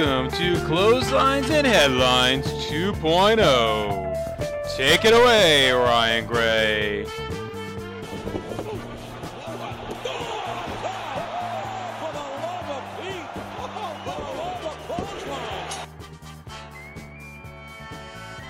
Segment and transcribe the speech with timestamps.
[0.00, 4.74] Welcome to Clotheslines and Headlines 2.0.
[4.74, 7.04] Take it away, Ryan Gray.
[7.04, 7.10] All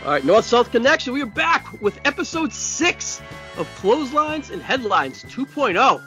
[0.04, 1.12] right, North South Connection.
[1.12, 3.20] We are back with episode six
[3.56, 6.00] of Clotheslines and Headlines 2.0.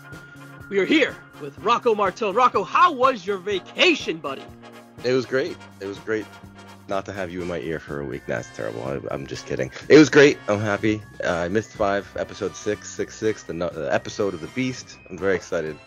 [0.70, 2.34] We are here with Rocco Martone.
[2.34, 4.46] Rocco, how was your vacation, buddy?
[5.04, 5.57] It was great.
[5.82, 6.26] It was great
[6.87, 8.23] not to have you in my ear for a week.
[8.27, 8.84] That's terrible.
[8.84, 9.71] I, am just kidding.
[9.90, 10.37] It was great.
[10.48, 11.01] I'm happy.
[11.23, 14.98] Uh, I missed five, episode six, six, six, the, the episode of the Beast.
[15.10, 15.77] I'm very excited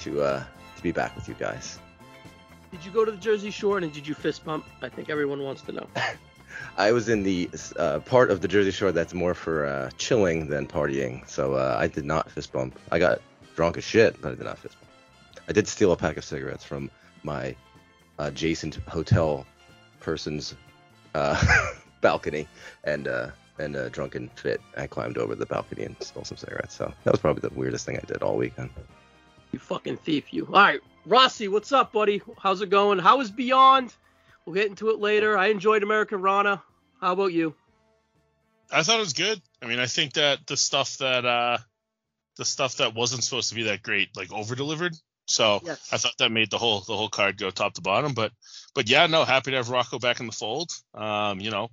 [0.00, 0.44] to uh,
[0.76, 1.78] to be back with you guys.
[2.70, 4.64] Did you go to the Jersey Shore and did you fist bump?
[4.82, 5.86] I think everyone wants to know.
[6.76, 10.48] I was in the uh, part of the Jersey Shore that's more for uh, chilling
[10.48, 12.78] than partying, so uh, I did not fist bump.
[12.90, 13.20] I got
[13.56, 14.90] drunk as shit, but I did not fist bump.
[15.48, 16.90] I did steal a pack of cigarettes from
[17.22, 17.56] my
[18.26, 19.46] adjacent hotel
[20.00, 20.54] person's
[21.14, 21.42] uh,
[22.00, 22.46] balcony,
[22.84, 26.74] and uh, and a drunken fit, I climbed over the balcony and stole some cigarettes.
[26.74, 28.70] So that was probably the weirdest thing I did all weekend.
[29.52, 30.46] You fucking thief, you.
[30.46, 32.22] All right, Rossi, what's up, buddy?
[32.38, 32.98] How's it going?
[32.98, 33.94] How is Beyond?
[34.44, 35.36] We'll get into it later.
[35.36, 36.62] I enjoyed Americanrana.
[37.00, 37.54] How about you?
[38.72, 39.40] I thought it was good.
[39.60, 41.58] I mean, I think that the stuff that uh
[42.36, 44.96] the stuff that wasn't supposed to be that great like over delivered.
[45.30, 45.88] So yes.
[45.92, 48.14] I thought that made the whole the whole card go top to bottom.
[48.14, 48.32] But
[48.74, 50.72] but yeah, no, happy to have Rocco back in the fold.
[50.92, 51.68] Um, you know,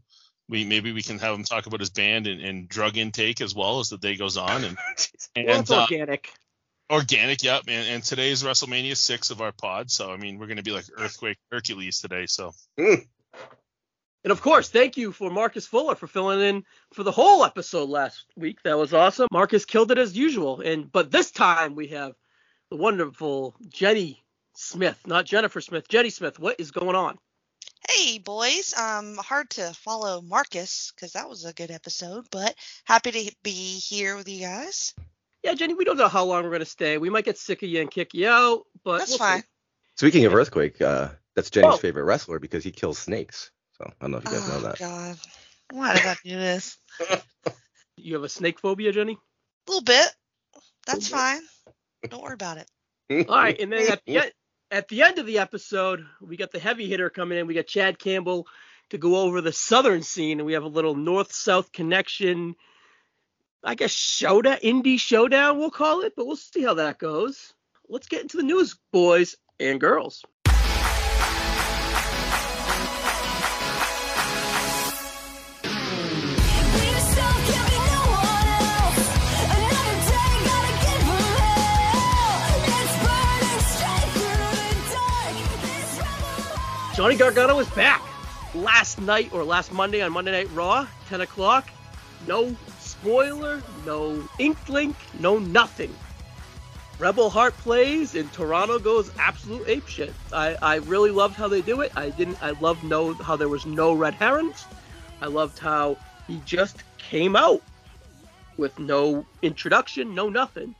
[0.48, 3.56] we maybe we can have him talk about his band and, and drug intake as
[3.56, 4.64] well as the day goes on.
[4.64, 4.78] And,
[5.36, 6.32] and well, it's uh, organic.
[6.90, 7.64] Organic, yep.
[7.68, 9.90] And, and today's WrestleMania six of our pod.
[9.90, 12.28] So I mean, we're gonna be like Earthquake Hercules today.
[12.28, 12.54] So.
[12.80, 13.08] Mm.
[14.24, 16.64] And of course, thank you for Marcus Fuller for filling in
[16.94, 18.62] for the whole episode last week.
[18.64, 19.30] That was awesome.
[19.32, 20.60] Marcus killed it as usual.
[20.62, 22.14] And but this time we have
[22.70, 24.24] the wonderful Jenny
[24.56, 26.40] Smith, not Jennifer Smith, Jenny Smith.
[26.40, 27.18] What is going on?
[27.90, 33.12] Hey boys, um, hard to follow Marcus because that was a good episode, but happy
[33.12, 34.94] to be here with you guys.
[35.44, 36.98] Yeah, Jenny, we don't know how long we're gonna stay.
[36.98, 39.42] We might get sick of you and kick you out, but that's we'll fine.
[39.42, 39.48] See.
[39.98, 41.78] Speaking of earthquake, uh, that's Jenny's oh.
[41.78, 43.52] favorite wrestler because he kills snakes.
[43.78, 44.80] So I don't know if you guys oh, know that.
[44.80, 45.18] God,
[45.72, 46.78] why did I do this?
[47.96, 49.14] you have a snake phobia, Jenny?
[49.14, 50.08] A little bit.
[50.86, 51.40] That's little fine.
[51.40, 51.50] Bit.
[52.04, 52.70] Don't worry about it.
[53.30, 54.32] All right, and then at the, end,
[54.72, 57.48] at the end of the episode, we got the heavy hitter coming in.
[57.48, 58.48] We got Chad Campbell
[58.90, 62.56] to go over the southern scene, and we have a little north-south connection.
[63.64, 67.54] I guess showdown, indie showdown, we'll call it, but we'll see how that goes.
[67.90, 70.24] Let's get into the news, boys and girls.
[86.98, 88.02] Johnny Gargano is back.
[88.56, 91.70] Last night or last Monday on Monday Night Raw, 10 o'clock.
[92.26, 95.96] No spoiler, no ink link, no nothing.
[96.98, 100.12] Rebel Heart plays and Toronto goes absolute apeshit.
[100.34, 101.92] I, I really loved how they do it.
[101.96, 102.42] I didn't.
[102.42, 104.66] I loved no how there was no red herrings.
[105.22, 107.62] I loved how he just came out
[108.58, 110.74] with no introduction, no nothing,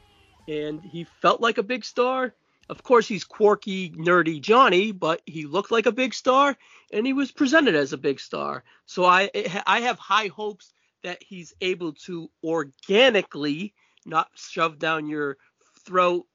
[0.48, 2.34] and he felt like a big star.
[2.70, 6.58] Of course, he's quirky, nerdy Johnny, but he looked like a big star
[6.92, 8.64] and he was presented as a big star.
[8.86, 9.30] So I
[9.66, 10.74] I have high hopes
[11.04, 13.74] that he's able to organically,
[14.06, 15.38] not shove down your
[15.86, 16.28] throat,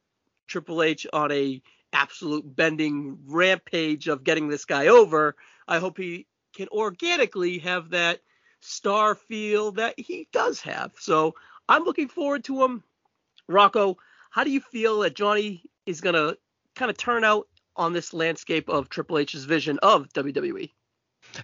[0.47, 1.61] Triple H on a
[1.93, 5.37] absolute bending rampage of getting this guy over.
[5.69, 8.21] I hope he can organically have that
[8.61, 10.93] star feel that he does have.
[10.99, 11.35] So
[11.69, 12.83] I'm looking forward to him.
[13.49, 13.99] Rocco,
[14.31, 16.37] how do you feel that Johnny is going to
[16.75, 17.47] kind of turn out
[17.77, 20.71] on this landscape of Triple H's vision of WWE.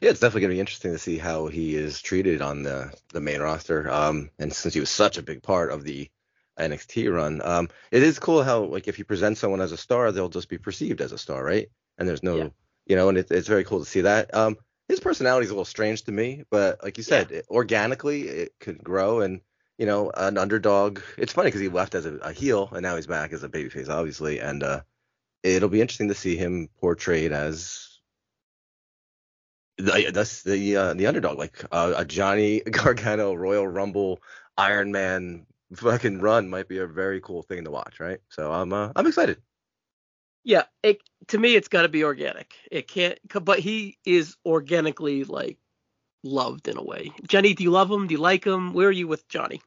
[0.00, 2.93] Yeah, it's definitely going to be interesting to see how he is treated on the
[3.12, 3.90] the main roster.
[3.90, 6.11] Um, and since he was such a big part of the
[6.58, 10.11] NXT run, um, it is cool how like if you present someone as a star,
[10.12, 11.70] they'll just be perceived as a star, right?
[11.96, 12.49] And there's no, yeah.
[12.87, 14.34] you know, and it, it's very cool to see that.
[14.34, 14.56] Um,
[14.88, 17.38] his personality is a little strange to me, but like you said, yeah.
[17.38, 19.41] it, organically it could grow and
[19.78, 21.00] you know, an underdog.
[21.16, 23.48] It's funny because he left as a, a, heel and now he's back as a
[23.48, 24.82] babyface, obviously, and uh,
[25.42, 28.00] it'll be interesting to see him portrayed as
[29.78, 34.20] the that's the uh, the underdog, like uh, a Johnny Gargano Royal Rumble
[34.56, 38.19] Iron Man fucking run might be a very cool thing to watch, right?
[38.28, 39.40] So I'm uh, I'm excited.
[40.42, 42.54] Yeah, it, to me it's got to be organic.
[42.70, 45.58] It can't, but he is organically like
[46.23, 47.12] loved in a way.
[47.26, 48.06] Jenny, do you love him?
[48.06, 48.73] Do you like him?
[48.73, 49.61] Where are you with Johnny?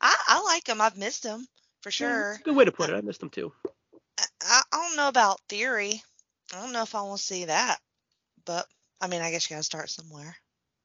[0.00, 0.80] I, I like him.
[0.80, 1.46] I've missed him
[1.82, 2.32] for sure.
[2.32, 2.94] Yeah, good way to put it.
[2.96, 3.52] I missed him too.
[4.18, 6.02] I, I don't know about theory.
[6.54, 7.78] I don't know if I want to see that.
[8.44, 8.66] but
[9.00, 10.36] I mean, I guess you gotta start somewhere.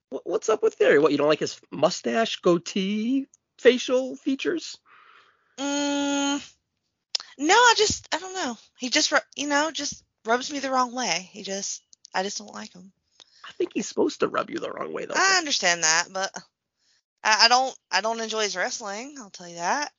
[0.09, 1.00] What's up with Theory?
[1.00, 3.27] What you don't like his mustache, goatee,
[3.59, 4.77] facial features?
[5.57, 6.53] Mm,
[7.38, 8.57] no, I just I don't know.
[8.77, 11.30] He just you know just rubs me the wrong way.
[11.31, 11.81] He just
[12.13, 12.92] I just don't like him.
[13.61, 15.13] I think he's supposed to rub you the wrong way though.
[15.15, 16.35] I understand that, but
[17.23, 19.17] I, I don't I don't enjoy his wrestling.
[19.19, 19.91] I'll tell you that.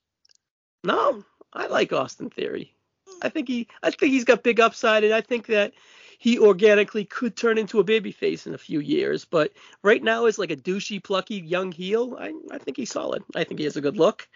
[0.82, 1.22] No,
[1.52, 2.74] I like Austin Theory.
[3.22, 3.32] I hmm.
[3.32, 5.74] think he I think he's got big upside, and I think that
[6.18, 9.24] he organically could turn into a babyface in a few years.
[9.24, 9.52] But
[9.84, 13.22] right now, as like a douchey, plucky young heel, I I think he's solid.
[13.36, 14.28] I think he has a good look.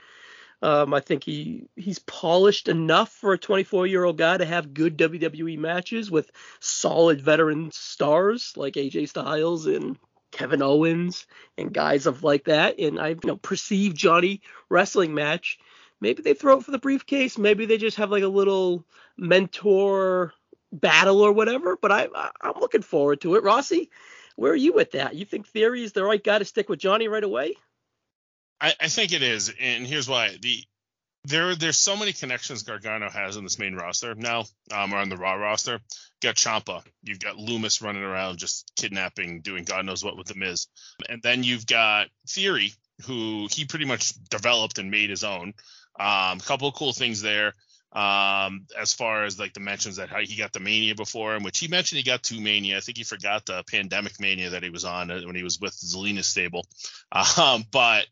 [0.63, 4.75] Um, I think he he's polished enough for a 24 year old guy to have
[4.75, 6.31] good WWE matches with
[6.61, 9.99] solid veteran stars like AJ Styles and
[10.33, 11.27] Kevin Owens
[11.59, 12.79] and guys of like that.
[12.79, 15.59] And I you know perceive Johnny wrestling match
[16.01, 17.39] maybe they throw it for the briefcase.
[17.39, 18.85] Maybe they just have like a little
[19.17, 20.33] mentor
[20.73, 21.77] battle or whatever.
[21.77, 23.43] But I, I am looking forward to it.
[23.43, 23.91] Rossi,
[24.37, 25.15] where are you with that?
[25.15, 27.55] You think Theory is the right guy to stick with Johnny right away?
[28.61, 30.37] I, I think it is, and here's why.
[30.41, 30.65] The
[31.25, 35.09] there there's so many connections Gargano has on this main roster now, um, or on
[35.09, 35.73] the Raw roster.
[35.73, 40.29] You got Ciampa, you've got Lumis running around just kidnapping, doing God knows what with
[40.29, 40.69] the Miz,
[41.09, 42.73] and then you've got Theory,
[43.07, 45.53] who he pretty much developed and made his own.
[45.99, 47.55] Um, a couple of cool things there.
[47.93, 51.59] Um, as far as like the mentions that he got the mania before him, which
[51.59, 52.77] he mentioned he got two mania.
[52.77, 55.59] I think he forgot the pandemic mania that he was on uh, when he was
[55.59, 56.67] with Zelina's stable.
[57.39, 58.07] Um, but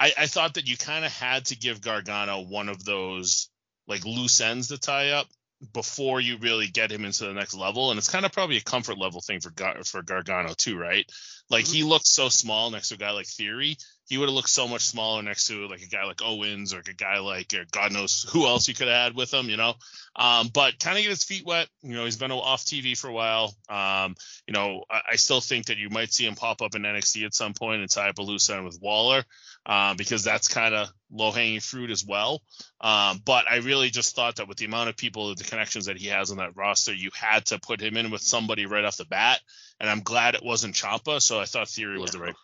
[0.00, 3.50] I, I thought that you kind of had to give Gargano one of those
[3.86, 5.26] like loose ends to tie up
[5.74, 7.90] before you really get him into the next level.
[7.90, 11.04] And it's kind of probably a comfort level thing for Gar- for Gargano too, right?
[11.50, 11.90] Like he mm-hmm.
[11.90, 13.76] looks so small next to a guy like Theory.
[14.10, 16.80] He would have looked so much smaller next to like a guy like Owens or
[16.80, 19.74] a guy like God knows who else you could have had with him, you know.
[20.16, 21.68] Um, but kind of get his feet wet.
[21.82, 23.54] You know, he's been off TV for a while.
[23.68, 24.16] Um,
[24.48, 27.24] you know, I, I, still think that you might see him pop up in NXT
[27.24, 29.22] at some point and tie up a loose end with Waller
[29.64, 32.42] uh, because that's kind of low hanging fruit as well.
[32.80, 35.98] Um, but I really just thought that with the amount of people, the connections that
[35.98, 38.96] he has on that roster, you had to put him in with somebody right off
[38.96, 39.38] the bat.
[39.78, 41.22] And I'm glad it wasn't Ciampa.
[41.22, 42.34] So I thought Theory was the right.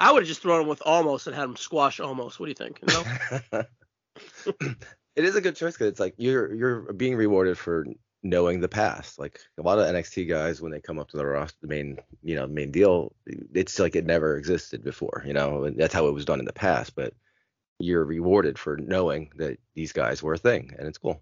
[0.00, 2.38] I would have just thrown him with Omos and had him squash Omos.
[2.38, 2.80] What do you think?
[2.86, 3.64] You know?
[5.16, 7.86] it is a good choice because it's like you're you're being rewarded for
[8.22, 9.18] knowing the past.
[9.18, 11.98] Like a lot of NXT guys, when they come up to the roster, the main
[12.22, 15.22] you know main deal, it's like it never existed before.
[15.26, 16.94] You know, and that's how it was done in the past.
[16.94, 17.14] But
[17.78, 21.20] you're rewarded for knowing that these guys were a thing, and it's cool.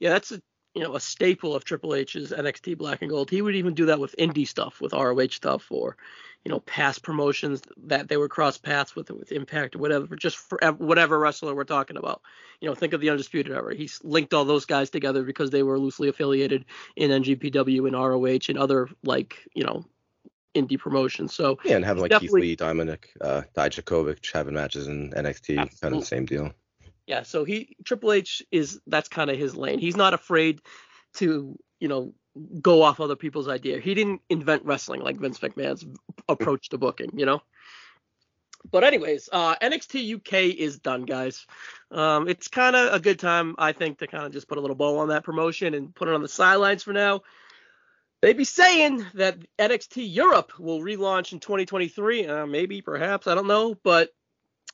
[0.00, 0.42] Yeah, that's a
[0.74, 3.30] you know a staple of Triple H's NXT Black and Gold.
[3.30, 5.96] He would even do that with indie stuff, with ROH stuff, or
[6.44, 10.36] you know past promotions that they were cross paths with with Impact or whatever, just
[10.36, 12.20] for whatever wrestler we're talking about.
[12.60, 13.74] You know, think of the Undisputed Era.
[13.74, 18.50] He's linked all those guys together because they were loosely affiliated in NJPW and ROH
[18.50, 19.84] and other like you know
[20.54, 21.34] indie promotions.
[21.34, 25.78] So yeah, and having like Keith Lee, Dominik, uh, Dijakovic having matches in NXT, absolutely.
[25.80, 26.52] kind of the same deal.
[27.06, 29.78] Yeah, so he Triple H is that's kind of his lane.
[29.78, 30.60] He's not afraid
[31.14, 32.14] to you know
[32.60, 33.78] go off other people's idea.
[33.78, 35.86] He didn't invent wrestling like Vince McMahon's
[36.28, 37.42] approach to booking, you know.
[38.70, 41.46] But anyways, uh, NXT UK is done, guys.
[41.90, 44.60] Um, it's kind of a good time, I think, to kind of just put a
[44.60, 47.22] little bow on that promotion and put it on the sidelines for now.
[48.22, 52.26] They be saying that NXT Europe will relaunch in 2023.
[52.26, 53.74] Uh, maybe, perhaps, I don't know.
[53.74, 54.14] But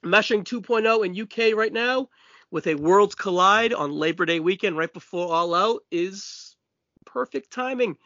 [0.04, 2.08] meshing 2.0 in UK right now
[2.52, 6.49] with a Worlds Collide on Labor Day weekend right before All Out is
[7.12, 7.96] perfect timing,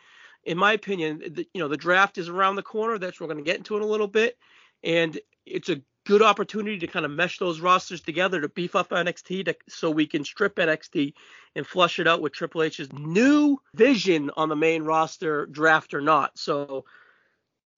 [0.44, 1.23] in my opinion.
[1.34, 2.99] The, you know, the draft is around the corner.
[2.99, 4.38] That's what we're going to get into in a little bit,
[4.82, 8.90] and it's a good opportunity to kind of mesh those rosters together to beef up
[8.90, 11.14] NXT to, so we can strip NXT
[11.56, 16.02] and flush it out with Triple H's new vision on the main roster, draft or
[16.02, 16.38] not.
[16.38, 16.84] So,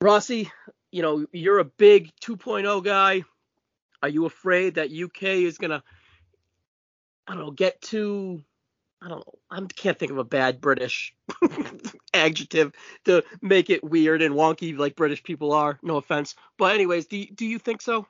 [0.01, 0.51] Rossi,
[0.91, 3.23] you know, you're a big 2.0 guy.
[4.03, 5.83] Are you afraid that UK is going to
[7.27, 8.43] I don't know, get too
[9.03, 9.35] I don't know.
[9.51, 11.15] I can't think of a bad British
[12.15, 12.73] adjective
[13.05, 15.79] to make it weird and wonky like British people are.
[15.83, 18.07] No offense, but anyways, do do you think so?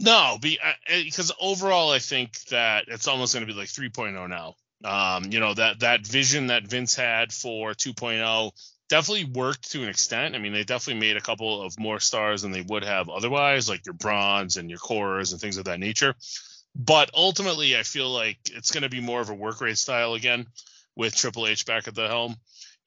[0.00, 4.54] No, because overall, I think that it's almost going to be like 3.0 now.
[4.84, 8.52] Um, you know that that vision that Vince had for 2.0
[8.88, 10.34] definitely worked to an extent.
[10.34, 13.68] I mean, they definitely made a couple of more stars than they would have otherwise,
[13.68, 16.14] like your Brons and your Coras and things of that nature.
[16.78, 20.14] But ultimately, I feel like it's going to be more of a work rate style
[20.14, 20.46] again
[20.94, 22.36] with Triple H back at the helm.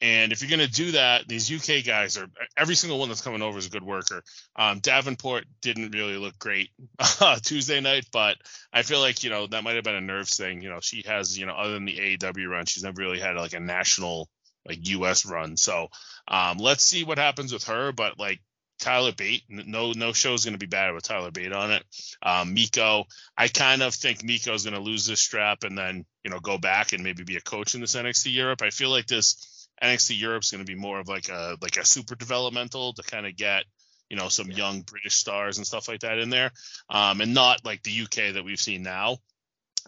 [0.01, 2.25] And if you're going to do that, these UK guys are
[2.57, 4.24] every single one that's coming over is a good worker.
[4.55, 6.69] Um, Davenport didn't really look great
[7.21, 8.38] uh, Tuesday night, but
[8.74, 10.62] I feel like you know that might have been a nerves thing.
[10.62, 13.36] You know, she has you know other than the AEW run, she's never really had
[13.36, 14.27] like a national
[14.65, 15.25] like U.S.
[15.25, 15.55] run.
[15.55, 15.89] So
[16.27, 17.91] um, let's see what happens with her.
[17.91, 18.39] But like
[18.82, 21.84] Tyler Bate, no no show is going to be bad with Tyler Bate on it.
[22.22, 23.06] Um, Meiko,
[23.38, 26.40] I kind of think Meiko is going to lose this strap and then you know
[26.40, 28.62] go back and maybe be a coach in this NXT Europe.
[28.62, 31.78] I feel like this NXT Europe is going to be more of like a like
[31.78, 33.64] a super developmental to kind of get
[34.10, 34.58] you know some yeah.
[34.58, 36.52] young British stars and stuff like that in there,
[36.90, 39.20] um, and not like the UK that we've seen now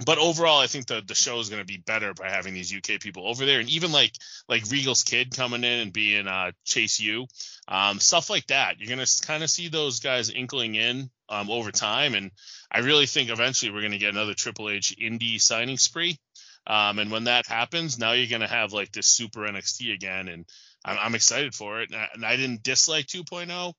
[0.05, 2.73] but overall, I think the the show is going to be better by having these
[2.73, 4.13] UK people over there, and even like
[4.49, 7.27] like Regal's kid coming in and being uh, Chase U,
[7.67, 8.79] um, stuff like that.
[8.79, 12.31] You're going to kind of see those guys inkling in um, over time, and
[12.71, 16.17] I really think eventually we're going to get another Triple H indie signing spree.
[16.65, 20.27] Um, and when that happens, now you're going to have like this super NXT again,
[20.27, 20.45] and
[20.83, 21.91] I'm, I'm excited for it.
[21.91, 23.73] And I, and I didn't dislike 2.0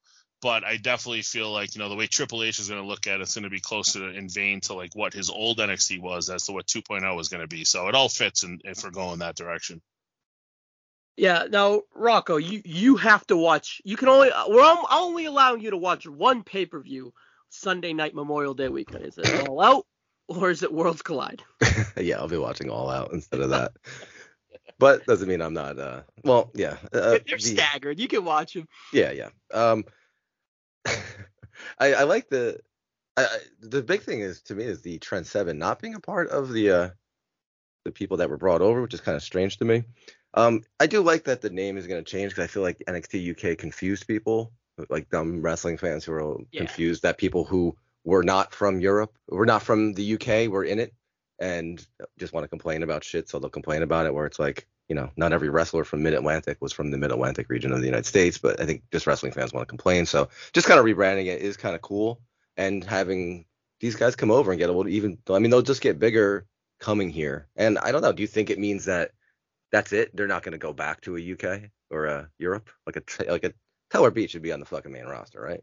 [0.44, 3.06] but I definitely feel like you know the way Triple H is going to look
[3.06, 6.02] at it, it's going to be closer in vein to like what his old NXT
[6.02, 7.64] was as to what 2.0 is going to be.
[7.64, 9.80] So it all fits in, if we're going that direction.
[11.16, 11.46] Yeah.
[11.50, 13.80] Now, Rocco, you you have to watch.
[13.86, 17.14] You can only we're only allowing you to watch one pay per view
[17.48, 19.06] Sunday night Memorial Day weekend.
[19.06, 19.86] Is it All Out
[20.28, 21.42] or is it Worlds Collide?
[21.96, 23.72] yeah, I'll be watching All Out instead of that.
[24.78, 25.78] but doesn't mean I'm not.
[25.78, 26.76] uh Well, yeah.
[26.92, 27.98] Uh, They're the, staggered.
[27.98, 28.68] You can watch them.
[28.92, 29.30] Yeah, yeah.
[29.50, 29.86] Um
[31.78, 32.60] I, I like the
[33.16, 33.26] I,
[33.60, 36.52] the big thing is to me is the Trent Seven not being a part of
[36.52, 36.88] the uh
[37.84, 39.84] the people that were brought over, which is kind of strange to me.
[40.34, 42.82] Um, I do like that the name is going to change because I feel like
[42.88, 44.52] NXT UK confused people,
[44.88, 46.60] like dumb wrestling fans who are yeah.
[46.60, 50.80] confused that people who were not from Europe, were not from the UK, were in
[50.80, 50.94] it
[51.38, 51.86] and
[52.18, 54.14] just want to complain about shit, so they'll complain about it.
[54.14, 57.10] Where it's like, you know, not every wrestler from Mid Atlantic was from the Mid
[57.10, 60.06] Atlantic region of the United States, but I think just wrestling fans want to complain.
[60.06, 62.20] So just kind of rebranding it is kind of cool,
[62.56, 63.46] and having
[63.80, 65.18] these guys come over and get a little even.
[65.28, 66.46] I mean, they'll just get bigger
[66.80, 67.48] coming here.
[67.56, 68.12] And I don't know.
[68.12, 69.12] Do you think it means that
[69.72, 70.14] that's it?
[70.14, 72.70] They're not going to go back to a UK or a Europe?
[72.86, 73.52] Like a like a
[73.90, 75.62] Tyler Bate should be on the fucking main roster, right?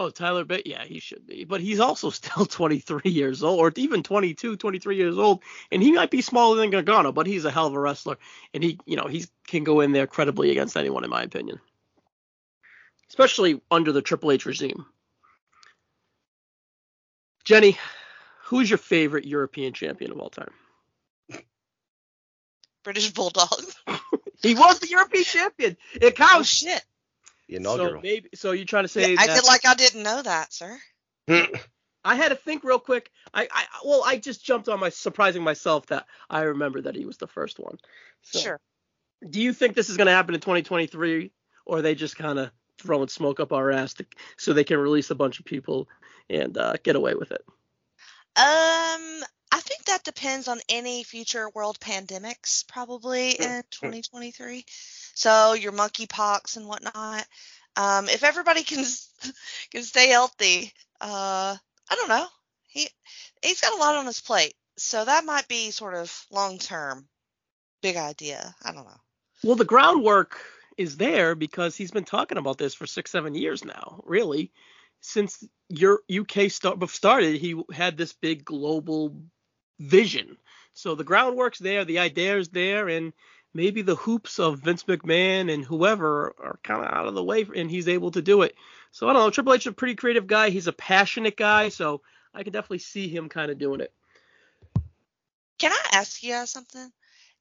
[0.00, 1.42] Oh, Tyler Bate, yeah, he should be.
[1.42, 5.90] But he's also still 23 years old, or even 22, 23 years old, and he
[5.90, 8.16] might be smaller than Gargano, but he's a hell of a wrestler,
[8.54, 11.58] and he, you know, he can go in there credibly against anyone, in my opinion,
[13.08, 14.86] especially under the Triple H regime.
[17.42, 17.76] Jenny,
[18.44, 20.52] who's your favorite European champion of all time?
[22.84, 23.64] British Bulldog.
[24.42, 25.76] he was the European champion.
[25.94, 26.34] It counts.
[26.36, 26.84] Oh, shit.
[27.48, 27.94] The inaugural.
[27.94, 30.52] So maybe so you're trying to say yeah, I did like I didn't know that,
[30.52, 30.78] sir.
[32.04, 33.10] I had to think real quick.
[33.34, 37.04] I, I well, I just jumped on my surprising myself that I remember that he
[37.04, 37.78] was the first one.
[38.22, 38.60] So, sure.
[39.28, 41.32] Do you think this is going to happen in 2023,
[41.66, 44.78] or are they just kind of throwing smoke up our ass to, so they can
[44.78, 45.88] release a bunch of people
[46.30, 47.42] and uh, get away with it?
[48.36, 54.64] Um, I think that depends on any future world pandemics, probably in 2023.
[55.18, 57.26] So your monkeypox and whatnot.
[57.74, 58.84] Um, if everybody can
[59.72, 61.56] can stay healthy, uh,
[61.90, 62.26] I don't know.
[62.68, 62.88] He
[63.42, 67.08] he's got a lot on his plate, so that might be sort of long term,
[67.82, 68.54] big idea.
[68.64, 69.00] I don't know.
[69.42, 70.38] Well, the groundwork
[70.76, 74.00] is there because he's been talking about this for six, seven years now.
[74.04, 74.52] Really,
[75.00, 79.16] since your UK start, started, he had this big global
[79.80, 80.36] vision.
[80.74, 83.12] So the groundwork's there, the idea is there, and
[83.54, 87.46] maybe the hoops of Vince McMahon and whoever are kind of out of the way,
[87.54, 88.54] and he's able to do it.
[88.92, 89.30] So I don't know.
[89.30, 90.50] Triple H is a pretty creative guy.
[90.50, 92.02] He's a passionate guy, so
[92.34, 93.92] I can definitely see him kind of doing it.
[95.58, 96.92] Can I ask you something?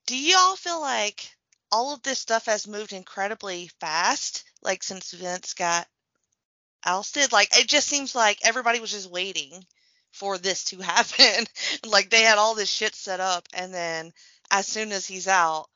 [0.08, 1.30] Do you all feel like
[1.72, 5.88] all of this stuff has moved incredibly fast, like since Vince got
[6.86, 7.32] ousted?
[7.32, 9.64] Like it just seems like everybody was just waiting
[10.12, 11.46] for this to happen.
[11.86, 14.14] like they had all this shit set up, and then
[14.50, 15.68] as soon as he's out,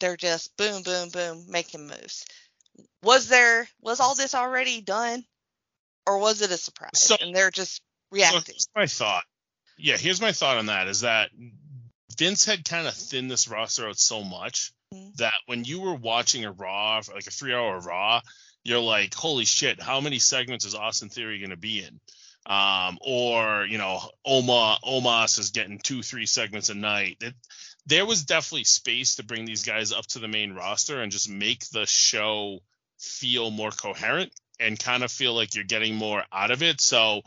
[0.00, 2.24] they're just boom, boom, boom, making moves.
[3.02, 5.24] Was there was all this already done,
[6.06, 6.90] or was it a surprise?
[6.94, 8.56] So, and they're just reacting.
[8.58, 9.24] So my thought.
[9.76, 11.30] Yeah, here's my thought on that: is that
[12.16, 15.10] Vince had kind of thinned this roster out so much mm-hmm.
[15.16, 18.20] that when you were watching a Raw, like a three-hour Raw,
[18.64, 22.00] you're like, holy shit, how many segments is Austin Theory going to be in?
[22.46, 27.18] Um, or you know, Oma Omos is getting two, three segments a night.
[27.20, 27.34] It,
[27.88, 31.28] there was definitely space to bring these guys up to the main roster and just
[31.28, 32.60] make the show
[32.98, 34.30] feel more coherent
[34.60, 36.80] and kind of feel like you're getting more out of it.
[36.80, 37.22] So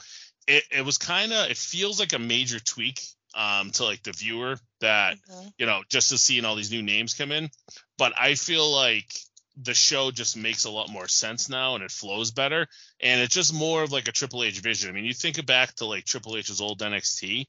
[0.47, 3.01] it, it was kind of it feels like a major tweak
[3.33, 5.47] um, to like the viewer that mm-hmm.
[5.57, 7.49] you know just to seeing all these new names come in.
[7.97, 9.11] But I feel like
[9.57, 12.67] the show just makes a lot more sense now and it flows better
[13.01, 14.89] and it's just more of like a Triple H vision.
[14.89, 17.47] I mean, you think back to like Triple H's old NXT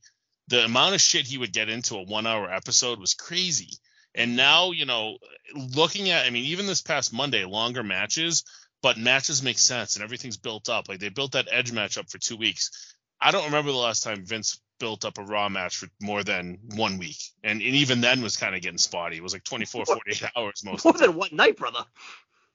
[0.52, 3.70] the amount of shit he would get into a one hour episode was crazy.
[4.14, 5.16] And now, you know,
[5.54, 8.44] looking at, I mean, even this past Monday, longer matches,
[8.82, 10.90] but matches make sense and everything's built up.
[10.90, 12.94] Like they built that edge match up for two weeks.
[13.18, 16.58] I don't remember the last time Vince built up a Raw match for more than
[16.74, 17.16] one week.
[17.42, 19.16] And, and even then was kind of getting spotty.
[19.16, 21.86] It was like 24, 48 hours most More than one night, brother.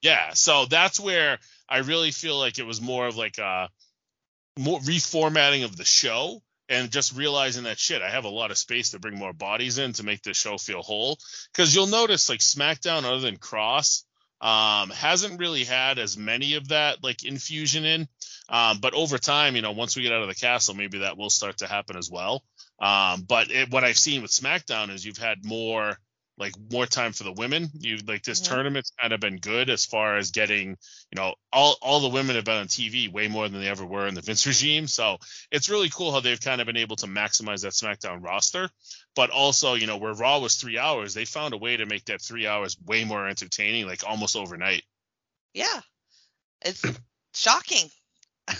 [0.03, 0.33] Yeah.
[0.33, 3.69] So that's where I really feel like it was more of like a
[4.55, 8.57] more reformatting of the show and just realizing that shit, I have a lot of
[8.57, 11.17] space to bring more bodies in to make this show feel whole.
[11.51, 14.03] Because you'll notice like SmackDown, other than Kross,
[14.41, 18.07] um, hasn't really had as many of that like infusion in.
[18.49, 21.17] Um, but over time, you know, once we get out of the castle, maybe that
[21.17, 22.43] will start to happen as well.
[22.79, 25.97] Um, but it, what I've seen with SmackDown is you've had more
[26.37, 27.69] like more time for the women.
[27.79, 28.55] You like this yeah.
[28.55, 32.35] tournament's kind of been good as far as getting, you know, all all the women
[32.35, 34.87] have been on TV way more than they ever were in the Vince regime.
[34.87, 35.17] So
[35.51, 38.69] it's really cool how they've kind of been able to maximize that SmackDown roster.
[39.15, 42.05] But also, you know, where Raw was three hours, they found a way to make
[42.05, 44.83] that three hours way more entertaining, like almost overnight.
[45.53, 45.81] Yeah.
[46.63, 46.83] It's
[47.33, 47.89] shocking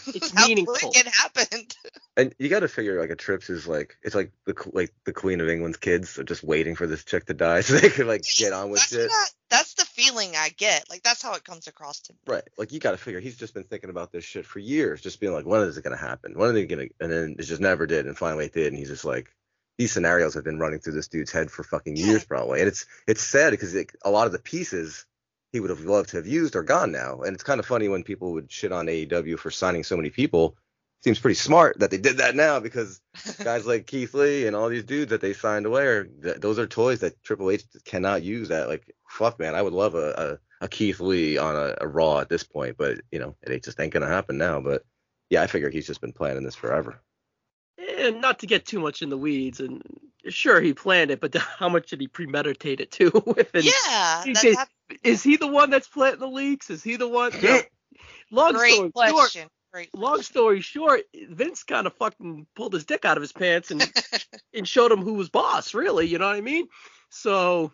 [0.08, 0.92] it's meaningful.
[0.94, 1.76] it happened.
[2.18, 5.14] And you got to figure like a trips is like it's like the like the
[5.14, 8.08] Queen of England's kids are just waiting for this chick to die so they could
[8.08, 9.08] like get on with that's it.
[9.08, 10.90] Not, that's the feeling I get.
[10.90, 12.20] Like that's how it comes across to me.
[12.26, 12.44] Right.
[12.58, 15.20] Like you got to figure he's just been thinking about this shit for years, just
[15.20, 16.34] being like, when is it gonna happen?
[16.34, 16.88] When are they gonna?
[17.00, 19.30] And then it just never did, and finally it did, and he's just like.
[19.78, 22.88] These scenarios have been running through this dude's head for fucking years, probably, and it's
[23.06, 25.06] it's sad because like, a lot of the pieces
[25.52, 27.22] he would have loved to have used are gone now.
[27.22, 30.10] And it's kind of funny when people would shit on AEW for signing so many
[30.10, 30.58] people.
[31.04, 33.00] Seems pretty smart that they did that now because
[33.44, 36.68] guys like Keith Lee and all these dudes that they signed away are those are
[36.68, 38.50] toys that Triple H cannot use.
[38.50, 41.88] That like fuck man, I would love a, a, a Keith Lee on a, a,
[41.88, 44.60] Raw at this point, but you know it just ain't gonna happen now.
[44.60, 44.84] But
[45.30, 47.00] yeah, I figure he's just been planning this forever.
[47.78, 49.84] And not to get too much in the weeds, and
[50.30, 53.12] sure he planned it, but how much did he premeditate it too?
[53.54, 54.24] yeah,
[55.04, 56.70] is he the one that's planting the leaks?
[56.70, 57.32] Is he the one?
[58.32, 59.42] long Great story question.
[59.42, 59.52] short.
[59.74, 63.70] Great long story short, Vince kind of fucking pulled his dick out of his pants
[63.70, 63.92] and
[64.54, 65.74] and showed him who was boss.
[65.74, 66.68] Really, you know what I mean?
[67.10, 67.74] So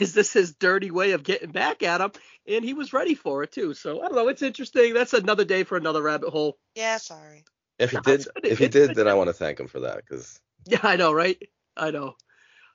[0.00, 2.10] is this his dirty way of getting back at him?
[2.46, 3.74] And he was ready for it too.
[3.74, 4.28] So I don't know.
[4.28, 4.94] It's interesting.
[4.94, 6.58] That's another day for another rabbit hole.
[6.74, 7.44] Yeah, sorry.
[7.78, 10.40] If he did, if he did, then I want to thank him for that because.
[10.66, 11.40] Yeah, I know, right?
[11.76, 12.16] I know,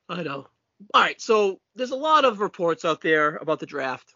[0.08, 0.48] I know.
[0.94, 4.16] All right, so there's a lot of reports out there about the draft.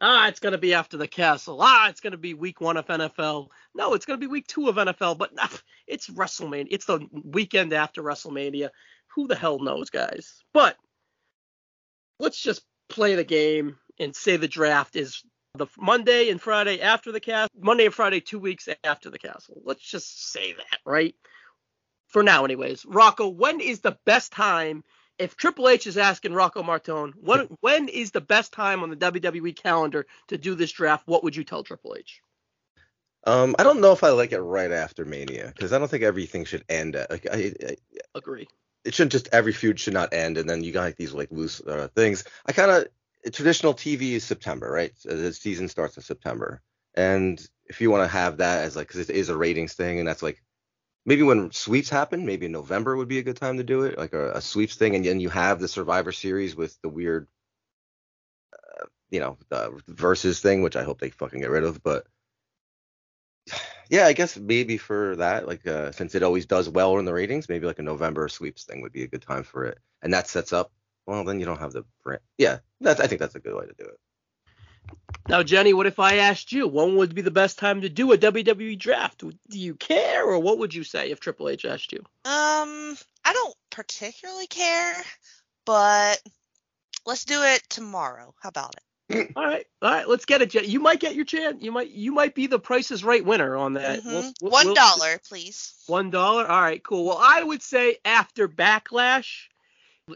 [0.00, 1.58] Ah, it's going to be after the castle.
[1.62, 3.48] Ah, it's going to be week one of NFL.
[3.74, 5.48] No, it's going to be week two of NFL, but nah,
[5.86, 6.68] it's WrestleMania.
[6.70, 8.70] It's the weekend after WrestleMania.
[9.14, 10.42] Who the hell knows, guys?
[10.52, 10.76] But
[12.18, 15.22] let's just play the game and say the draft is
[15.56, 17.50] the Monday and Friday after the castle.
[17.60, 19.62] Monday and Friday, two weeks after the castle.
[19.64, 21.14] Let's just say that, right?
[22.08, 22.84] For now, anyways.
[22.84, 24.84] Rocco, when is the best time
[25.18, 28.96] if Triple H is asking Rocco Martone, when when is the best time on the
[28.96, 31.06] WWE calendar to do this draft?
[31.06, 32.20] What would you tell Triple H?
[33.26, 36.02] Um, I don't know if I like it right after Mania because I don't think
[36.02, 37.76] everything should end at like I, I
[38.14, 38.48] agree.
[38.84, 41.30] It shouldn't just every feud should not end and then you got like these like
[41.30, 42.24] loose uh, things.
[42.44, 42.88] I kind of
[43.30, 44.92] traditional TV is September, right?
[45.04, 46.62] The season starts in September,
[46.94, 49.98] and if you want to have that as like because it is a ratings thing
[49.98, 50.42] and that's like
[51.06, 53.98] maybe when sweeps happen, maybe in November would be a good time to do it,
[53.98, 57.28] like a, a sweeps thing, and then you have the Survivor Series with the weird,
[58.52, 61.82] uh, you know, the versus thing, which I hope they fucking get rid of.
[61.82, 62.06] But
[63.90, 67.12] yeah, I guess maybe for that, like uh, since it always does well in the
[67.14, 70.12] ratings, maybe like a November sweeps thing would be a good time for it, and
[70.12, 70.72] that sets up.
[71.06, 72.22] Well, then you don't have the brand.
[72.38, 73.98] Yeah, that's I think that's a good way to do it.
[75.28, 78.12] Now, Jenny, what if I asked you when would be the best time to do
[78.12, 79.18] a WWE draft?
[79.18, 82.00] Do you care, or what would you say if Triple H asked you?
[82.24, 84.94] Um, I don't particularly care,
[85.64, 86.20] but
[87.06, 88.34] let's do it tomorrow.
[88.42, 88.82] How about it?
[89.36, 90.68] all right, all right, let's get it, Jenny.
[90.68, 91.62] You might get your chance.
[91.62, 94.00] You might, you might be the Price is Right winner on that.
[94.00, 94.10] Mm-hmm.
[94.10, 95.74] We'll, we'll, One dollar, we'll, please.
[95.86, 96.46] One dollar.
[96.46, 97.06] All right, cool.
[97.06, 99.48] Well, I would say after Backlash,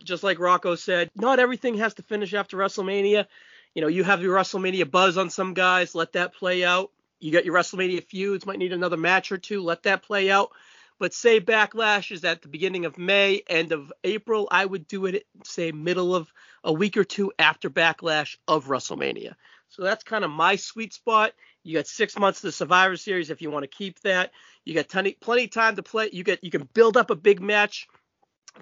[0.05, 3.27] just like Rocco said, not everything has to finish after WrestleMania
[3.75, 6.91] you know, you have your WrestleMania buzz on some guys, let that play out.
[7.21, 10.51] You got your WrestleMania feuds, might need another match or two, let that play out.
[10.99, 15.07] But say Backlash is at the beginning of May, end of April, I would do
[15.07, 16.33] it say middle of
[16.65, 19.35] a week or two after Backlash of WrestleMania.
[19.69, 21.35] So that's kind of my sweet spot.
[21.63, 24.33] You got six months of the Survivor Series if you want to keep that.
[24.65, 26.11] You got plenty plenty time to play.
[26.13, 27.87] You get you can build up a big match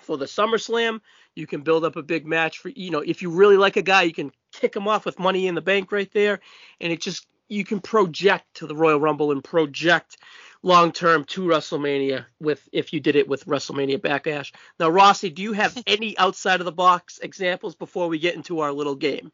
[0.01, 1.01] for the SummerSlam.
[1.35, 3.83] You can build up a big match for you know if you really like a
[3.83, 6.41] guy, you can kick him off with Money in the Bank right there,
[6.81, 10.17] and it just you can project to the Royal Rumble and project
[10.63, 14.53] long term to WrestleMania with if you did it with WrestleMania Backlash.
[14.81, 18.61] Now, Rossi, do you have any outside of the box examples before we get into
[18.61, 19.31] our little game?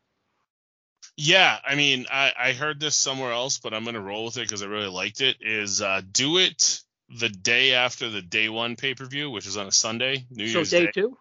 [1.17, 4.43] Yeah, I mean, I, I heard this somewhere else, but I'm gonna roll with it
[4.43, 5.37] because I really liked it.
[5.41, 6.81] Is uh, do it
[7.19, 10.49] the day after the day one pay per view, which is on a Sunday, New
[10.49, 10.93] so Year's day So Day.
[10.93, 11.19] two.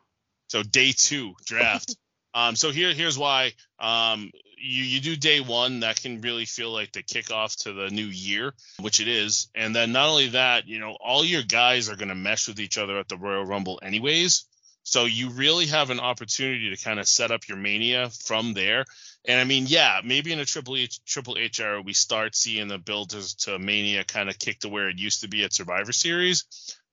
[0.47, 1.95] So day two draft.
[2.33, 3.53] um, so here here's why.
[3.79, 7.89] Um, you you do day one that can really feel like the kickoff to the
[7.89, 9.49] new year, which it is.
[9.55, 12.77] And then not only that, you know, all your guys are gonna mesh with each
[12.77, 14.45] other at the Royal Rumble anyways.
[14.91, 18.83] So you really have an opportunity to kind of set up your mania from there.
[19.23, 22.67] And I mean, yeah, maybe in a Triple H Triple H era, we start seeing
[22.67, 25.53] the build to, to Mania kind of kick to where it used to be at
[25.53, 26.43] Survivor Series.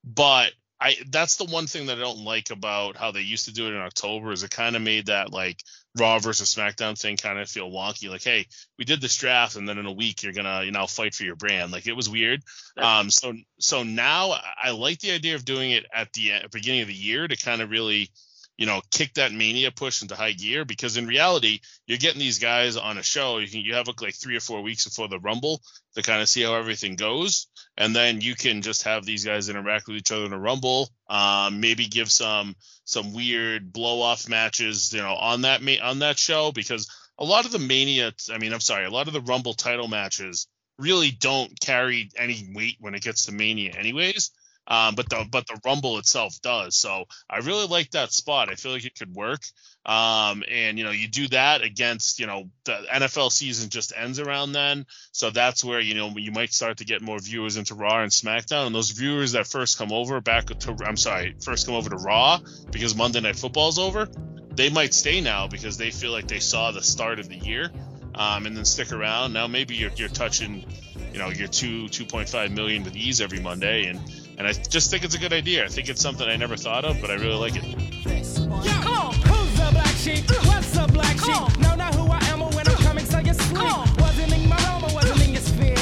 [0.05, 3.53] But I that's the one thing that I don't like about how they used to
[3.53, 5.63] do it in October is it kind of made that like
[5.99, 8.09] Raw versus SmackDown thing kind of feel wonky.
[8.09, 8.47] Like, hey,
[8.79, 11.25] we did this draft, and then in a week you're gonna you know fight for
[11.25, 11.73] your brand.
[11.73, 12.43] Like it was weird.
[12.77, 16.89] Um, so so now I like the idea of doing it at the beginning of
[16.89, 18.11] the year to kind of really
[18.59, 22.41] you know, kick that mania push into high gear because in reality, you're getting these
[22.41, 23.39] guys on a show.
[23.39, 25.63] You can you have like three or four weeks before the rumble
[25.95, 29.49] to kind of see how everything goes, and then you can just have these guys
[29.49, 30.91] interact with each other in a rumble.
[31.09, 36.19] Um, maybe give some some weird blow off matches, you know, on that on that
[36.19, 39.21] show because a lot of the mania, I mean, I'm sorry, a lot of the
[39.21, 44.31] rumble title matches really don't carry any weight when it gets to mania, anyways.
[44.69, 46.77] Um, but the but the Rumble itself does.
[46.77, 48.51] So I really like that spot.
[48.51, 49.41] I feel like it could work.
[49.87, 54.21] Um, and you know, you do that against you know the NFL season just ends
[54.21, 57.75] around then, so that's where you know you might start to get more viewers into
[57.75, 61.65] Raw and SmackDown, and those viewers that first come over back to I'm sorry, first
[61.65, 64.07] come over to Raw because Monday Night Football's over,
[64.55, 67.71] they might stay now because they feel like they saw the start of the year.
[68.15, 69.33] Um, and then stick around.
[69.33, 70.65] Now maybe you're, you're touching,
[71.13, 74.01] you know, your two 2.5 million with ease every Monday, and
[74.39, 75.65] and I just think it's a good idea.
[75.65, 77.63] I think it's something I never thought of, but I really like it.
[77.63, 79.15] Come on.
[79.15, 80.25] Who's the black sheep?
[80.47, 81.59] What's the black sheep?
[81.59, 84.01] Know not who I am or when I'm coming, so you sleep.
[84.01, 85.75] Wasn't in my realm or wasn't in your sphere.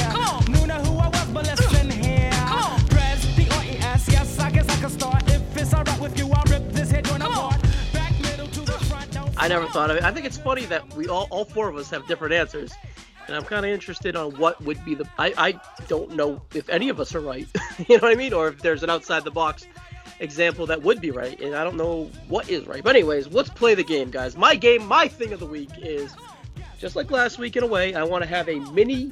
[0.49, 2.31] Knew not who I was, but listen here.
[2.89, 5.23] Press P-R-E-S, yes, I guess I can start.
[5.29, 7.61] If it's alright with you, I'll rip this head joint apart.
[7.93, 9.11] Back middle to the front.
[9.11, 10.03] Don't I never thought of it.
[10.03, 12.73] I think it's funny that we all all four of us have different answers.
[13.27, 15.07] And I'm kind of interested on what would be the.
[15.19, 17.47] I, I don't know if any of us are right.
[17.87, 18.33] you know what I mean?
[18.33, 19.65] Or if there's an outside the box
[20.19, 21.39] example that would be right.
[21.39, 22.83] And I don't know what is right.
[22.83, 24.37] But, anyways, let's play the game, guys.
[24.37, 26.15] My game, my thing of the week is
[26.79, 29.11] just like last week in a way, I want to have a mini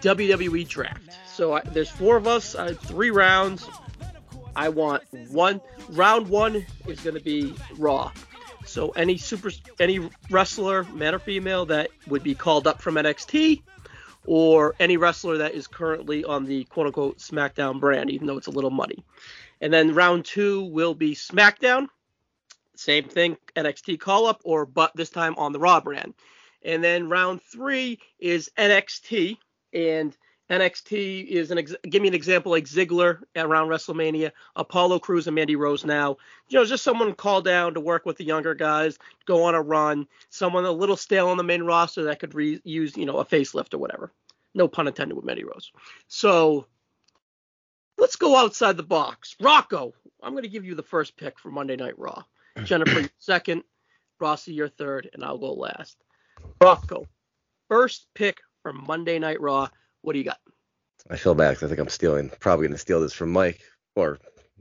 [0.00, 1.10] WWE draft.
[1.26, 3.68] So I, there's four of us, uh, three rounds.
[4.54, 5.60] I want one.
[5.90, 8.12] Round one is going to be Raw.
[8.72, 13.62] So any super any wrestler, man or female, that would be called up from NXT,
[14.26, 18.46] or any wrestler that is currently on the quote unquote SmackDown brand, even though it's
[18.46, 19.04] a little muddy.
[19.60, 21.88] And then round two will be SmackDown.
[22.74, 26.14] Same thing, NXT call up, or but this time on the Raw brand.
[26.64, 29.36] And then round three is NXT,
[29.74, 30.16] and
[30.52, 35.34] NXT is an ex- give me an example like Ziggler around WrestleMania, Apollo Crews and
[35.34, 36.18] Mandy Rose now.
[36.48, 39.62] You know, just someone called down to work with the younger guys, go on a
[39.62, 43.16] run, someone a little stale on the main roster that could re- use, you know,
[43.16, 44.12] a facelift or whatever.
[44.54, 45.72] No pun intended with Mandy Rose.
[46.08, 46.66] So
[47.96, 49.34] let's go outside the box.
[49.40, 52.24] Rocco, I'm going to give you the first pick for Monday Night Raw.
[52.64, 53.64] Jennifer, second.
[54.20, 55.96] Rossi, your third, and I'll go last.
[56.62, 57.06] Rocco,
[57.68, 59.68] first pick for Monday Night Raw.
[60.02, 60.38] What do you got?
[61.10, 63.60] I feel bad 'cause I think I'm stealing, probably going to steal this from Mike,
[63.96, 64.18] or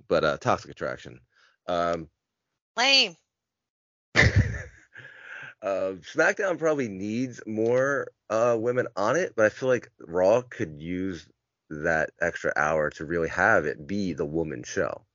[0.08, 1.20] but uh, Toxic Attraction.
[1.68, 2.10] Um,
[2.78, 3.16] Lame.
[4.16, 4.22] uh,
[5.62, 11.28] SmackDown probably needs more uh, women on it, but I feel like Raw could use
[11.70, 15.06] that extra hour to really have it be the woman show,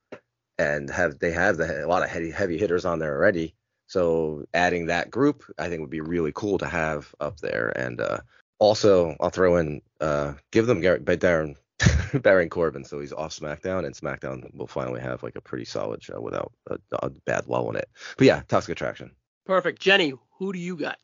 [0.59, 3.55] and have they have the, a lot of heavy heavy hitters on there already.
[3.89, 7.69] So adding that group, I think would be really cool to have up there.
[7.77, 8.21] And uh,
[8.59, 11.57] also, I'll throw in uh, give them Garrett, Darren
[12.23, 16.03] Baron Corbin, so he's off SmackDown, and SmackDown will finally have like a pretty solid
[16.03, 17.88] show without a, a bad lull in it.
[18.16, 19.11] But yeah, Toxic Attraction.
[19.45, 19.81] Perfect.
[19.81, 20.99] Jenny, who do you got?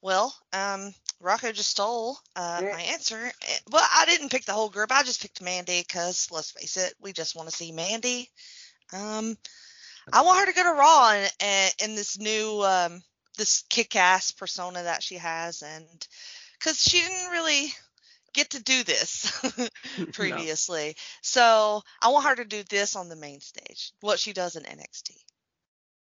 [0.00, 2.72] Well, um, Rocco just stole uh, Yeah.
[2.72, 3.16] my answer.
[3.26, 4.92] Eh, Well, I didn't pick the whole group.
[4.92, 8.30] I just picked Mandy because, let's face it, we just want to see Mandy.
[8.92, 9.36] Um,
[10.12, 13.02] I want her to go to Raw and, and in this new, um,
[13.36, 16.06] this kick-ass persona that she has, and
[16.58, 17.72] because she didn't really
[18.34, 19.32] get to do this
[20.12, 24.56] previously, so I want her to do this on the main stage, what she does
[24.56, 25.12] in NXT.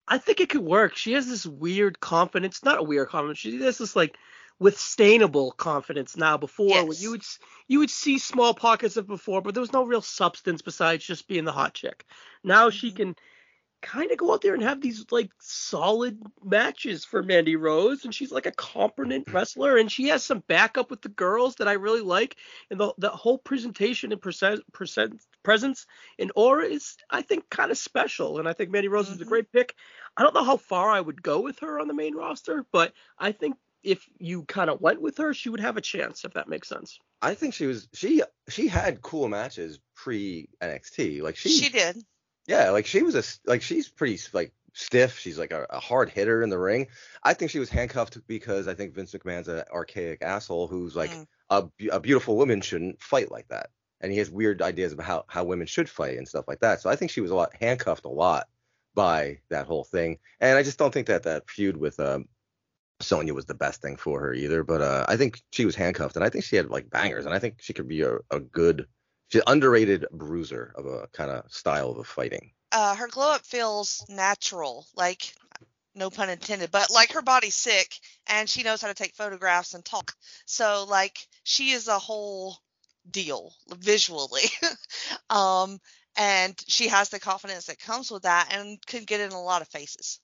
[0.08, 0.96] I think it could work.
[0.96, 3.38] She has this weird confidence, not a weird confidence.
[3.38, 4.16] She has this like
[4.60, 6.36] withstandable confidence now.
[6.36, 7.00] Before Yes.
[7.00, 7.22] you would
[7.68, 11.28] you would see small pockets of before, but there was no real substance besides just
[11.28, 12.04] being the hot chick.
[12.42, 12.96] Now she Mhm.
[12.96, 13.16] can
[13.82, 18.14] kind of go out there and have these like solid matches for Mandy Rose, and
[18.14, 21.72] she's like a competent wrestler, and she has some backup with the girls that I
[21.72, 22.36] really like,
[22.70, 25.86] and the the whole presentation and present, present presence
[26.18, 29.24] and aura is I think kind of special, and I think Mandy Rose is a
[29.24, 29.28] Mhm.
[29.28, 29.74] great pick.
[30.16, 32.92] I don't know how far I would go with her on the main roster, but
[33.18, 36.34] I think if you kind of went with her, she would have a chance if
[36.34, 36.98] that makes sense.
[37.22, 41.20] I think she was she she had cool matches pre NXT.
[41.22, 42.04] Like she, She did.
[42.50, 45.18] Yeah, like she was a like she's pretty like stiff.
[45.18, 46.88] She's like a, a hard hitter in the ring.
[47.22, 51.10] I think she was handcuffed because I think Vince McMahon's an archaic asshole who's like
[51.12, 51.26] Mm.
[51.50, 55.24] a, a beautiful woman shouldn't fight like that, and he has weird ideas about how
[55.28, 56.80] how women should fight and stuff like that.
[56.80, 58.48] So I think she was a lot handcuffed a lot
[58.94, 62.28] by that whole thing, and I just don't think that that feud with um
[63.00, 64.64] Sonya was the best thing for her either.
[64.64, 67.34] But uh, I think she was handcuffed, and I think she had like bangers, and
[67.34, 68.86] I think she could be a, a good,
[69.30, 72.50] she's an underrated bruiser of a kind of style of fighting.
[72.72, 75.34] Uh, her glow up feels natural, like
[75.94, 77.94] no pun intended, but like her body's sick
[78.28, 80.12] and she knows how to take photographs and talk.
[80.46, 82.58] So like she is a whole
[83.10, 84.44] deal visually.
[85.30, 85.78] um,
[86.16, 89.62] and she has the confidence that comes with that and can get in a lot
[89.62, 90.20] of faces.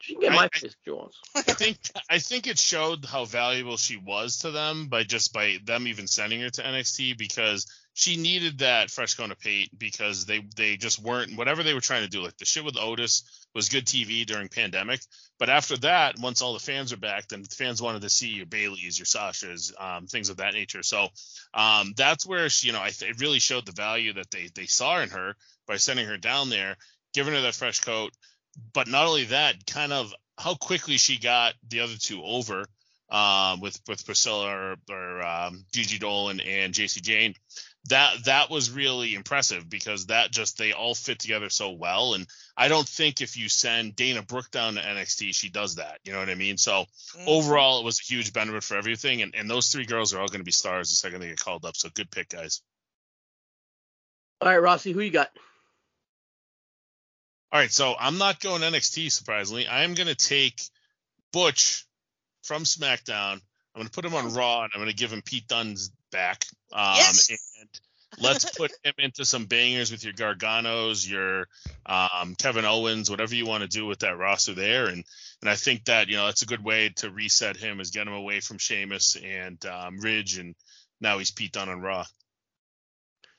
[0.00, 1.18] She can get I- my face if she wants.
[1.34, 5.58] I think I think it showed how valuable she was to them by just by
[5.64, 10.24] them even sending her to NXT because she needed that fresh cone of paint because
[10.24, 13.46] they they just weren't whatever they were trying to do like the shit with Otis
[13.54, 15.00] was good TV during pandemic
[15.38, 18.28] but after that once all the fans are back then the fans wanted to see
[18.28, 21.08] your Baileys your Sashas um, things of that nature so
[21.54, 24.48] um, that's where she you know I th- it really showed the value that they
[24.54, 25.34] they saw in her
[25.66, 26.76] by sending her down there
[27.14, 28.12] giving her that fresh coat
[28.72, 32.64] but not only that, kind of how quickly she got the other two over
[33.10, 37.34] um, with with Priscilla or, or um, Gigi Dolin and Jacy Jayne.
[37.88, 42.14] That that was really impressive because that just they all fit together so well.
[42.14, 45.98] And I don't think if you send Dana Brooke down to NXT, she does that.
[46.04, 46.58] You know what I mean?
[46.58, 46.84] So
[47.16, 47.26] Mhm.
[47.26, 49.22] overall, it was a huge benefit for everything.
[49.22, 51.40] And, and those three girls are all going to be stars the second they get
[51.40, 51.76] called up.
[51.76, 52.60] So good pick, guys.
[54.40, 55.30] All right, Rossi, who you got?
[57.50, 59.66] All right, so I'm not going NXT surprisingly.
[59.66, 60.60] I am going to take
[61.32, 61.86] Butch
[62.42, 63.34] from SmackDown.
[63.34, 63.40] I'm
[63.74, 66.44] going to put him on Raw, and I'm going to give him Pete Dunne's back.
[66.72, 67.30] Um, Yes.
[67.60, 67.68] And
[68.20, 71.48] let's put him into some bangers with your Garganos, your
[71.86, 74.86] um, Kevin Owens, whatever you want to do with that roster there.
[74.86, 75.04] And
[75.40, 78.06] and I think that you know that's a good way to reset him is get
[78.06, 80.54] him away from Sheamus and um, Ridge, and
[81.00, 82.04] now he's Pete Dunne on Raw.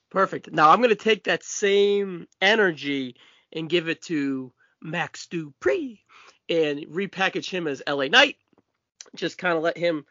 [0.09, 0.51] Perfect.
[0.51, 3.15] Now I'm going to take that same energy
[3.53, 5.99] and give it to Max Dupri
[6.47, 8.37] and repackage him as LA Knight.
[9.15, 10.05] Just kind of let him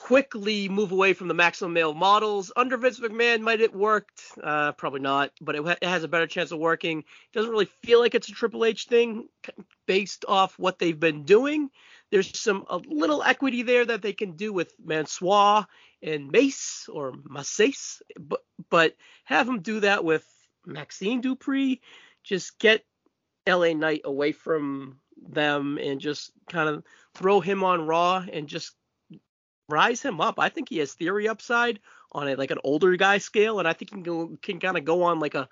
[0.00, 2.50] quickly move away from the maximum male models.
[2.56, 4.22] Under Vince McMahon, might it worked?
[4.42, 7.00] Uh, probably not, but it, it has a better chance of working.
[7.00, 9.28] It Doesn't really feel like it's a Triple H thing
[9.86, 11.70] based off what they've been doing.
[12.10, 15.66] There's some a little equity there that they can do with Mansoor
[16.02, 20.26] and Mace or Mace, but but have him do that with
[20.66, 21.80] Maxine Dupree.
[22.22, 22.84] Just get
[23.48, 28.74] LA Knight away from them and just kind of throw him on Raw and just
[29.68, 30.38] rise him up.
[30.38, 31.80] I think he has theory upside
[32.12, 34.84] on a like an older guy scale, and I think he can can kind of
[34.84, 35.48] go on like a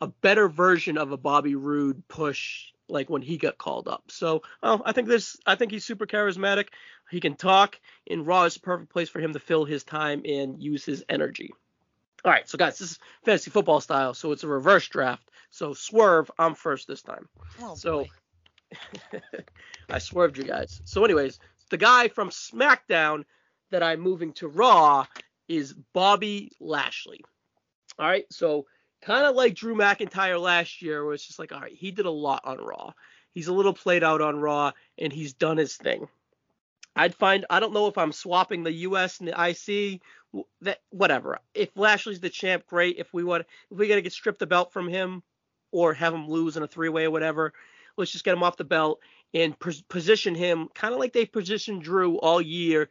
[0.00, 4.04] a better version of a Bobby Roode push like when he got called up.
[4.08, 6.68] So oh, I think this I think he's super charismatic.
[7.10, 10.22] He can talk, and Raw is a perfect place for him to fill his time
[10.24, 11.52] and use his energy.
[12.24, 15.30] All right, so guys, this is fantasy football style, so it's a reverse draft.
[15.50, 17.28] So swerve, I'm first this time.
[17.60, 18.06] Oh, So.
[19.90, 20.80] I swerved you guys.
[20.84, 21.38] So, anyways,
[21.70, 23.24] the guy from SmackDown
[23.70, 25.06] that I'm moving to Raw
[25.48, 27.20] is Bobby Lashley.
[27.98, 28.66] All right, so
[29.02, 32.06] kind of like Drew McIntyre last year, where it's just like, all right, he did
[32.06, 32.92] a lot on Raw.
[33.30, 36.08] He's a little played out on Raw, and he's done his thing.
[36.96, 40.00] I'd find I don't know if I'm swapping the US and the IC
[40.62, 41.38] that whatever.
[41.54, 42.96] If Lashley's the champ, great.
[42.98, 45.22] If we want if we got to get stripped the belt from him
[45.72, 47.52] or have him lose in a three-way or whatever,
[47.96, 49.00] let's just get him off the belt
[49.32, 52.88] and pos- position him kind of like they positioned Drew all year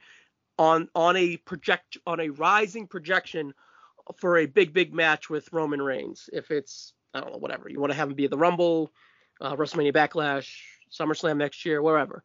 [0.57, 3.53] on on a project on a rising projection
[4.17, 6.29] for a big big match with Roman Reigns.
[6.33, 8.91] If it's I don't know whatever you want to have him be at the Rumble,
[9.39, 10.49] uh, WrestleMania Backlash,
[10.91, 12.23] SummerSlam next year, wherever.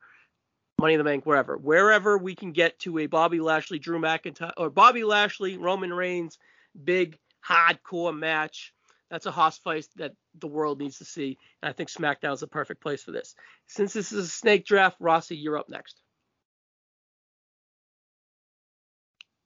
[0.81, 4.53] Money in the Bank, wherever, wherever we can get to a Bobby Lashley, Drew McIntyre,
[4.57, 6.39] or Bobby Lashley, Roman Reigns,
[6.85, 8.73] big hardcore match.
[9.11, 12.41] That's a hoss fight that the world needs to see, and I think SmackDown is
[12.41, 13.35] the perfect place for this.
[13.67, 16.01] Since this is a snake draft, Rossi, you're up next.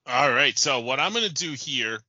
[0.07, 2.01] All right, so what I'm going to do here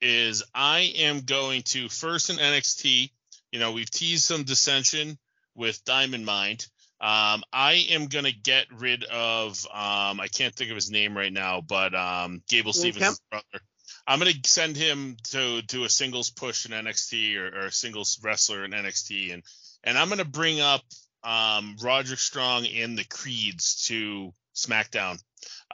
[0.00, 3.10] is I am going to first in NXT.
[3.50, 5.18] You know, we've teased some dissension
[5.56, 6.58] with Diamond Mine.
[7.00, 11.32] Um, I am gonna get rid of um, I can't think of his name right
[11.32, 13.64] now, but um, Gable Steveson's brother.
[14.06, 18.20] I'm gonna send him to do a singles push in NXT or, or a singles
[18.22, 19.42] wrestler in NXT, and
[19.82, 20.82] and I'm gonna bring up
[21.24, 25.18] um, Roderick Strong and the Creeds to SmackDown.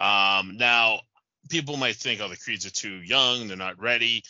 [0.00, 1.00] Um, now,
[1.48, 4.22] people might think, oh, the Creeds are too young, they're not ready.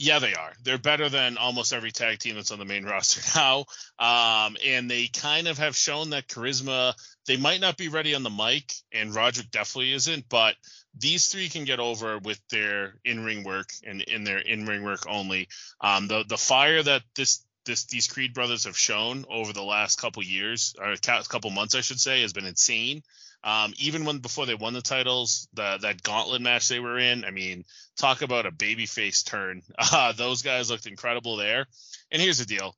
[0.00, 0.52] Yeah, they are.
[0.62, 3.64] They're better than almost every tag team that's on the main roster now.
[3.98, 6.94] Um, and they kind of have shown that charisma.
[7.26, 10.54] They might not be ready on the mic, and Roderick definitely isn't, but
[10.96, 15.48] these three can get over with their in-ring work and in their in-ring work only.
[15.80, 20.00] Um, the the fire that this this these Creed brothers have shown over the last
[20.00, 20.94] couple years or
[21.28, 23.02] couple months, I should say, has been insane.
[23.44, 27.24] Um, even when before they won the titles, the that gauntlet match they were in,
[27.24, 27.64] I mean,
[27.98, 29.62] talk about a babyface turn.
[29.90, 31.66] Uh, those guys looked incredible there.
[32.10, 32.74] And here's the deal: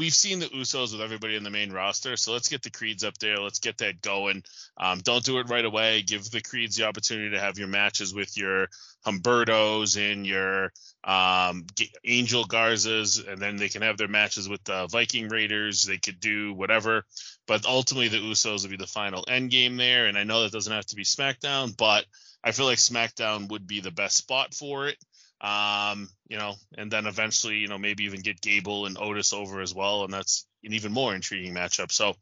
[0.00, 3.04] we've seen the Usos with everybody in the main roster, so let's get the Creeds
[3.04, 3.36] up there.
[3.36, 4.42] Let's get that going.
[4.78, 6.02] Um, don't do it right away.
[6.02, 8.68] Give the Creeds the opportunity to have your matches with your
[9.06, 10.72] Humbertos and your
[11.04, 11.66] um,
[12.04, 15.82] Angel Garzas, and then they can have their matches with the Viking Raiders.
[15.82, 17.04] They could do whatever,
[17.46, 20.06] but ultimately the Usos will be the final end game there.
[20.06, 22.06] And I know that doesn't have to be SmackDown, but
[22.42, 24.96] I feel like SmackDown would be the best spot for it.
[25.40, 29.60] Um, you know, and then eventually, you know, maybe even get Gable and Otis over
[29.60, 31.90] as well, and that's an even more intriguing matchup.
[31.90, 32.14] So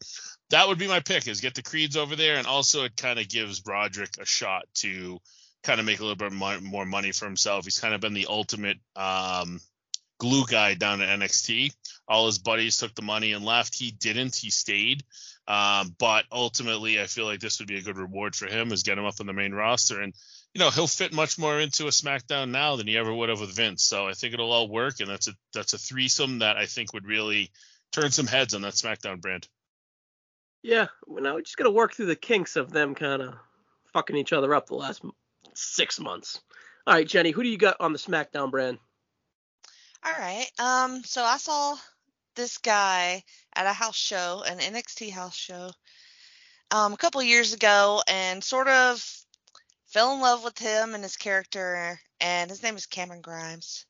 [0.50, 3.18] that would be my pick: is get the Creeds over there, and also it kind
[3.18, 5.18] of gives Roderick a shot to
[5.64, 7.64] kind of make a little bit more money for himself.
[7.64, 9.60] He's kind of been the ultimate um,
[10.18, 11.72] glue guy down at NXT.
[12.06, 13.74] All his buddies took the money and left.
[13.76, 14.36] He didn't.
[14.36, 15.02] He stayed.
[15.48, 18.82] Um, but ultimately, I feel like this would be a good reward for him, is
[18.82, 20.02] get him up on the main roster.
[20.02, 20.12] And
[20.52, 23.40] you know he'll fit much more into a SmackDown now than he ever would have
[23.40, 23.82] with Vince.
[23.82, 26.92] So I think it'll all work, and that's a that's a threesome that I think
[26.92, 27.50] would really
[27.92, 29.48] turn some heads on that SmackDown brand.
[30.62, 33.34] Yeah, well, now we just got to work through the kinks of them kind of
[33.94, 35.02] fucking each other up the last
[35.54, 36.40] six months.
[36.86, 38.78] All right, Jenny, who do you got on the SmackDown brand?
[40.04, 40.46] All right.
[40.58, 41.76] Um, so I saw
[42.38, 43.22] this guy
[43.54, 45.70] at a house show, an NXT house show,
[46.70, 49.04] um, a couple years ago, and sort of
[49.86, 53.84] fell in love with him and his character, and his name is Cameron Grimes.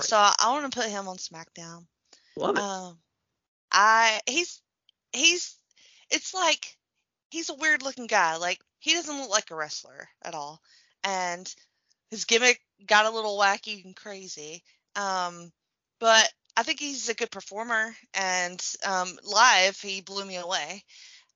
[0.00, 1.86] so I, I want to put him on SmackDown.
[2.36, 2.62] Love it.
[2.62, 2.98] Um,
[3.70, 4.60] I he's
[5.12, 5.56] he's
[6.10, 6.76] it's like
[7.30, 8.36] he's a weird looking guy.
[8.36, 10.60] Like he doesn't look like a wrestler at all,
[11.04, 11.52] and
[12.10, 14.62] his gimmick got a little wacky and crazy.
[14.96, 15.52] Um,
[16.00, 20.84] but I think he's a good performer, and um, live he blew me away.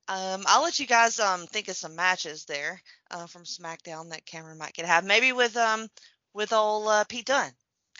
[0.09, 4.25] Um, I'll let you guys um think of some matches there uh, from SmackDown that
[4.25, 5.03] Cameron might get have.
[5.03, 5.87] Maybe with um
[6.33, 7.51] with old uh, Pete Dunne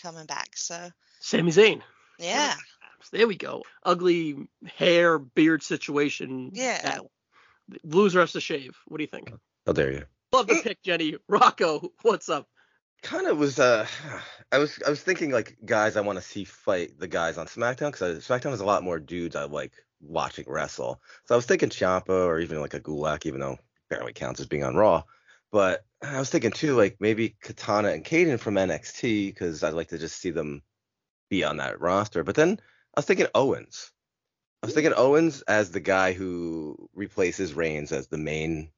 [0.01, 0.55] coming back.
[0.55, 1.81] So Sami Zayn.
[2.19, 2.55] Yeah.
[3.11, 3.63] There we go.
[3.83, 6.51] Ugly hair beard situation.
[6.53, 6.99] Yeah.
[7.83, 8.75] Blues rest to shave.
[8.87, 9.31] What do you think?
[9.65, 9.99] Oh, there you.
[9.99, 10.05] Go.
[10.37, 11.15] Love the pick, Jenny.
[11.27, 12.47] Rocco, what's up?
[13.01, 13.87] Kind of was uh,
[14.51, 17.47] I was I was thinking like guys I want to see fight the guys on
[17.47, 21.01] SmackDown because SmackDown has a lot more dudes I like watching wrestle.
[21.25, 23.57] So I was thinking Ciampa or even like a Gulak, even though
[23.89, 25.03] barely counts as being on Raw.
[25.51, 29.89] But I was thinking too, like maybe Katana and Kayden from NXT because I'd like
[29.89, 30.61] to just see them
[31.29, 32.23] be on that roster.
[32.23, 32.59] But then
[32.95, 33.91] I was thinking Owens.
[34.63, 38.71] I was thinking Owens as the guy who replaces Reigns as the main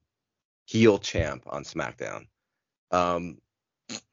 [0.66, 2.26] heel champ on SmackDown.
[2.90, 3.38] Um,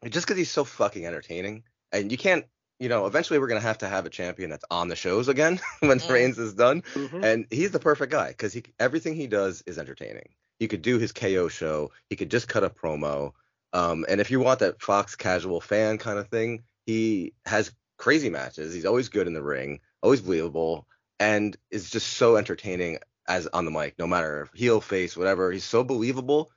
[0.10, 2.46] just because he's so fucking entertaining, and you can't
[2.80, 5.60] you know, eventually we're gonna have to have a champion that's on the shows again
[5.80, 6.10] when mm.
[6.10, 7.24] Reigns is done, mm-hmm.
[7.24, 10.30] and he's the perfect guy because he everything he does is entertaining.
[10.60, 11.92] He could do his KO show.
[12.10, 13.34] He could just cut a promo.
[13.74, 18.30] Um, and if you want that Fox casual fan kind of thing, he has crazy
[18.30, 18.74] matches.
[18.74, 20.88] He's always good in the ring, always believable,
[21.20, 25.52] and is just so entertaining as on the mic, no matter heel, face, whatever.
[25.52, 26.50] He's so believable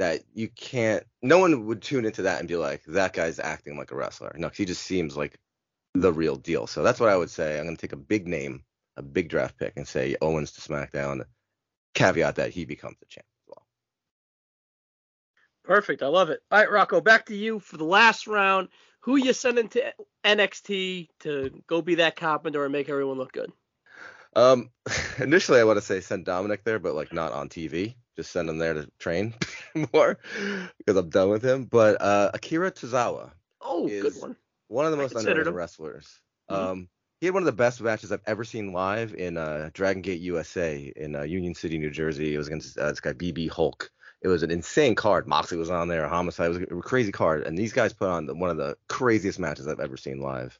[0.00, 1.04] that you can't.
[1.20, 4.34] No one would tune into that and be like, "That guy's acting like a wrestler."
[4.34, 5.38] No, he just seems like
[5.92, 6.66] the real deal.
[6.66, 7.58] So that's what I would say.
[7.58, 8.64] I'm going to take a big name,
[8.96, 11.24] a big draft pick, and say Owens to SmackDown.
[11.92, 13.66] Caveat that he becomes the champ as well.
[15.64, 16.02] Perfect.
[16.02, 16.40] I love it.
[16.50, 18.68] All right, Rocco, back to you for the last round.
[19.00, 19.92] Who you sending to
[20.24, 23.52] NXT to go be that carpenter and make everyone look good?
[24.34, 24.70] Um,
[25.18, 27.96] initially I want to say send Dominik there, but like not on TV.
[28.20, 29.34] Just send him there to train
[29.92, 30.18] more
[30.78, 31.64] because I'm done with him.
[31.64, 33.30] But uh, Akira Tozawa.
[33.60, 34.36] Oh, good one
[34.68, 35.54] one of the most underrated him.
[35.54, 36.20] wrestlers.
[36.50, 36.70] Mm-hmm.
[36.70, 36.88] Um,
[37.20, 40.20] he had one of the best matches I've ever seen live in uh, Dragon Gate
[40.20, 42.34] USA in uh, Union City, New Jersey.
[42.34, 43.90] It was against uh, this guy BB Hulk,
[44.22, 45.26] it was an insane card.
[45.26, 48.34] Moxley was on there, Homicide was a crazy card, and these guys put on the,
[48.34, 50.58] one of the craziest matches I've ever seen live.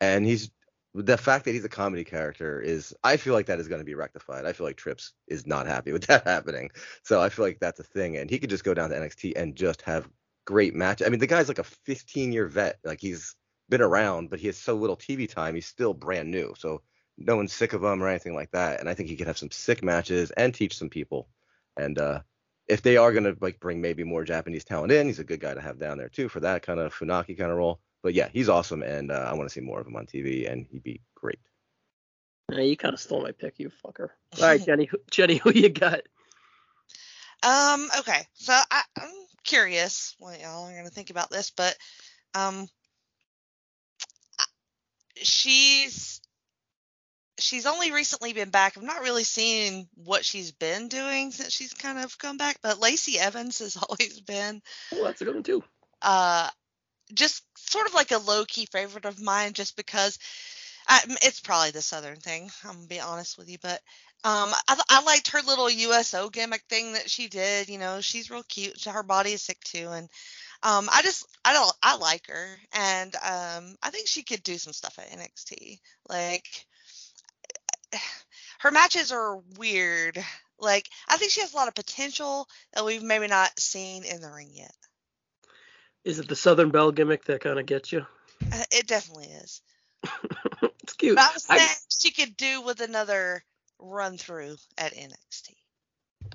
[0.00, 0.50] And he's
[0.94, 3.84] the fact that he's a comedy character is I feel like that is going to
[3.84, 4.44] be rectified.
[4.46, 6.70] I feel like Trips is not happy with that happening.
[7.02, 9.34] So I feel like that's a thing and he could just go down to NXT
[9.36, 10.08] and just have
[10.44, 11.02] great match.
[11.04, 12.78] I mean, the guy's like a 15 year vet.
[12.84, 13.34] Like he's
[13.68, 15.54] been around, but he has so little TV time.
[15.54, 16.54] He's still brand new.
[16.58, 16.82] So
[17.18, 18.80] no one's sick of him or anything like that.
[18.80, 21.28] And I think he could have some sick matches and teach some people.
[21.76, 22.20] And uh
[22.66, 25.40] if they are going to like bring maybe more Japanese talent in, he's a good
[25.40, 28.14] guy to have down there too for that kind of Funaki kind of role but
[28.14, 30.66] yeah, he's awesome, and uh, I want to see more of him on TV, and
[30.70, 31.38] he'd be great.
[32.50, 34.08] Yeah, you kind of stole my pick, you fucker.
[34.40, 36.00] All right, Jenny, Jenny, who you got?
[37.42, 37.88] Um.
[38.00, 38.26] Okay.
[38.34, 39.10] So I, I'm
[39.44, 41.76] curious what y'all are gonna think about this, but
[42.34, 42.68] um,
[45.16, 46.20] she's
[47.38, 48.76] she's only recently been back.
[48.76, 52.80] I'm not really seeing what she's been doing since she's kind of come back, but
[52.80, 54.60] Lacey Evans has always been.
[54.92, 55.62] Oh, that's a good one too.
[56.02, 56.48] Uh,
[57.14, 60.18] just sort of like a low key favorite of mine, just because
[60.88, 62.50] I, it's probably the Southern thing.
[62.64, 63.80] I'm gonna be honest with you, but
[64.24, 67.68] um, I, I liked her little USO gimmick thing that she did.
[67.68, 68.84] You know, she's real cute.
[68.84, 70.08] Her body is sick too, and
[70.62, 74.58] um, I just I don't I like her, and um, I think she could do
[74.58, 75.78] some stuff at NXT.
[76.08, 76.46] Like
[78.60, 80.18] her matches are weird.
[80.58, 84.20] Like I think she has a lot of potential that we've maybe not seen in
[84.20, 84.74] the ring yet.
[86.08, 88.06] Is it the Southern Belle gimmick that kind of gets you?
[88.50, 89.60] Uh, it definitely is.
[90.82, 91.16] it's cute.
[91.16, 93.44] But I was saying I, she could do with another
[93.78, 95.50] run through at NXT.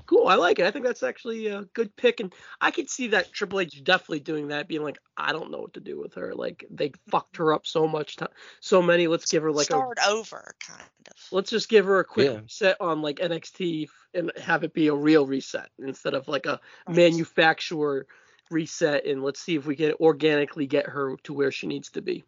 [0.06, 0.68] Cool, I like it.
[0.68, 4.20] I think that's actually a good pick, and I could see that Triple H definitely
[4.20, 6.36] doing that, being like, I don't know what to do with her.
[6.36, 9.08] Like they fucked her up so much, time, so many.
[9.08, 11.14] Let's give her like start a, over, kind of.
[11.32, 12.40] Let's just give her a quick yeah.
[12.42, 16.60] reset on like NXT and have it be a real reset instead of like a
[16.88, 16.96] right.
[16.96, 18.06] manufacturer
[18.54, 22.02] reset and let's see if we can organically get her to where she needs to
[22.02, 22.24] be.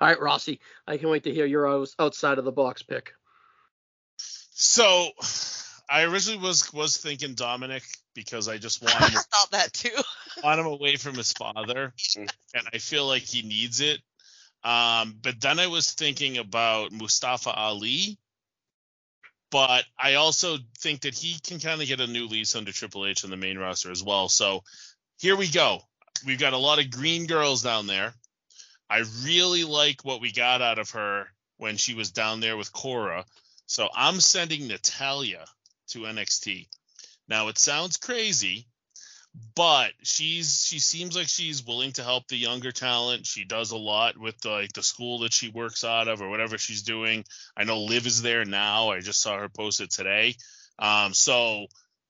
[0.00, 3.14] All right, Rossi, I can wait to hear your outside of the box pick.
[4.18, 5.08] So,
[5.88, 7.84] I originally was was thinking Dominik
[8.14, 9.90] because I just want him, I thought that too.
[10.44, 14.00] want him away from his father, and I feel like he needs it.
[14.64, 18.18] Um, but then I was thinking about Mustafa Ali,
[19.50, 23.06] but I also think that he can kind of get a new lease under Triple
[23.06, 24.28] H in the main roster as well.
[24.28, 24.64] So
[25.18, 25.80] here we go.
[26.26, 28.14] We've got a lot of green girls down there.
[28.88, 32.72] I really like what we got out of her when she was down there with
[32.72, 33.24] Cora.
[33.66, 35.44] So I'm sending Natalya
[35.88, 36.68] to NXT.
[37.28, 38.68] Now it sounds crazy,
[39.54, 43.26] but she's she seems like she's willing to help the younger talent.
[43.26, 46.28] She does a lot with the, like the school that she works out of or
[46.28, 47.24] whatever she's doing.
[47.56, 48.90] I know Liv is there now.
[48.90, 50.36] I just saw her post it today.
[50.78, 51.66] Um, so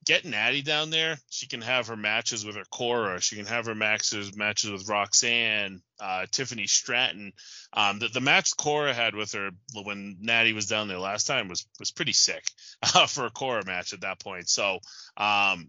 [0.07, 1.19] get Natty down there.
[1.31, 3.21] She can have her matches with her Cora.
[3.21, 7.33] She can have her matches matches with Roxanne, uh, Tiffany Stratton.
[7.73, 11.49] Um, the, the match Cora had with her when Natty was down there last time
[11.49, 12.45] was was pretty sick
[12.95, 14.49] uh, for a Cora match at that point.
[14.49, 14.79] So
[15.17, 15.69] um,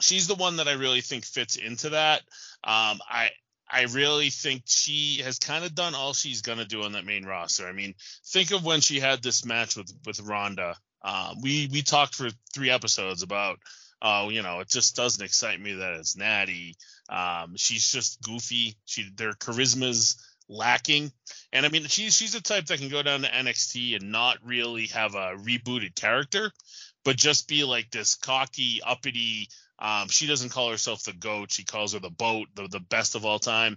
[0.00, 2.20] she's the one that I really think fits into that.
[2.64, 3.30] Um, I
[3.72, 7.24] I really think she has kind of done all she's gonna do on that main
[7.24, 7.68] roster.
[7.68, 7.94] I mean,
[8.26, 12.28] think of when she had this match with with Ronda uh, we we talked for
[12.52, 13.58] three episodes about
[14.02, 16.74] uh, you know, it just doesn't excite me that it's Natty.
[17.08, 18.76] Um, she's just goofy.
[18.86, 20.16] She their charisma's
[20.48, 21.12] lacking.
[21.52, 24.38] And I mean, she's she's the type that can go down to NXT and not
[24.44, 26.50] really have a rebooted character,
[27.04, 29.48] but just be like this cocky, uppity.
[29.78, 31.52] Um, she doesn't call herself the goat.
[31.52, 33.76] She calls her the boat, the the best of all time.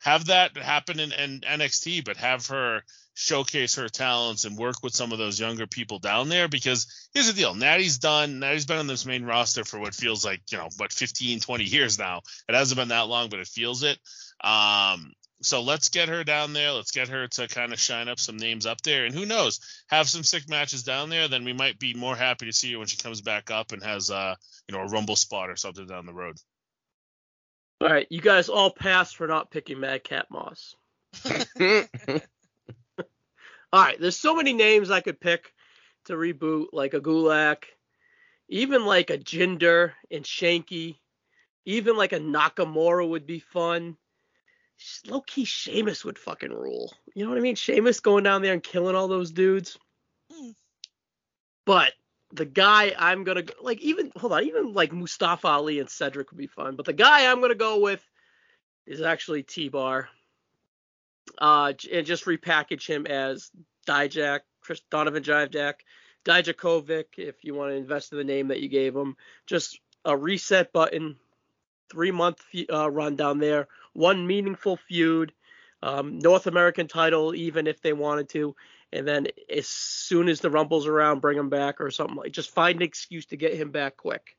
[0.00, 2.82] Have that happen in, in NXT, but have her
[3.14, 7.26] showcase her talents and work with some of those younger people down there because here's
[7.26, 10.58] the deal natty's done natty's been on this main roster for what feels like you
[10.58, 12.20] know what 15 20 years now.
[12.48, 13.98] It hasn't been that long but it feels it.
[14.42, 16.72] Um so let's get her down there.
[16.72, 19.06] Let's get her to kind of shine up some names up there.
[19.06, 22.46] And who knows have some sick matches down there then we might be more happy
[22.46, 24.34] to see her when she comes back up and has uh
[24.68, 26.36] you know a rumble spot or something down the road.
[27.80, 30.76] All right you guys all passed for not picking madcap moss
[33.72, 35.52] All right, there's so many names I could pick
[36.06, 37.64] to reboot, like a Gulak,
[38.48, 40.96] even like a Jinder and Shanky,
[41.64, 43.96] even like a Nakamura would be fun.
[45.06, 46.92] Low key, Sheamus would fucking rule.
[47.14, 47.54] You know what I mean?
[47.54, 49.78] Sheamus going down there and killing all those dudes.
[51.66, 51.92] But
[52.32, 56.38] the guy I'm gonna like even hold on, even like Mustafa Ali and Cedric would
[56.38, 56.76] be fun.
[56.76, 58.04] But the guy I'm gonna go with
[58.86, 60.08] is actually T Bar
[61.40, 63.50] uh, and just repackage him as
[63.86, 65.74] Dijak, Chris Donovan Dijak,
[66.24, 69.16] Dijakovic, if you want to invest in the name that you gave him.
[69.46, 71.16] Just a reset button,
[71.90, 75.32] three month uh, run down there, one meaningful feud,
[75.82, 78.54] um, North American title, even if they wanted to,
[78.92, 82.32] and then as soon as the Rumble's around, bring him back or something like.
[82.32, 84.36] Just find an excuse to get him back quick.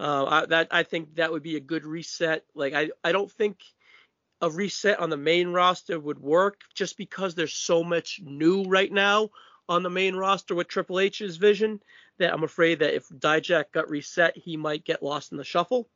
[0.00, 2.44] Uh, I, that I think that would be a good reset.
[2.54, 3.58] Like I, I don't think
[4.42, 8.92] a reset on the main roster would work just because there's so much new right
[8.92, 9.30] now
[9.68, 11.80] on the main roster with Triple H's vision
[12.18, 15.88] that I'm afraid that if Dijak got reset, he might get lost in the shuffle.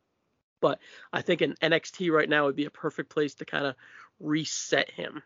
[0.61, 0.79] But
[1.11, 3.75] I think an NXT right now would be a perfect place to kind of
[4.19, 5.21] reset him.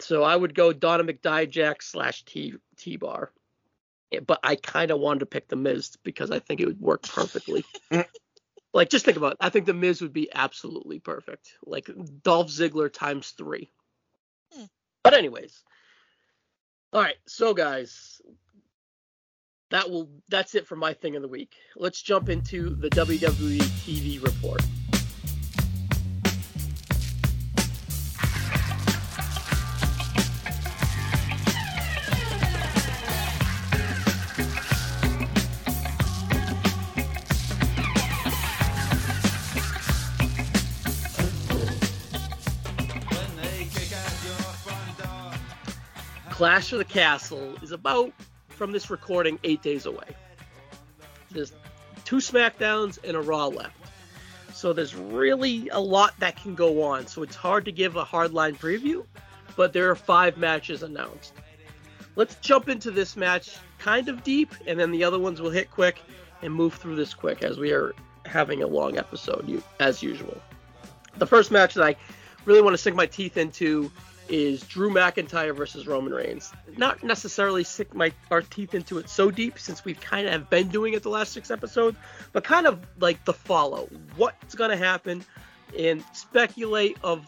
[0.00, 3.30] So I would go Donovan Dijak slash T T Bar.
[4.26, 7.02] But I kind of wanted to pick the Miz because I think it would work
[7.02, 7.64] perfectly.
[8.72, 9.38] like just think about it.
[9.40, 11.54] I think the Miz would be absolutely perfect.
[11.64, 11.90] Like
[12.22, 13.70] Dolph Ziggler times three.
[14.54, 14.64] Hmm.
[15.02, 15.62] But anyways.
[16.92, 18.20] All right, so guys,
[19.70, 21.54] that will that's it for my thing of the week.
[21.74, 24.62] Let's jump into the WWE TV report.
[46.42, 48.12] Clash of the Castle is about,
[48.48, 50.08] from this recording, eight days away.
[51.30, 51.52] There's
[52.04, 53.76] two SmackDowns and a Raw left.
[54.52, 57.06] So there's really a lot that can go on.
[57.06, 59.06] So it's hard to give a hardline preview,
[59.54, 61.32] but there are five matches announced.
[62.16, 65.70] Let's jump into this match kind of deep, and then the other ones will hit
[65.70, 66.02] quick
[66.42, 67.94] and move through this quick as we are
[68.26, 70.42] having a long episode, as usual.
[71.18, 71.94] The first match that I
[72.46, 73.92] really want to sink my teeth into
[74.28, 76.52] is Drew McIntyre versus Roman Reigns.
[76.76, 80.50] Not necessarily stick my our teeth into it so deep since we've kind of have
[80.50, 81.96] been doing it the last six episodes,
[82.32, 83.88] but kind of like the follow.
[84.16, 85.24] What's gonna happen
[85.78, 87.24] and speculate of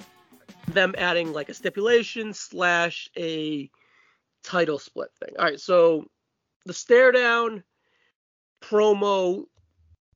[0.69, 3.71] them adding like a stipulation slash a
[4.43, 5.35] title split thing.
[5.39, 6.07] All right, so
[6.67, 7.65] the stare down
[8.63, 9.45] promo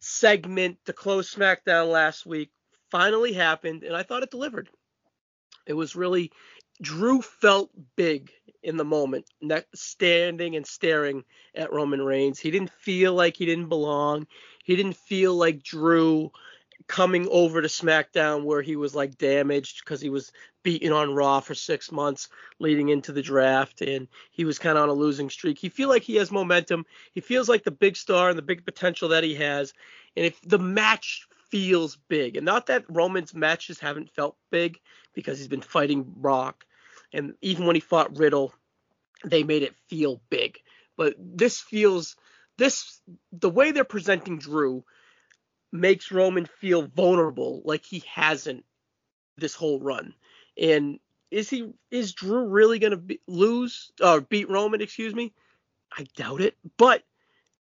[0.00, 2.50] segment to close SmackDown last week
[2.90, 4.70] finally happened, and I thought it delivered.
[5.66, 6.32] It was really
[6.80, 8.30] Drew felt big
[8.62, 9.26] in the moment,
[9.74, 11.24] standing and staring
[11.54, 12.38] at Roman Reigns.
[12.38, 14.26] He didn't feel like he didn't belong.
[14.64, 16.30] He didn't feel like Drew
[16.86, 21.40] coming over to SmackDown where he was like damaged because he was beaten on Raw
[21.40, 25.30] for six months leading into the draft and he was kind of on a losing
[25.30, 25.58] streak.
[25.58, 26.86] He feel like he has momentum.
[27.12, 29.74] He feels like the big star and the big potential that he has.
[30.16, 34.78] And if the match feels big, and not that Roman's matches haven't felt big
[35.14, 36.64] because he's been fighting Brock
[37.12, 38.52] and even when he fought Riddle,
[39.24, 40.58] they made it feel big.
[40.96, 42.16] But this feels
[42.56, 43.00] this
[43.32, 44.84] the way they're presenting Drew
[45.72, 48.64] makes Roman feel vulnerable, like he hasn't
[49.36, 50.14] this whole run.
[50.60, 50.98] And
[51.30, 54.80] is he is Drew really gonna be, lose or beat Roman?
[54.80, 55.32] Excuse me.
[55.96, 57.02] I doubt it, but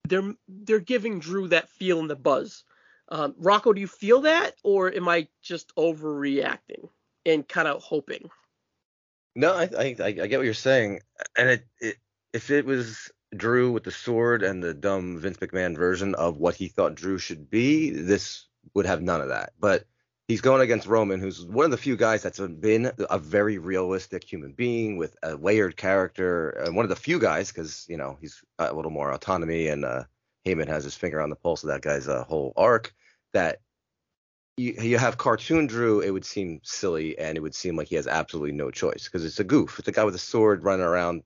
[0.09, 2.65] they're they're giving Drew that feel in the buzz.
[3.09, 6.89] Um, Rocco, do you feel that, or am I just overreacting
[7.27, 8.31] and kind of hoping?
[9.37, 11.01] No, I, I I get what you're saying,
[11.37, 11.97] and it, it
[12.33, 16.55] if it was Drew with the sword and the dumb Vince McMahon version of what
[16.55, 19.53] he thought Drew should be, this would have none of that.
[19.59, 19.85] But
[20.29, 24.25] he's going against Roman, who's one of the few guys that's been a very realistic
[24.25, 28.17] human being with a layered character, and one of the few guys because you know
[28.21, 30.05] he's a little more autonomy, and uh,
[30.47, 32.95] Heyman has his finger on the pulse of that guy's uh, whole arc.
[33.33, 33.61] That
[34.57, 37.97] you, you have cartoon Drew, it would seem silly and it would seem like he
[37.97, 39.79] has absolutely no choice because it's a goof.
[39.79, 41.23] It's a guy with a sword running around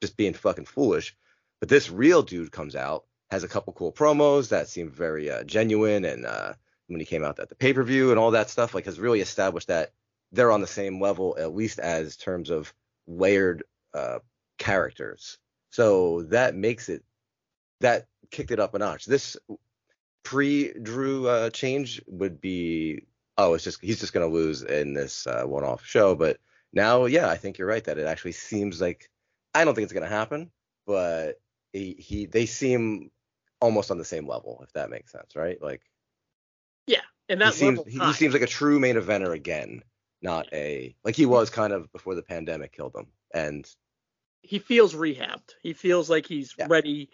[0.00, 1.16] just being fucking foolish.
[1.60, 5.44] But this real dude comes out, has a couple cool promos that seem very uh,
[5.44, 6.54] genuine, and uh,
[6.86, 8.98] when he came out at the pay per view and all that stuff, like has
[8.98, 9.92] really established that
[10.32, 12.72] they're on the same level, at least as terms of
[13.06, 13.62] layered
[13.94, 14.20] uh,
[14.58, 15.38] characters.
[15.70, 17.04] So that makes it
[17.80, 19.04] that kicked it up a notch.
[19.06, 19.36] This
[20.22, 23.02] pre Drew uh, change would be
[23.38, 26.14] oh it's just he's just gonna lose in this uh, one off show.
[26.14, 26.38] But
[26.72, 29.10] now yeah I think you're right that it actually seems like
[29.54, 30.50] I don't think it's gonna happen,
[30.86, 31.40] but
[31.72, 33.10] he, he they seem
[33.60, 35.82] almost on the same level if that makes sense right like
[36.86, 39.82] yeah and that he seems he, he seems like a true main eventer again
[40.22, 43.70] not a like he was kind of before the pandemic killed him and
[44.42, 46.66] he feels rehabbed he feels like he's yeah.
[46.68, 47.10] ready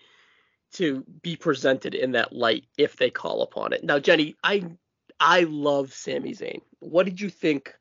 [0.75, 3.85] to be presented in that light if they call upon it.
[3.85, 4.65] Now, Jenny, I
[5.19, 6.61] I love Sami Zayn.
[6.81, 7.75] What did you think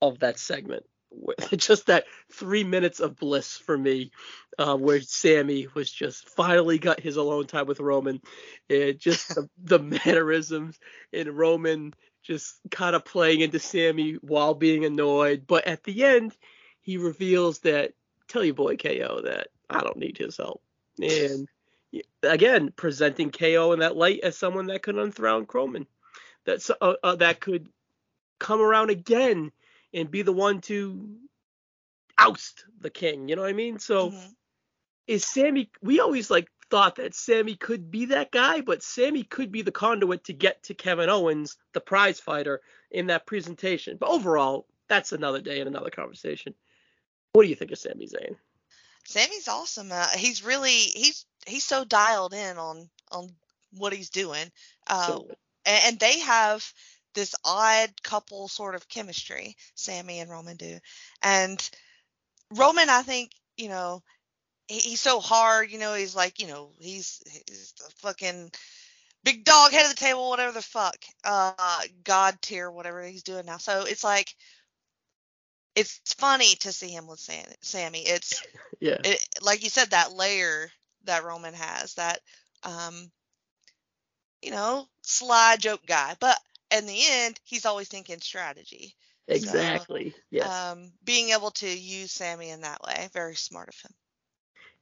[0.00, 0.84] of that segment
[1.56, 4.10] just that three minutes of bliss for me,
[4.58, 8.20] uh, where Sami was just finally got his alone time with Roman,
[8.68, 10.78] and just the, the mannerisms
[11.12, 16.36] and Roman just kind of playing into Sami while being annoyed, but at the end
[16.80, 17.92] he reveals that
[18.28, 20.62] tell your boy KO that I don't need his help,
[21.00, 21.48] and
[22.22, 25.86] again presenting KO in that light as someone that could unthrone Roman,
[26.44, 27.68] that's uh, uh, that could
[28.38, 29.52] come around again
[29.94, 31.16] and be the one to
[32.18, 33.28] oust the king.
[33.28, 33.78] You know what I mean?
[33.78, 34.26] So mm-hmm.
[35.06, 35.70] is Sami?
[35.82, 39.72] We always like thought that Sami could be that guy, but Sami could be the
[39.72, 43.96] conduit to get to Kevin Owens, the prize fighter, in that presentation.
[43.98, 46.54] But overall, that's another day and another conversation.
[47.32, 48.36] What do you think of Sami Zayn?
[49.04, 49.90] Sami's awesome.
[49.92, 53.30] Uh, he's really he's he's so dialed in on on
[53.76, 54.50] what he's doing.
[54.86, 55.18] Uh,
[55.64, 56.72] and, and they have
[57.14, 60.78] this odd couple sort of chemistry, Sami and Roman do.
[61.22, 61.70] And
[62.50, 64.02] Roman, I think, you know,
[64.68, 68.50] he, he's so hard, you know, he's like, you know, he's, he's the fucking
[69.24, 73.46] big dog head of the table, whatever the fuck, uh, god tier, whatever he's doing
[73.46, 73.58] now.
[73.58, 74.34] So it's like,
[75.74, 78.00] it's funny to see him with Sam, Sami.
[78.00, 78.42] It's,
[78.80, 80.70] yeah, it, like you said, that layer
[81.04, 82.20] that Roman has, that,
[82.62, 83.10] um,
[84.42, 86.14] you know, sly joke guy.
[86.20, 86.38] But
[86.76, 88.94] in the end, he's always thinking strategy.
[89.28, 90.10] Exactly.
[90.10, 90.48] So, yes.
[90.48, 93.94] Um, being able to use Sami in that way, very smart of him.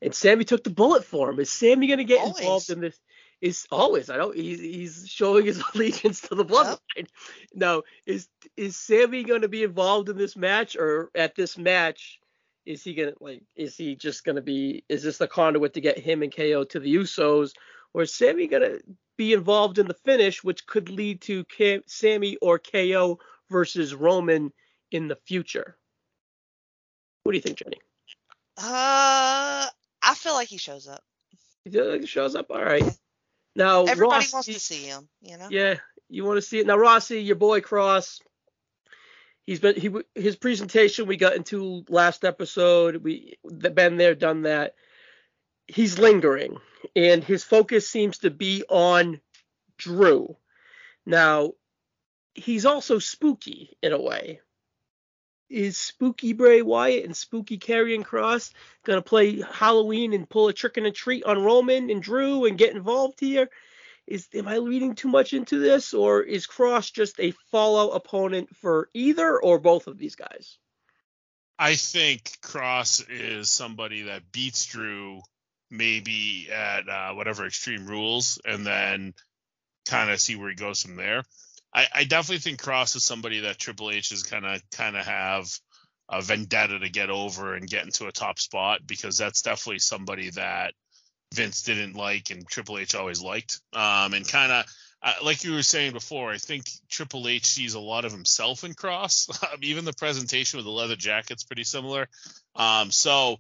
[0.03, 1.39] And Sami took the bullet for him.
[1.41, 2.39] Is Sami going to get always.
[2.39, 2.99] involved in this?
[3.41, 4.11] Is always.
[4.11, 4.37] I don't.
[4.37, 6.79] He's, he's showing his allegiance to the bloodline.
[6.97, 7.07] Yep.
[7.55, 12.21] No, is is Sami going to be involved in this match, or at this match,
[12.67, 13.43] is he gonna like?
[13.57, 14.85] Is he just going to be?
[14.91, 17.53] Is this the conduit to get him and KO to the Usos,
[17.95, 18.83] or is Sami going to
[19.17, 23.19] be involved in the finish, which could lead to K- Sami or KO
[23.51, 24.53] versus Roman
[24.91, 25.77] in the future.
[27.23, 27.79] What do you think, Jenny?
[28.57, 29.67] Uh,
[30.03, 31.03] I feel like he shows up.
[31.65, 32.51] He feels like he shows up.
[32.51, 32.83] All right.
[33.55, 35.09] Now everybody Rossi, wants to see him.
[35.23, 35.49] You know.
[35.51, 35.77] Yeah,
[36.09, 38.21] you want to see it now, Rossi, your boy Kross.
[39.45, 43.03] He's been he his presentation we got into last episode.
[43.03, 44.75] We been there, done that.
[45.67, 46.59] He's lingering
[46.97, 49.21] and his focus seems to be on
[49.79, 50.37] Drew.
[51.07, 51.53] Now,
[52.35, 54.41] he's also spooky in a way.
[55.51, 58.53] Is spooky Bray Wyatt and spooky Karrion Kross
[58.85, 62.57] gonna play Halloween and pull a trick and a treat on Roman and Drew and
[62.57, 63.51] get involved here?
[64.07, 68.57] Is am I reading too much into this, or is Kross just a follow opponent
[68.57, 70.57] for either or both of these guys?
[71.59, 75.21] I think Kross is somebody that beats Drew
[75.71, 79.15] maybe at uh, whatever Extreme Rules, and then
[79.87, 81.23] kind of see where he goes from there.
[81.73, 85.49] I, I, definitely think Kross is somebody that Triple H is of kind of have
[86.09, 90.31] a vendetta to get over and get into a top spot because that's definitely somebody
[90.31, 90.75] that
[91.33, 93.61] Vince didn't like and Triple H always liked.
[93.73, 94.65] Um, and kind of
[95.03, 98.65] uh, like you were saying before, I think Triple H sees a lot of himself
[98.65, 99.31] in Kross.
[99.63, 102.09] Even the presentation with the leather jacket's pretty similar.
[102.55, 103.39] Um, so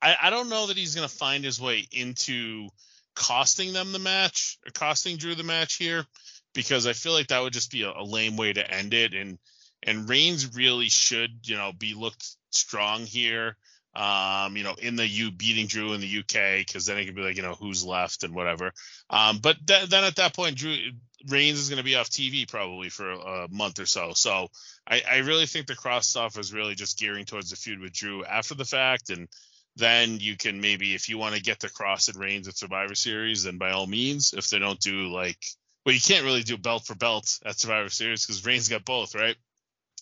[0.00, 2.68] I, I don't know that he's going to find his way into
[3.14, 6.06] costing them the match or costing Drew the match here
[6.54, 9.14] because I feel like that would just be a, a lame way to end it.
[9.14, 9.38] And
[9.82, 13.56] and Reigns really should you know be looked strong here.
[13.94, 17.14] Um, you know, in the U beating Drew in the UK because then it could
[17.14, 18.72] be like you know who's left and whatever.
[19.10, 20.74] Um, but th- then at that point, Drew
[21.28, 24.12] Reigns is going to be off TV probably for a, month or so.
[24.14, 24.48] So
[24.86, 27.92] I, I really think the Kross stuff is really just gearing towards the feud with
[27.92, 29.28] Drew after the fact and
[29.76, 32.94] then you can maybe if you want to get the Kross and Reigns at Survivor
[32.94, 34.34] Series, then by all means.
[34.36, 35.42] If they don't do like,
[35.84, 39.14] well, you can't really do belt for belt at Survivor Series because Reigns got both,
[39.14, 39.36] right?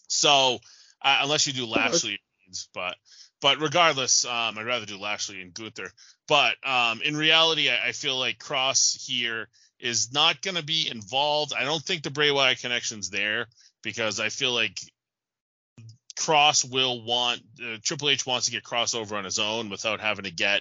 [0.08, 0.58] So
[1.02, 2.18] uh, unless you do Lashley,
[2.74, 2.96] but
[3.40, 5.90] but regardless, um, I'd rather do Lashley and Gunther.
[6.28, 10.88] But um, in reality, I, I, feel like Kross here is not going to be
[10.90, 11.54] involved.
[11.58, 13.46] I don't think the Bray Wyatt connection's there
[13.82, 14.78] because I feel like
[16.16, 20.24] Kross will want uh, Triple H wants to get crossover on his own without having
[20.24, 20.60] to get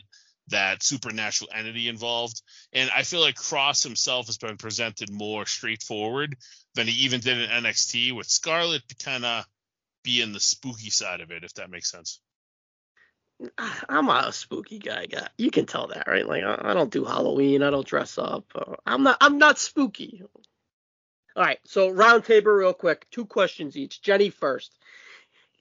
[0.49, 2.41] that supernatural entity involved.
[2.73, 6.37] And I feel like Kross himself has been presented more straightforward
[6.75, 9.45] than he even did in NXT, with Scarlett kind of
[10.03, 12.19] being the spooky side of it, if that makes sense.
[13.89, 15.27] I'm a spooky guy, guy.
[15.37, 16.27] You can tell that, right?
[16.27, 17.63] Like I, don't do Halloween.
[17.63, 18.45] I don't dress up.
[18.55, 19.17] Uh, I'm not.
[19.21, 20.23] I'm not spooky.
[21.35, 21.59] All right.
[21.65, 23.07] So round table, real quick.
[23.11, 24.01] Two questions each.
[24.01, 24.78] Jenny first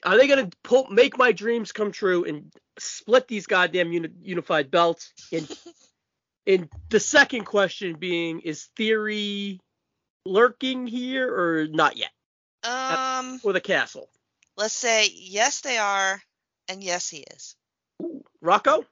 [0.04, 4.08] are they going to pull, make my dreams come true and split these goddamn uni,
[4.22, 5.12] unified belts?
[5.32, 5.48] And,
[6.46, 9.60] and the second question being, is theory
[10.24, 12.10] lurking here or not yet?
[12.64, 14.08] Um, or the castle?
[14.56, 16.20] Let's say yes, they are,
[16.68, 17.56] and yes, he is.
[18.40, 18.84] Rocco?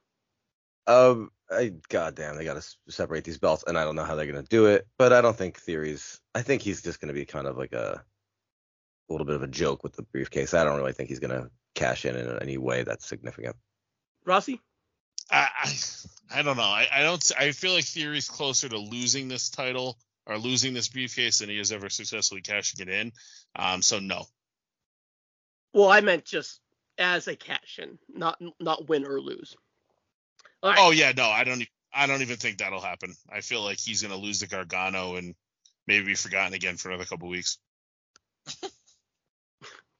[0.87, 4.25] Um, I goddamn, they got to separate these belts, and I don't know how they're
[4.25, 6.21] gonna do it, but I don't think Theory's.
[6.33, 8.03] I think he's just gonna be kind of like a,
[9.09, 10.53] a little bit of a joke with the briefcase.
[10.53, 13.55] I don't really think he's gonna cash in in any way that's significant.
[14.25, 14.61] Rossi?
[15.31, 16.63] I, I, I don't know.
[16.63, 17.31] I, I don't.
[17.37, 21.57] I feel like Theory's closer to losing this title or losing this briefcase than he
[21.57, 23.11] has ever successfully cashing it in.
[23.55, 24.25] Um, so no.
[25.73, 26.59] Well, I meant just
[26.97, 29.55] as a cash in, not not win or lose.
[30.63, 30.77] Right.
[30.79, 31.63] Oh yeah, no, I don't.
[31.93, 33.15] I don't even think that'll happen.
[33.31, 35.35] I feel like he's gonna lose the Gargano and
[35.87, 37.57] maybe be forgotten again for another couple weeks.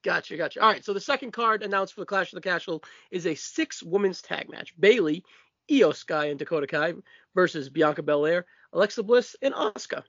[0.07, 0.61] Gotcha, gotcha.
[0.61, 2.81] All right, so the second card announced for the Clash of the Castle
[3.11, 4.73] is a six women's tag match.
[4.79, 5.21] Bayley,
[5.69, 6.93] Iyo Sky, and Dakota Kai
[7.35, 10.03] versus Bianca Belair, Alexa Bliss, and Asuka.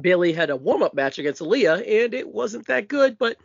[0.00, 3.36] Bayley had a warm up match against Aaliyah, and it wasn't that good, but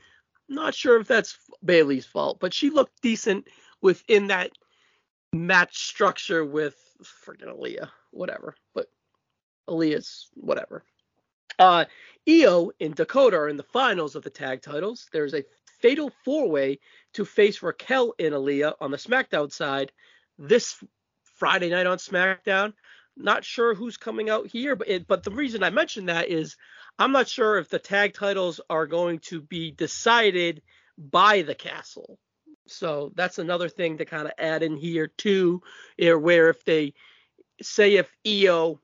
[0.47, 2.39] not sure if that's Bayley's fault.
[2.39, 3.49] But she looked decent
[3.81, 4.51] within that
[5.33, 8.55] match structure with freaking Aaliyah, whatever.
[8.73, 8.87] But
[9.67, 10.85] Aaliyah's whatever.
[11.59, 11.85] Uh,
[12.27, 15.07] Iyo and Dakota are in the finals of the tag titles.
[15.11, 15.43] There's a
[15.79, 16.79] fatal four way
[17.13, 19.91] to face Raquel and Aaliyah on the SmackDown side
[20.37, 20.83] this
[21.35, 22.73] Friday night on SmackDown.
[23.17, 26.57] Not sure who's coming out here, but it, but the reason I mentioned that is
[26.99, 30.61] I'm not sure if the tag titles are going to be decided
[30.97, 32.19] by the castle.
[32.67, 35.61] So that's another thing to kind of add in here too,
[35.97, 36.93] where if they
[37.61, 38.79] say if Iyo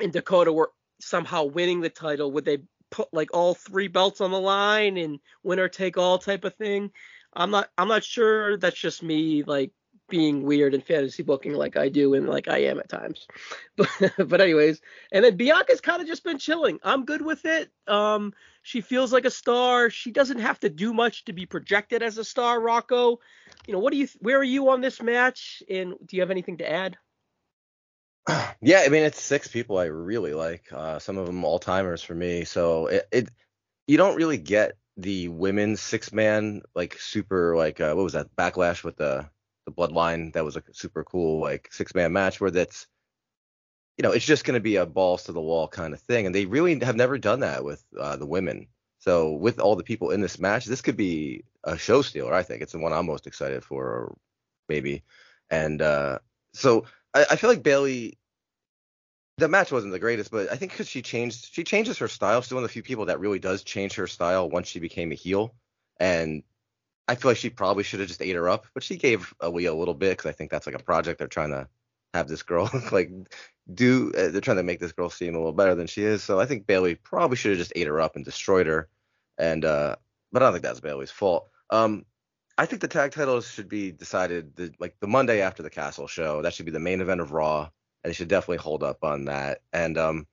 [0.00, 0.72] and Dakota were
[1.02, 2.58] somehow winning the title, would they
[2.90, 6.90] put like all three belts on the line and winner take all type of thing?
[7.34, 8.56] I'm not I'm not sure.
[8.56, 9.72] That's just me like
[10.08, 13.26] being weird and fantasy booking like I do and like I am at times.
[13.76, 13.88] But
[14.28, 14.80] but anyways,
[15.10, 16.78] and then Bianca's kind of just been chilling.
[16.82, 17.70] I'm good with it.
[17.86, 18.32] Um
[18.62, 19.90] she feels like a star.
[19.90, 23.18] She doesn't have to do much to be projected as a star, Rocco.
[23.66, 26.30] You know, what do you where are you on this match and do you have
[26.30, 26.96] anything to add?
[28.64, 30.72] Yeah, I mean it's six people I really like.
[30.72, 32.44] Uh, some of them all timers for me.
[32.44, 33.28] So it, it
[33.86, 38.34] you don't really get the women's six man like super like uh, what was that
[38.36, 39.28] backlash with the
[39.66, 42.86] the bloodline that was a super cool like six man match where that's
[43.96, 46.26] you know it's just going to be a balls to the wall kind of thing
[46.26, 48.66] and they really have never done that with uh, the women
[48.98, 52.42] so with all the people in this match this could be a show stealer i
[52.42, 54.16] think it's the one i'm most excited for
[54.68, 55.02] maybe
[55.50, 56.18] and uh
[56.54, 56.84] so
[57.14, 58.18] I, I feel like Bayley.
[59.38, 62.42] The match wasn't the greatest, but I think because she changed, she changes her style.
[62.42, 65.10] She's one of the few people that really does change her style once she became
[65.10, 65.54] a heel.
[65.98, 66.42] And
[67.08, 69.70] I feel like she probably should have just ate her up, but she gave Aaliyah
[69.70, 71.66] a little bit because I think that's like a project they're trying to
[72.14, 73.10] have this girl like
[73.72, 74.12] do.
[74.16, 76.22] Uh, they're trying to make this girl seem a little better than she is.
[76.22, 78.88] So I think Bayley probably should have just ate her up and destroyed her.
[79.38, 79.96] And uh,
[80.30, 81.48] but I don't think that's Bayley's fault.
[81.70, 82.04] Um,
[82.58, 86.06] I think the tag titles should be decided the, like the Monday after the Castle
[86.06, 86.42] show.
[86.42, 89.26] That should be the main event of Raw, and they should definitely hold up on
[89.26, 89.62] that.
[89.72, 90.26] And um,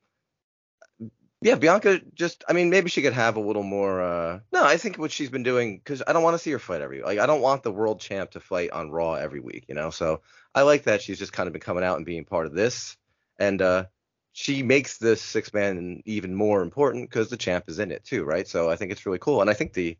[1.41, 4.01] yeah, Bianca just I mean maybe she could have a little more.
[4.01, 6.59] Uh, no, I think what she's been doing because I don't want to see her
[6.59, 9.65] fight every like I don't want the world champ to fight on Raw every week,
[9.69, 9.89] you know.
[9.89, 10.21] So
[10.53, 12.97] I like that she's just kind of been coming out and being part of this,
[13.37, 13.85] and uh,
[14.33, 18.25] she makes this six man even more important because the champ is in it too,
[18.25, 18.47] right?
[18.47, 19.97] So I think it's really cool, and I think the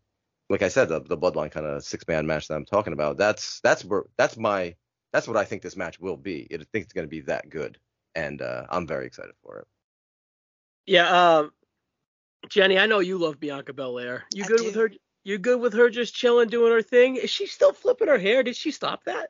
[0.49, 3.17] like I said, the, the bloodline kind of six man match that I'm talking about,
[3.17, 4.75] that's that's where that's my
[5.13, 6.47] that's what I think this match will be.
[6.51, 7.77] I think it's going to be that good,
[8.15, 9.67] and uh, I'm very excited for it.
[10.85, 11.51] Yeah, um,
[12.49, 14.23] Jenny, I know you love Bianca Belair.
[14.33, 14.65] You I good do.
[14.65, 14.91] with her?
[15.23, 17.17] You good with her just chilling, doing her thing?
[17.17, 18.41] Is she still flipping her hair?
[18.41, 19.29] Did she stop that?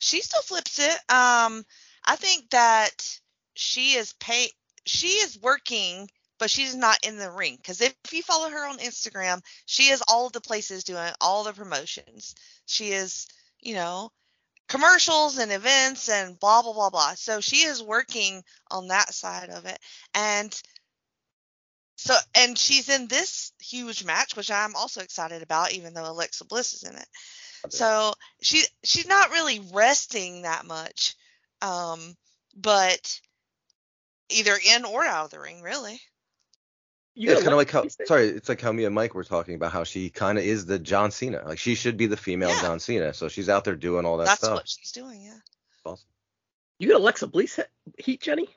[0.00, 0.98] She still flips it.
[1.08, 1.64] Um,
[2.04, 3.20] I think that
[3.54, 4.48] she is pay.
[4.86, 6.10] She is working,
[6.42, 7.54] but she's not in the ring.
[7.54, 11.44] Because if, if you follow her on Instagram, she is all the places doing all
[11.44, 12.34] the promotions.
[12.66, 13.28] She is,
[13.60, 14.10] you know,
[14.66, 17.14] commercials and events and blah blah blah blah.
[17.14, 19.78] So she is working on that side of it,
[20.16, 20.52] and
[21.94, 26.44] so and she's in this huge match, which I'm also excited about, even though Alexa
[26.46, 27.06] Bliss is in it.
[27.68, 31.14] So she she's not really resting that much,
[31.60, 32.16] um,
[32.56, 33.20] but
[34.28, 36.00] either in or out of the ring, really.
[37.14, 39.24] You Yeah, it's kind of like how sorry, it's like how me and Mike were
[39.24, 41.42] talking about how she kind of is the John Cena.
[41.44, 42.62] Like she should be the female Yeah.
[42.62, 43.12] John Cena.
[43.12, 44.56] So she's out there doing all that That's stuff.
[44.56, 45.38] That's what she's doing, yeah.
[45.84, 46.06] Awesome.
[46.78, 47.60] You got Alexa Bliss
[47.98, 48.48] heat, Jenny?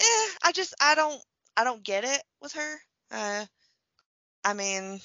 [0.00, 1.20] Eh, I just I don't
[1.56, 2.76] I don't get it with her.
[3.10, 3.44] Uh,
[4.44, 5.00] I mean,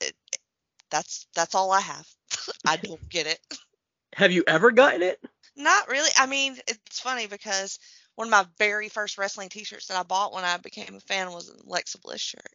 [0.00, 0.14] it,
[0.90, 2.08] that's that's all I have.
[2.66, 3.40] I don't get it.
[4.14, 5.20] Have you ever gotten it?
[5.54, 6.08] Not really.
[6.16, 7.78] I mean, it's funny because
[8.18, 11.30] one of my very first wrestling T-shirts that I bought when I became a fan
[11.30, 12.52] was an Alexa Bliss shirt,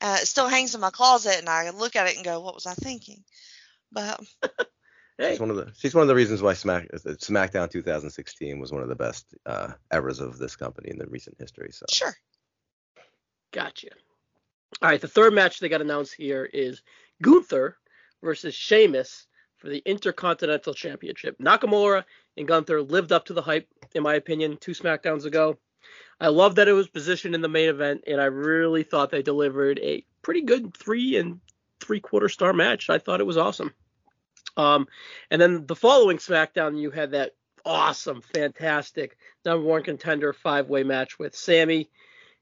[0.00, 2.54] Uh, it still hangs in my closet, and I look at it and go, "What
[2.54, 3.24] was I thinking?"
[3.90, 4.20] But
[5.18, 8.60] Hey, She's one of the she's one of the reasons why Smack uh, SmackDown 2016
[8.60, 11.70] was one of the best uh, eras of this company in the recent history.
[11.72, 12.14] So sure.
[13.52, 13.88] gotcha.
[14.80, 16.80] All right, the third match they got announced here is
[17.20, 17.76] Gunther
[18.22, 19.26] versus Sheamus
[19.56, 21.38] for the Intercontinental Championship.
[21.38, 22.04] Nakamura
[22.36, 25.58] and Gunther lived up to the hype, in my opinion, two SmackDowns ago.
[26.20, 29.22] I love that it was positioned in the main event, and I really thought they
[29.22, 31.40] delivered a pretty good three and
[31.80, 32.90] three quarter star match.
[32.90, 33.72] I thought it was awesome.
[34.56, 34.86] Um,
[35.30, 37.32] and then the following SmackDown, you had that
[37.64, 41.90] awesome, fantastic number one contender five way match with Sami,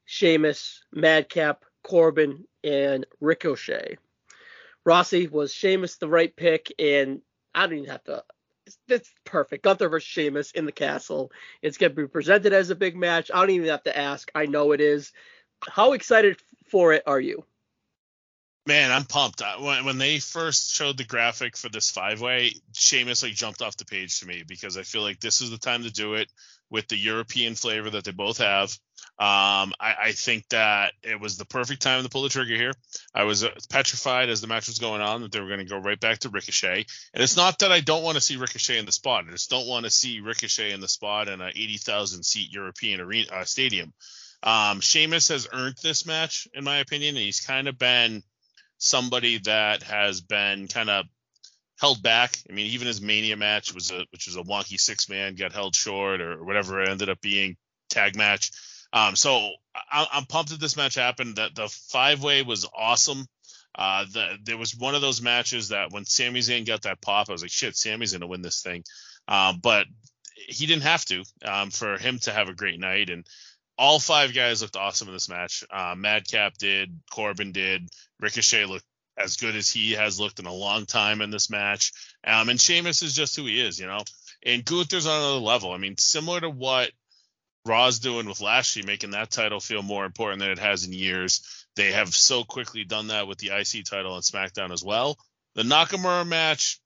[0.05, 3.97] Sheamus, Madcap, Corbin, and Ricochet.
[4.85, 7.21] Rossi was Sheamus the right pick, and
[7.53, 8.23] I don't even have to.
[8.87, 9.63] It's perfect.
[9.63, 11.31] Gunther versus Sheamus in the castle.
[11.61, 13.31] It's going to be presented as a big match.
[13.33, 14.31] I don't even have to ask.
[14.35, 15.11] I know it is.
[15.67, 17.43] How excited for it are you?
[18.67, 19.41] Man, I'm pumped.
[19.59, 23.77] When, when they first showed the graphic for this five way, Sheamus like jumped off
[23.77, 26.31] the page to me because I feel like this is the time to do it
[26.69, 28.77] with the European flavor that they both have.
[29.21, 32.73] Um, I, I think that it was the perfect time to pull the trigger here.
[33.13, 35.65] I was uh, petrified as the match was going on that they were going to
[35.65, 36.87] go right back to Ricochet.
[37.13, 39.25] And it's not that I don't want to see Ricochet in the spot.
[39.27, 42.99] I just don't want to see Ricochet in the spot in a 80,000 seat European
[42.99, 43.93] arena uh, stadium.
[44.41, 47.15] Um, Sheamus has earned this match, in my opinion.
[47.15, 48.23] And he's kind of been
[48.79, 51.05] somebody that has been kind of
[51.79, 52.39] held back.
[52.49, 55.53] I mean, even his Mania match was a which was a wonky six man got
[55.53, 57.55] held short or whatever it ended up being
[57.91, 58.49] tag match.
[58.93, 61.37] Um, so I, I'm pumped that this match happened.
[61.37, 63.25] That the five way was awesome.
[63.73, 67.29] Uh, the, there was one of those matches that when Sami Zayn got that pop,
[67.29, 68.83] I was like, shit, Sami's gonna win this thing.
[69.27, 69.87] Um, but
[70.35, 73.25] he didn't have to um, for him to have a great night and
[73.77, 75.63] all five guys looked awesome in this match.
[75.71, 77.89] Uh, Madcap did, Corbin did,
[78.19, 78.85] Ricochet looked
[79.17, 81.91] as good as he has looked in a long time in this match.
[82.23, 84.03] Um, and Sheamus is just who he is, you know.
[84.43, 85.71] And Gunther's on another level.
[85.71, 86.91] I mean, similar to what
[87.65, 91.65] Raw's doing with Lashley, making that title feel more important than it has in years.
[91.75, 95.17] They have so quickly done that with the IC title on SmackDown as well.
[95.55, 96.79] The Nakamura match,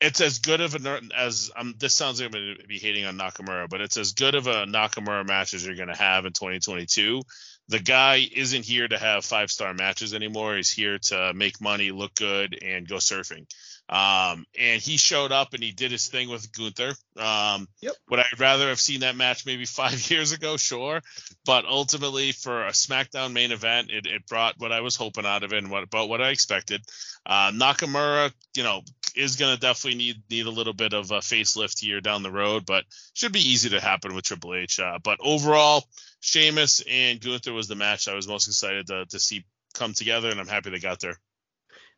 [0.00, 3.04] it's as good of a as um, this sounds like I'm going to be hating
[3.04, 6.24] on Nakamura, but it's as good of a Nakamura match as you're going to have
[6.24, 7.22] in 2022.
[7.68, 10.56] The guy isn't here to have five star matches anymore.
[10.56, 13.46] He's here to make money, look good, and go surfing.
[13.88, 16.94] Um, and he showed up and he did his thing with Gunther.
[17.18, 17.94] Um, Yep.
[18.10, 20.56] Would I rather have seen that match maybe five years ago?
[20.56, 21.02] Sure.
[21.44, 25.42] But ultimately, for a SmackDown main event, it, it brought what I was hoping out
[25.42, 26.82] of it and what about what I expected.
[27.26, 28.82] Uh, Nakamura, you know,
[29.14, 32.30] is going to definitely need need a little bit of a facelift here down the
[32.30, 34.80] road, but should be easy to happen with Triple H.
[34.80, 35.84] Uh, but overall,
[36.20, 40.30] Sheamus and Gunther was the match I was most excited to, to see come together,
[40.30, 41.18] and I'm happy they got there.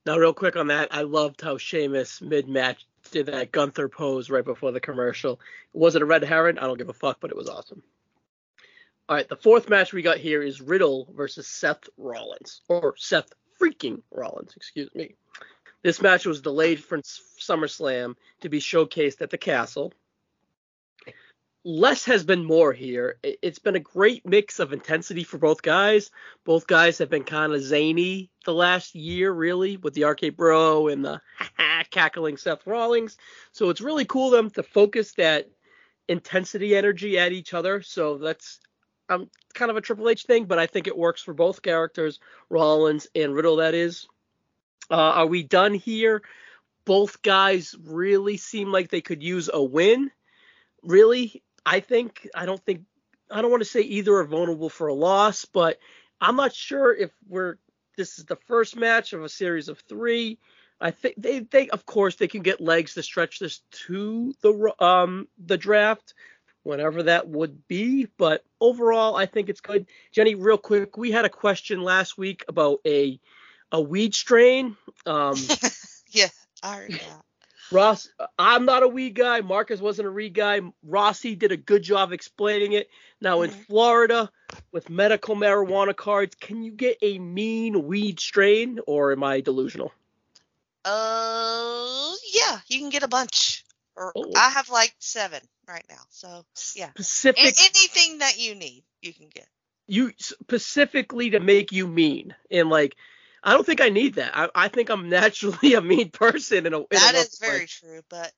[0.06, 4.28] Now, real quick on that, I loved how Sheamus mid match did that Gunther pose
[4.28, 5.40] right before the commercial.
[5.72, 6.58] Was it a red herring?
[6.58, 7.82] I don't give a fuck, but it was awesome.
[9.08, 13.32] All right, the fourth match we got here is Riddle versus Seth Rollins, or Seth
[13.60, 15.14] freaking Rollins, excuse me.
[15.82, 19.92] This match was delayed from SummerSlam to be showcased at the Castle.
[21.66, 23.18] Less has been more here.
[23.22, 26.10] It- It's been a great mix of intensity for both guys.
[26.44, 30.88] Both guys have been kind of zany the last year, really, with the Arcade Bro
[30.88, 31.20] and the
[31.90, 33.16] cackling Seth Rollins.
[33.52, 35.48] So it's really cool them to focus that
[36.06, 37.80] intensity energy at each other.
[37.80, 38.60] So that's
[39.08, 42.20] um kind of a Triple H thing, but I think it works for both characters,
[42.50, 43.56] Rollins and Riddle.
[43.56, 44.06] That is.
[44.90, 46.22] Uh, are we done here?
[46.84, 50.10] Both guys really seem like they could use a win.
[50.82, 52.82] Really, I think I don't think
[53.30, 55.78] I don't want to say either are vulnerable for a loss, but
[56.20, 57.56] I'm not sure if we're
[57.96, 60.38] this is the first match of a series of three.
[60.80, 64.84] I think they they of course they can get legs to stretch this to the
[64.84, 66.14] um the draft
[66.62, 69.86] whenever that would be, but overall I think it's good.
[70.12, 73.20] Jenny, real quick, we had a question last week about a
[73.72, 74.76] a weed strain.
[75.06, 75.36] Um
[76.08, 76.28] yeah,
[76.62, 77.24] I heard that.
[77.72, 78.08] Ross,
[78.38, 79.40] I'm not a weed guy.
[79.40, 80.60] Marcus wasn't a weed guy.
[80.82, 82.88] Rossi did a good job explaining it.
[83.20, 83.66] Now in Mhm.
[83.66, 84.30] Florida,
[84.70, 89.92] with medical marijuana cards, can you get a mean weed strain, or am I delusional?
[90.84, 93.64] Uh, yeah, you can get a bunch.
[93.96, 94.32] Or Oh.
[94.34, 96.02] I have like seven right now.
[96.10, 96.44] So
[96.74, 99.48] yeah, A- anything that you need, you can get.
[99.86, 102.96] you specifically to make you mean, and like,
[103.44, 104.36] I don't think I need that.
[104.36, 106.66] I, I think I'm naturally a mean person.
[106.66, 108.00] In a in a That rough is very true.
[108.08, 108.32] But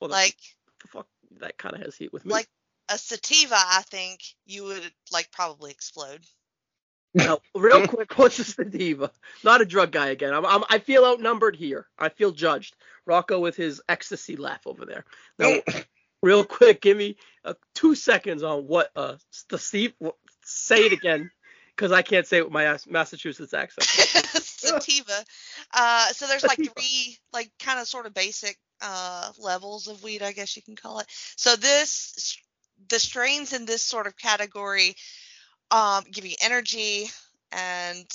[0.00, 0.36] Well, like
[0.82, 1.06] the fuck
[1.40, 2.32] that kind of has heat with me.
[2.32, 2.48] like
[2.88, 6.20] a sativa, I think you would like probably explode.
[7.14, 9.10] Now, real quick, what's the diva?
[9.42, 10.34] Not a drug guy again.
[10.34, 11.86] I'm, I'm, I feel outnumbered here.
[11.98, 12.76] I feel judged.
[13.06, 15.04] Rocco with his ecstasy laugh over there.
[15.38, 15.56] Now,
[16.22, 19.16] real quick, give me uh, two seconds on what uh
[19.48, 19.94] the Steve.
[20.44, 21.30] Say it again,
[21.78, 23.86] because I can't say it with my Massachusetts accent.
[24.42, 25.24] sativa.
[25.72, 30.20] Uh, so there's like three, like kind of sort of basic uh, levels of weed,
[30.20, 31.06] I guess you can call it.
[31.36, 32.36] So this,
[32.88, 34.96] the strains in this sort of category,
[35.70, 37.06] um, give you energy
[37.52, 38.06] and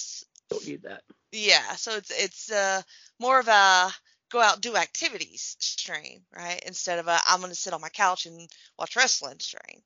[0.49, 1.03] Don't need that.
[1.31, 1.75] yeah.
[1.77, 2.81] So it's it's uh
[3.19, 3.89] more of a
[4.29, 6.61] go out do activities strain, right?
[6.65, 9.81] Instead of a I'm going to sit on my couch and watch wrestling strain.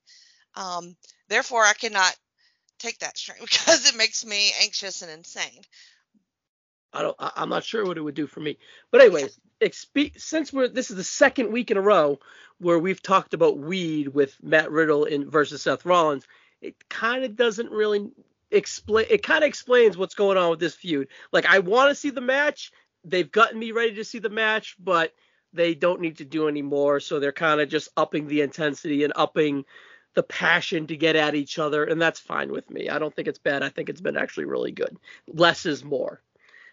[0.55, 0.95] Um,
[1.29, 2.15] therefore, I cannot
[2.79, 5.61] take that strain because it makes me anxious and insane.
[6.93, 7.15] I don't.
[7.19, 8.57] I, I'm not sure what it would do for me.
[8.91, 12.19] But anyways, expe- since we're this is the second week in a row
[12.59, 16.25] where we've talked about weed with Matt Riddle in versus Seth Rollins,
[16.61, 18.09] it kind of doesn't really
[18.51, 19.05] explain.
[19.09, 21.09] It kind of explains what's going on with this feud.
[21.31, 22.71] Like I want to see the match.
[23.03, 25.13] They've gotten me ready to see the match, but
[25.53, 26.99] they don't need to do any more.
[26.99, 29.65] So they're kind of just upping the intensity and upping
[30.17, 32.89] the passion to get at each other, and that's fine with me.
[32.89, 33.61] I don't think it's bad.
[33.61, 34.97] I think it's been actually really good.
[35.27, 36.23] Less is more.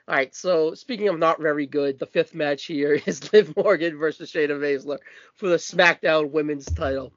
[0.09, 3.99] All right, so speaking of not very good, the fifth match here is Liv Morgan
[3.99, 4.97] versus Shayna Baszler
[5.35, 7.13] for the SmackDown Women's title.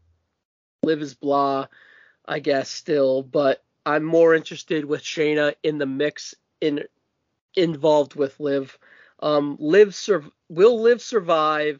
[0.84, 1.68] Liv is blah,
[2.26, 6.84] I guess, still, but I'm more interested with Shayna in the mix in
[7.56, 8.78] involved with Liv.
[9.22, 11.80] Um, Liv sur- will Liv survive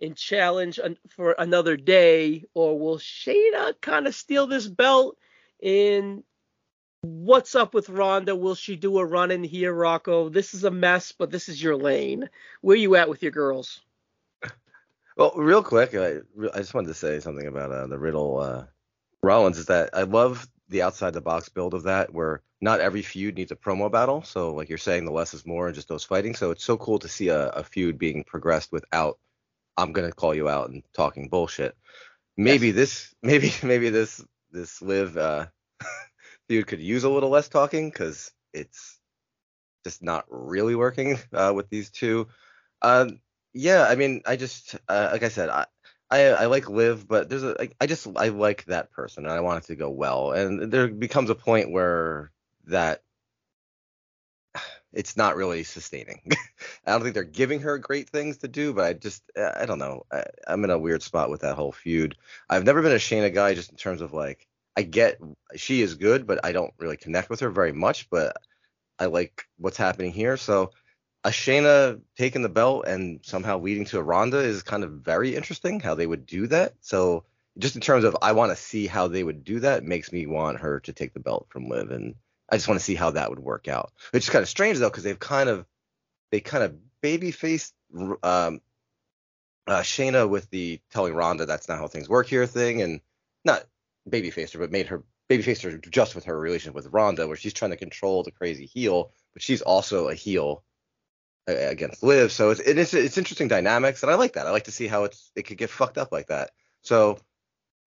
[0.00, 5.16] and challenge for another day, or will Shayna kind of steal this belt
[5.62, 6.22] and
[7.02, 8.36] What's up with Ronda?
[8.36, 10.28] Will she do a run in here, Rocco?
[10.28, 12.28] This is a mess, but this is your lane.
[12.60, 13.80] Where you at with your girls?
[15.16, 16.20] Well, real quick, I,
[16.54, 18.64] I just wanted to say something about uh, the Riddle uh,
[19.22, 19.58] Rollins.
[19.58, 23.34] Is that I love the outside the box build of that, where not every feud
[23.34, 24.22] needs a promo battle.
[24.22, 26.34] So, like you're saying, the less is more, and just those fighting.
[26.34, 29.18] So it's so cool to see a, a feud being progressed without
[29.80, 31.76] I'm gonna call you out and talking bullshit.
[32.36, 35.46] Maybe this, maybe maybe this this Liv uh,
[36.48, 38.98] feud could use a little less talking because it's
[39.84, 42.28] just not really working uh, with these two.
[42.82, 43.20] Um,
[43.52, 45.66] yeah, I mean, I just uh, like I said, I,
[46.10, 49.32] I I like Liv, but there's a I, I just I like that person and
[49.32, 50.32] I want it to go well.
[50.32, 52.30] And there becomes a point where
[52.66, 53.02] that
[54.92, 56.20] it's not really sustaining.
[56.86, 59.66] I don't think they're giving her great things to do, but I just uh, I
[59.66, 60.04] don't know.
[60.12, 62.16] I, I'm in a weird spot with that whole feud.
[62.48, 65.20] I've never been a Shayna guy just in terms of like I get
[65.56, 68.10] she is good, but I don't really connect with her very much.
[68.10, 68.36] But
[68.98, 70.36] I like what's happening here.
[70.36, 70.72] So
[71.24, 75.36] a Shayna taking the belt and somehow leading to a Ronda is kind of very
[75.36, 76.74] interesting how they would do that.
[76.80, 77.24] So
[77.58, 80.26] just in terms of I want to see how they would do that makes me
[80.26, 82.14] want her to take the belt from Liv and
[82.50, 83.92] I just want to see how that would work out.
[84.10, 85.66] Which is kind of strange though because they've kind of
[86.30, 87.74] they kind of baby faced
[88.22, 88.60] um
[89.66, 93.00] uh Shayna with the telling Ronda that's not how things work here thing and
[93.44, 93.64] not
[94.08, 97.26] baby faced her but made her baby faced her just with her relationship with Ronda
[97.26, 100.64] where she's trying to control the crazy heel but she's also a heel
[101.46, 102.32] against Liv.
[102.32, 104.46] So it's it's it's interesting dynamics, and I like that.
[104.46, 106.50] I like to see how it's it could get fucked up like that.
[106.82, 107.18] So,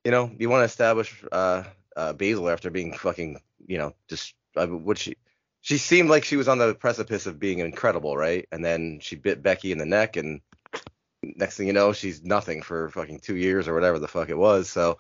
[0.04, 1.64] you know, you want to establish uh,
[1.96, 5.16] uh, Baszler after being fucking, you know, just uh, what she
[5.62, 8.48] she seemed like she was on the precipice of being incredible, right?
[8.52, 10.42] And then she bit Becky in the neck, and
[11.24, 14.38] next thing you know, she's nothing for fucking two years or whatever the fuck it
[14.38, 14.70] was.
[14.70, 14.98] So,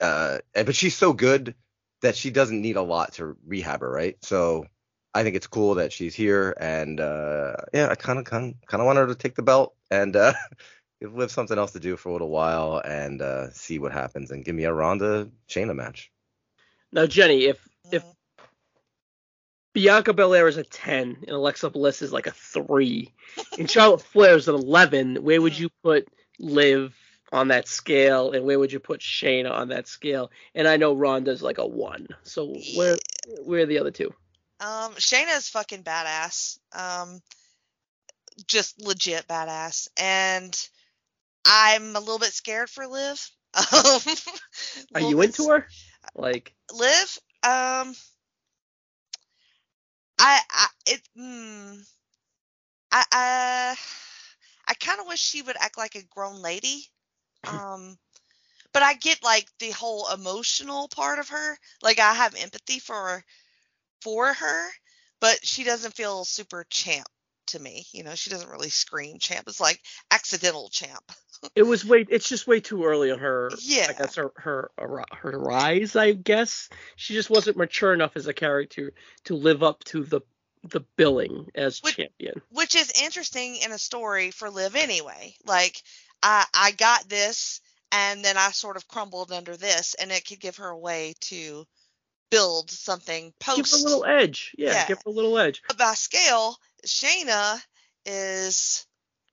[0.00, 1.54] uh, and, but she's so good
[2.02, 4.16] that she doesn't need a lot to rehab her, right?
[4.22, 4.66] So
[5.14, 8.84] I think it's cool that she's here, and uh, yeah, I kind of kind of
[8.84, 10.34] want her to take the belt and uh,
[11.00, 14.30] give Liv something else to do for a little while and uh, see what happens,
[14.30, 16.12] and give me a Ronda Shayna match.
[16.92, 18.14] Now, Jenny, if if Mhm.
[19.76, 23.12] Bianca Belair is a ten and Alexa Bliss is like a three,
[23.58, 26.08] and Charlotte Flair is an eleven, where would you put
[26.38, 26.96] Liv
[27.30, 30.30] on that scale, and where would you put Shayna on that scale?
[30.54, 32.96] And I know Ronda's like a one, so where
[33.44, 34.14] where are the other two?
[34.60, 36.58] Um, Shayna's fucking badass.
[36.72, 37.20] Um,
[38.46, 39.88] just legit badass.
[40.00, 40.58] And
[41.44, 43.30] I'm a little bit scared for Liv.
[44.94, 45.66] Um, Are you into her?
[46.14, 47.18] Like, Liv?
[47.42, 47.94] Um,
[50.26, 51.86] I, I, it, mm,
[52.90, 53.76] I, I,
[54.66, 56.88] I kind of wish she would act like a grown lady.
[57.44, 57.96] Um,
[58.72, 61.58] but I get like the whole emotional part of her.
[61.82, 63.24] Like I have empathy for
[64.02, 64.68] for her,
[65.20, 67.06] but she doesn't feel super champ
[67.48, 67.86] to me.
[67.92, 69.44] You know, she doesn't really scream champ.
[69.48, 69.80] It's like
[70.10, 71.04] accidental champ.
[71.54, 72.06] It was way.
[72.08, 73.50] It's just way too early on her.
[73.60, 73.88] Yeah.
[73.90, 74.70] I guess her her
[75.12, 75.94] her rise.
[75.94, 78.94] I guess she just wasn't mature enough as a character
[79.24, 80.22] to live up to the
[80.64, 82.40] the billing as Which- champion.
[82.52, 85.34] which is interesting in a story for Liv anyway.
[85.44, 85.76] Like
[86.22, 87.60] I I got this
[87.92, 91.14] and then I sort of crumbled under this and it could give her a way
[91.20, 91.66] to
[92.30, 94.54] build something post Give her a little edge.
[94.56, 94.86] Yeah, Yeah.
[94.88, 95.62] give her a little edge.
[95.68, 97.60] But by scale, Shayna
[98.04, 98.86] is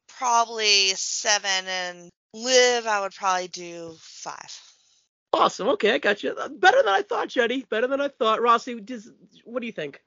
[0.08, 4.60] probably seven and Liv I would probably do five.
[5.32, 5.70] Awesome.
[5.70, 6.32] Okay, I got you.
[6.32, 7.66] Uh, better than I thought, Jenny.
[7.70, 8.42] Better than I thought.
[8.42, 9.12] Rossi, does,
[9.44, 10.02] what do you think?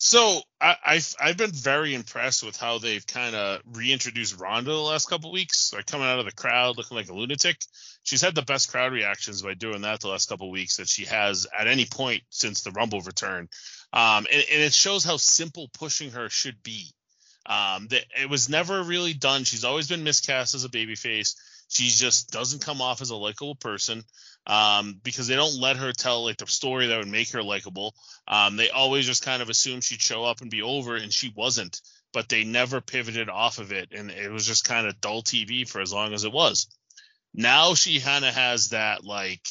[0.00, 4.76] So I, I've I've been very impressed with how they've kind of reintroduced Ronda the
[4.76, 5.72] last couple weeks.
[5.74, 7.56] Like coming out of the crowd looking like a lunatic.
[8.04, 11.04] She's had the best crowd reactions by doing that the last couple weeks that she
[11.06, 13.48] has at any point since the Rumble return.
[13.92, 16.90] Um, and, and it shows how simple pushing her should be.
[17.46, 19.44] Um, that it was never really done.
[19.44, 21.34] She's always been miscast as a babyface.
[21.68, 24.04] She just doesn't come off as a likable person
[24.46, 27.94] um, because they don't let her tell like the story that would make her likable.
[28.26, 31.32] Um, they always just kind of assumed she'd show up and be over, and she
[31.34, 31.80] wasn't.
[32.12, 35.68] But they never pivoted off of it, and it was just kind of dull TV
[35.68, 36.68] for as long as it was.
[37.34, 39.46] Now she kind of has that like,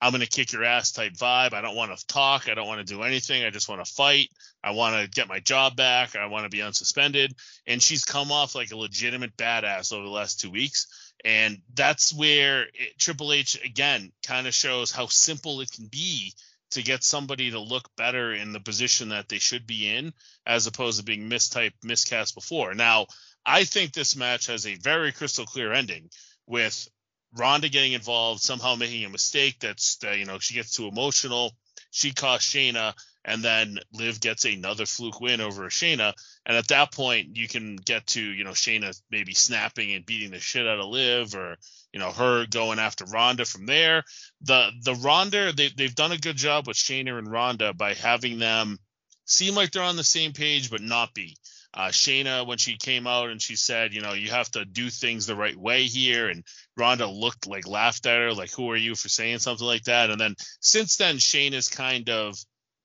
[0.00, 1.52] I'm gonna kick your ass type vibe.
[1.52, 2.48] I don't want to talk.
[2.48, 3.44] I don't want to do anything.
[3.44, 4.28] I just want to fight.
[4.62, 6.16] I want to get my job back.
[6.16, 7.32] I want to be unsuspended.
[7.66, 11.12] And she's come off like a legitimate badass over the last two weeks.
[11.24, 16.32] And that's where it, Triple H again kind of shows how simple it can be
[16.70, 20.12] to get somebody to look better in the position that they should be in,
[20.46, 22.74] as opposed to being mistyped, miscast before.
[22.74, 23.06] Now,
[23.44, 26.10] I think this match has a very crystal clear ending
[26.46, 26.88] with
[27.36, 31.52] Ronda getting involved, somehow making a mistake that's that you know she gets too emotional,
[31.90, 36.14] she costs Shayna, and then Liv gets another fluke win over Shayna,
[36.46, 40.30] and at that point you can get to you know Shayna maybe snapping and beating
[40.30, 41.56] the shit out of Liv, or
[41.92, 44.04] you know her going after Ronda from there.
[44.42, 48.38] The the Ronda they they've done a good job with Shayna and Ronda by having
[48.38, 48.78] them
[49.24, 51.36] seem like they're on the same page but not be.
[51.72, 54.90] Uh, Shayna, when she came out and she said, you know, you have to do
[54.90, 56.44] things the right way here, and
[56.76, 60.10] Ronda looked like laughed at her, like, who are you for saying something like that?
[60.10, 62.36] And then since then, Shayna's kind of,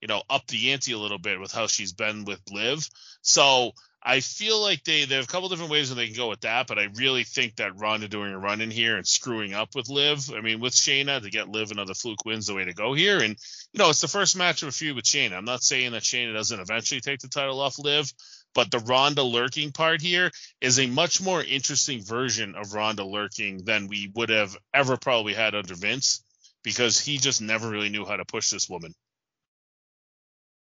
[0.02, 2.88] you know, up the ante a little bit with how she's been with Liv.
[3.24, 3.72] So
[4.04, 6.42] I feel like they, they have a couple different ways that they can go with
[6.42, 9.74] that, but I really think that Ronda doing a run in here and screwing up
[9.74, 12.74] with Liv, I mean, with Shayna to get Liv another fluke wins the way to
[12.76, 13.18] go here.
[13.18, 13.36] And,
[13.74, 15.34] you know, it's the first match of a feud with Shayna.
[15.34, 18.14] I'm not saying that Shayna doesn't eventually take the title off Liv,
[18.56, 20.32] but the Ronda lurking part here
[20.62, 25.34] is a much more interesting version of Ronda lurking than we would have ever probably
[25.34, 26.24] had under Vince
[26.64, 28.96] because he just never really knew how to push this woman.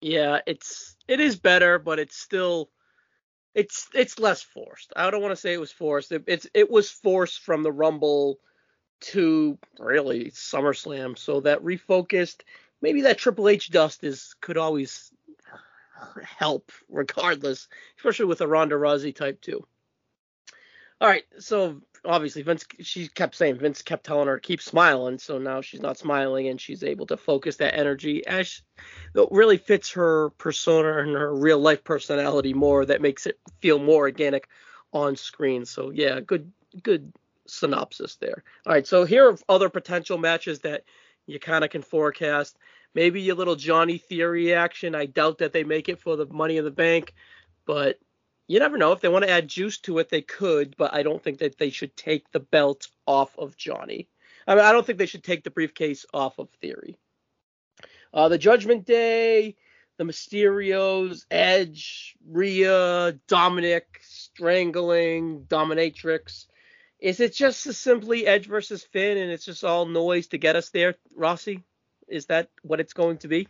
[0.01, 2.69] Yeah, it's it is better, but it's still
[3.55, 4.91] it's it's less forced.
[4.95, 6.11] I don't want to say it was forced.
[6.11, 8.39] It, it's it was forced from the Rumble
[8.99, 11.17] to really SummerSlam.
[11.17, 12.41] So that refocused,
[12.81, 15.11] maybe that Triple H dust is could always
[16.23, 17.67] help regardless,
[17.97, 19.65] especially with a Ronda Rousey type too.
[21.01, 25.37] All right, so obviously Vince, she kept saying Vince kept telling her keep smiling, so
[25.37, 28.61] now she's not smiling and she's able to focus that energy as
[29.13, 32.85] it really fits her persona and her real life personality more.
[32.85, 34.47] That makes it feel more organic
[34.93, 35.65] on screen.
[35.65, 36.51] So yeah, good
[36.81, 37.11] good
[37.47, 38.43] synopsis there.
[38.65, 40.83] All right, so here are other potential matches that
[41.27, 42.57] you kind of can forecast.
[42.95, 44.95] Maybe a little Johnny Theory action.
[44.95, 47.13] I doubt that they make it for the Money in the Bank,
[47.65, 47.99] but
[48.47, 48.93] you never know.
[48.93, 51.57] If they want to add juice to it, they could, but I don't think that
[51.57, 54.07] they should take the belt off of Johnny.
[54.47, 56.97] I mean, I don't think they should take the briefcase off of Theory.
[58.13, 59.57] Uh, the Judgment Day,
[59.97, 66.45] the Mysterios, Edge, Rhea, Dominik, Strangling, Dominatrix.
[66.99, 70.69] Is it just simply Edge versus Finn and it's just all noise to get us
[70.69, 71.63] there, Rossi?
[72.07, 73.47] Is that what it's going to be?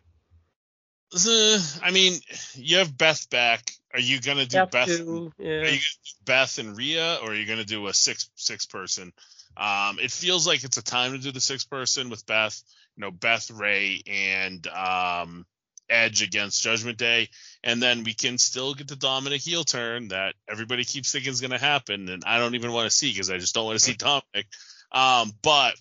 [1.83, 2.19] I mean,
[2.55, 3.71] you have Beth back.
[3.93, 4.87] Are you gonna do Have Beth?
[4.87, 8.29] to, Are you gonna do Beth and Rhea, or are you gonna do a six
[8.35, 9.13] six person?
[9.55, 12.61] Um, it feels like it's a time to do the six person with Beth.
[12.97, 15.45] You know, Beth Rhea and um,
[15.89, 17.29] Edge against Judgment Day,
[17.63, 21.39] and then we can still get the Dominik heel turn that everybody keeps thinking is
[21.39, 23.85] gonna happen, and I don't even want to see because I just don't want to
[23.85, 24.45] see Dominik.
[24.91, 25.75] Um, but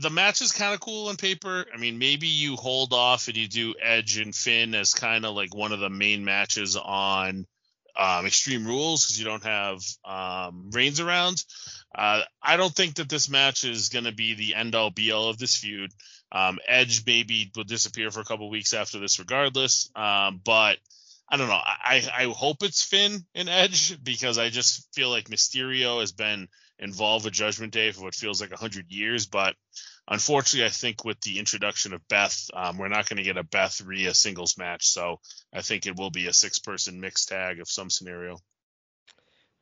[0.00, 1.66] the match is kind of cool on paper.
[1.72, 5.34] I mean, maybe you hold off and you do Edge and Finn as kind of
[5.34, 7.46] like one of the main matches on
[7.96, 11.44] um, Extreme Rules because you don't have um, Reigns around.
[11.94, 15.12] Uh, I don't think that this match is going to be the end all be
[15.12, 15.92] all of this feud.
[16.30, 19.90] Um, Edge maybe will disappear for a couple weeks after this, regardless.
[19.94, 20.78] Um, but
[21.28, 21.54] I don't know.
[21.54, 26.48] I I hope it's Finn and Edge because I just feel like Mysterio has been
[26.82, 29.54] involved a Judgment Day for what feels like hundred years, but
[30.08, 33.44] unfortunately, I think with the introduction of Beth, um, we're not going to get a
[33.44, 34.86] Beth Rhea singles match.
[34.86, 35.20] So
[35.54, 38.38] I think it will be a six person mixed tag of some scenario.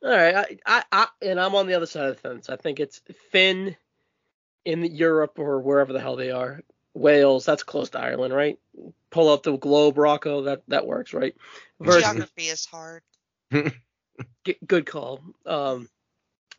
[0.03, 2.49] All right, I, I, I, and I'm on the other side of the fence.
[2.49, 3.75] I think it's Finn
[4.65, 6.61] in Europe or wherever the hell they are.
[6.93, 8.59] Wales, that's close to Ireland, right?
[9.11, 11.35] Pull up the globe, Rocco, that that works, right?
[11.79, 13.03] Versus, Geography is hard.
[14.43, 15.21] good call.
[15.45, 15.87] Um,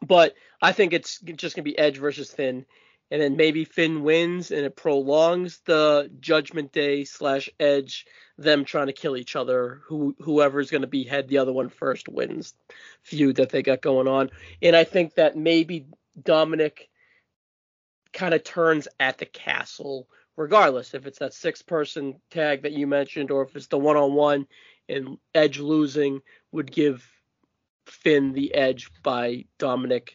[0.02, 2.66] but I think it's just gonna be Edge versus Finn,
[3.10, 8.06] and then maybe Finn wins and it prolongs the Judgment Day slash Edge
[8.38, 9.82] them trying to kill each other.
[9.86, 12.54] Who whoever's going to behead the other one first wins
[13.02, 14.30] feud that they got going on.
[14.62, 15.86] And I think that maybe
[16.20, 16.88] Dominik
[18.14, 22.86] kind of turns at the castle regardless if it's that six person tag that you
[22.86, 24.46] mentioned or if it's the one on one
[24.88, 26.20] and Edge losing
[26.50, 27.06] would give
[27.86, 30.10] Finn the edge by Dominik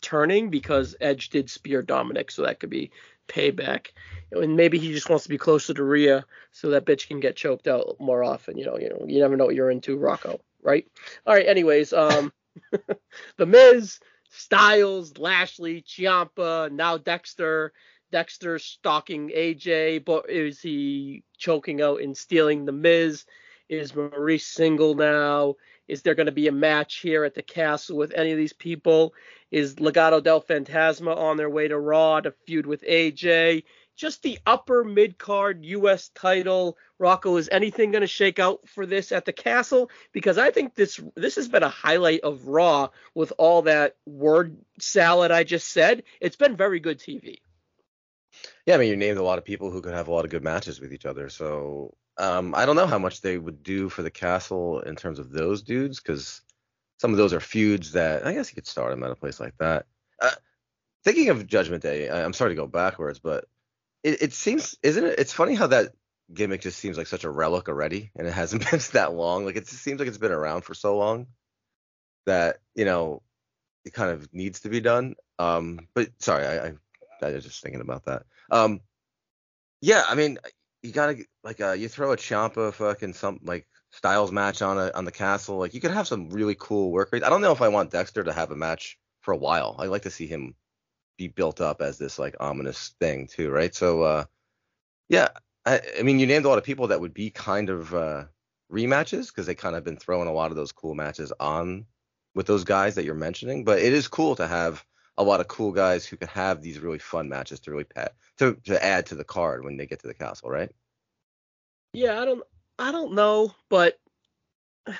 [0.00, 2.90] turning because Edge did spear Dominik, so that could be
[3.28, 3.88] payback.
[4.32, 7.36] And maybe he just wants to be closer to Rhea so that bitch can get
[7.36, 8.58] choked out more often.
[8.58, 10.86] You know, you know, you never know what you're into, Rocco, right?
[11.26, 11.46] All right.
[11.46, 12.32] Anyways, um,
[13.36, 13.98] the Miz,
[14.30, 17.72] Styles, Lashley, Ciampa, now Dexter.
[18.10, 23.26] Dexter stalking AJ, but is he choking out and stealing the Miz?
[23.68, 25.56] Is Maurice single now?
[25.88, 28.52] Is there going to be a match here at the castle with any of these
[28.52, 29.14] people?
[29.50, 33.64] Is Legado del Fantasma on their way to Raw to feud with AJ?
[33.96, 36.10] Just the upper mid card U.S.
[36.10, 36.76] title.
[36.98, 39.90] Rocco, is anything going to shake out for this at the castle?
[40.12, 44.56] Because I think this this has been a highlight of Raw with all that word
[44.78, 46.04] salad I just said.
[46.20, 47.38] It's been very good TV.
[48.66, 50.30] Yeah, I mean, you named a lot of people who could have a lot of
[50.30, 51.28] good matches with each other.
[51.28, 55.18] So um, I don't know how much they would do for the castle in terms
[55.18, 56.40] of those dudes because
[56.98, 59.38] some of those are feuds that I guess you could start them at a place
[59.38, 59.86] like that.
[60.20, 60.32] Uh,
[61.04, 63.44] thinking of Judgment Day, I, am sorry to go backwards, but
[64.02, 65.18] it, it seems, isn't it?
[65.18, 65.92] It's funny how that
[66.32, 69.44] gimmick just seems like such a relic already, and it hasn't been that long.
[69.44, 71.28] Like it seems like it's been around for so long
[72.26, 73.22] that you know
[73.84, 75.14] it kind of needs to be done.
[75.38, 76.72] Um, but sorry, I, I,
[77.22, 78.24] I was just thinking about that.
[78.50, 78.80] Um,
[79.80, 80.38] yeah, I mean,
[80.82, 84.90] you gotta like uh, you throw a Ciampa fucking some like Styles match on a
[84.94, 85.58] on the castle.
[85.58, 87.24] Like you could have some really cool work rates.
[87.24, 89.76] I don't know if I want Dexter to have a match for a while.
[89.78, 90.54] I like to see him
[91.16, 93.74] be built up as this like ominous thing too, right?
[93.74, 94.24] So uh,
[95.08, 95.28] yeah,
[95.66, 98.24] I, I mean you named a lot of people that would be kind of uh,
[98.72, 101.86] rematches because they kind of been throwing a lot of those cool matches on
[102.34, 103.64] with those guys that you're mentioning.
[103.64, 104.84] But it is cool to have
[105.18, 108.14] a lot of cool guys who can have these really fun matches to really pet
[108.38, 110.70] to to add to the card when they get to the castle, right?
[111.92, 112.42] Yeah, I don't
[112.78, 113.98] I don't know, but
[114.86, 114.94] a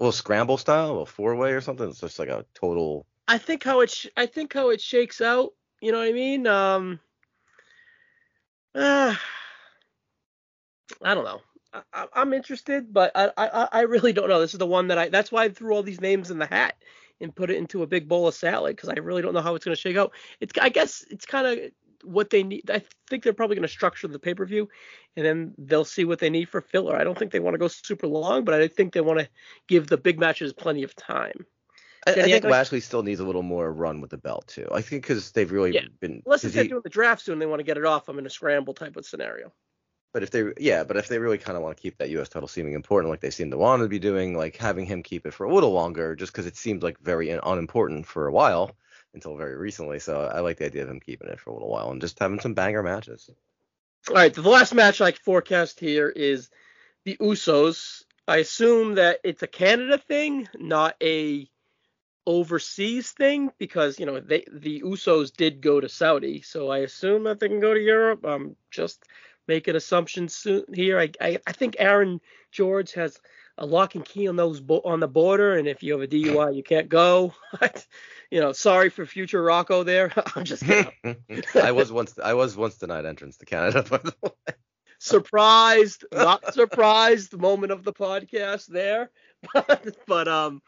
[0.00, 1.88] little scramble style, a four way or something.
[1.88, 3.06] It's just like a total.
[3.28, 5.52] I think how it sh- I think how it shakes out.
[5.80, 6.46] You know what I mean?
[6.46, 6.98] Um.
[8.74, 9.14] Uh,
[11.02, 11.42] I don't know.
[11.92, 14.40] I, am interested, but I, I I really don't know.
[14.40, 15.10] This is the one that I.
[15.10, 16.76] That's why I threw all these names in the hat
[17.20, 19.54] and put it into a big bowl of salad because I really don't know how
[19.54, 20.12] it's going to shake out.
[20.40, 21.70] It's I guess it's kind of
[22.04, 22.70] what they need.
[22.70, 24.68] I think they're probably going to structure the pay per view,
[25.16, 26.96] and then they'll see what they need for filler.
[26.96, 29.28] I don't think they want to go super long, but I think they want to
[29.66, 31.46] give the big matches plenty of time.
[32.06, 34.66] I, I think Lashley still needs a little more run with the belt too.
[34.72, 35.82] I think because they've really yeah.
[36.00, 36.22] been.
[36.24, 38.26] Unless they're he, doing the draft soon, they want to get it off them in
[38.26, 39.52] a scramble type of scenario.
[40.12, 42.28] But if they, yeah, but if they really kind of want to keep that U.S.
[42.28, 45.26] title seeming important, like they seem to want to be doing, like having him keep
[45.26, 48.74] it for a little longer, just because it seemed like very unimportant for a while
[49.14, 49.98] until very recently.
[49.98, 52.18] So I like the idea of him keeping it for a little while and just
[52.18, 53.30] having some banger matches.
[54.08, 56.48] All right, the last match I forecast here is
[57.04, 58.04] the Usos.
[58.26, 61.48] I assume that it's a Canada thing, not a
[62.26, 67.24] overseas thing, because you know they the Usos did go to Saudi, so I assume
[67.24, 68.24] that they can go to Europe.
[68.24, 69.04] I'm just
[69.48, 70.98] making assumptions soon here.
[71.00, 72.20] I, I I think Aaron
[72.52, 73.18] George has
[73.58, 76.06] a lock and key on those bo- on the border, and if you have a
[76.06, 77.34] DUI, you can't go.
[78.30, 80.12] you know, sorry for future Rocco there.
[80.36, 80.92] I'm just kidding.
[81.54, 84.54] I was once I was once denied entrance to Canada, by the way.
[85.00, 87.36] Surprised, not surprised.
[87.36, 89.10] Moment of the podcast there,
[89.54, 90.60] but, but um,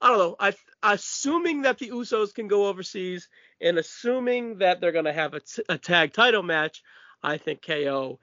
[0.00, 0.36] I don't know.
[0.38, 3.28] I assuming that the Usos can go overseas,
[3.60, 6.82] and assuming that they're gonna have a, t- a tag title match,
[7.22, 8.18] I think KO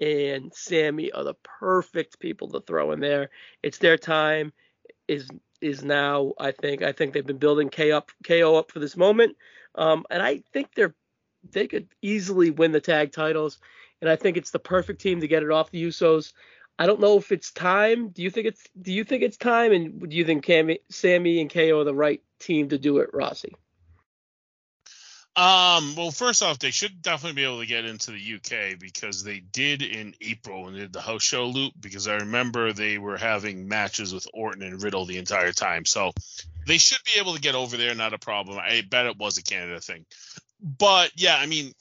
[0.00, 3.30] and Sami are the perfect people to throw in there.
[3.62, 4.52] It's their time.
[5.08, 5.28] Is
[5.60, 6.32] is now.
[6.38, 6.82] I think.
[6.82, 9.36] I think they've been building K up, KO up for this moment,
[9.74, 10.94] um, and I think they're
[11.50, 13.58] they could easily win the tag titles.
[14.00, 16.32] And I think it's the perfect team to get it off the Usos.
[16.78, 18.08] I don't know if it's time.
[18.08, 20.50] Do you think it's do you think it's time and do you think
[20.90, 23.54] Sami and KO are the right team to do it, Rossi?
[25.34, 29.24] Um, well, first off, they should definitely be able to get into the UK because
[29.24, 31.72] they did in April when they did the house show loop.
[31.80, 36.12] Because I remember they were having matches with Orton and Riddle the entire time, so
[36.66, 37.94] they should be able to get over there.
[37.94, 38.58] Not a problem.
[38.58, 40.04] I bet it was a Canada thing,
[40.60, 41.72] but yeah, I mean,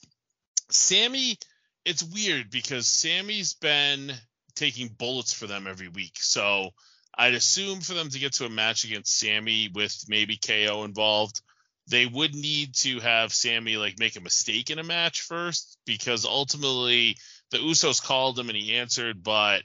[0.69, 1.37] Sami,
[1.83, 4.13] it's weird because Sami's been
[4.55, 6.69] taking bullets for them every week, so
[7.17, 11.41] I'd assume for them to get to a match against Sami with maybe KO involved
[11.87, 16.25] they would need to have Sami like make a mistake in a match first because
[16.25, 17.17] ultimately
[17.51, 19.63] the Usos called him and he answered, but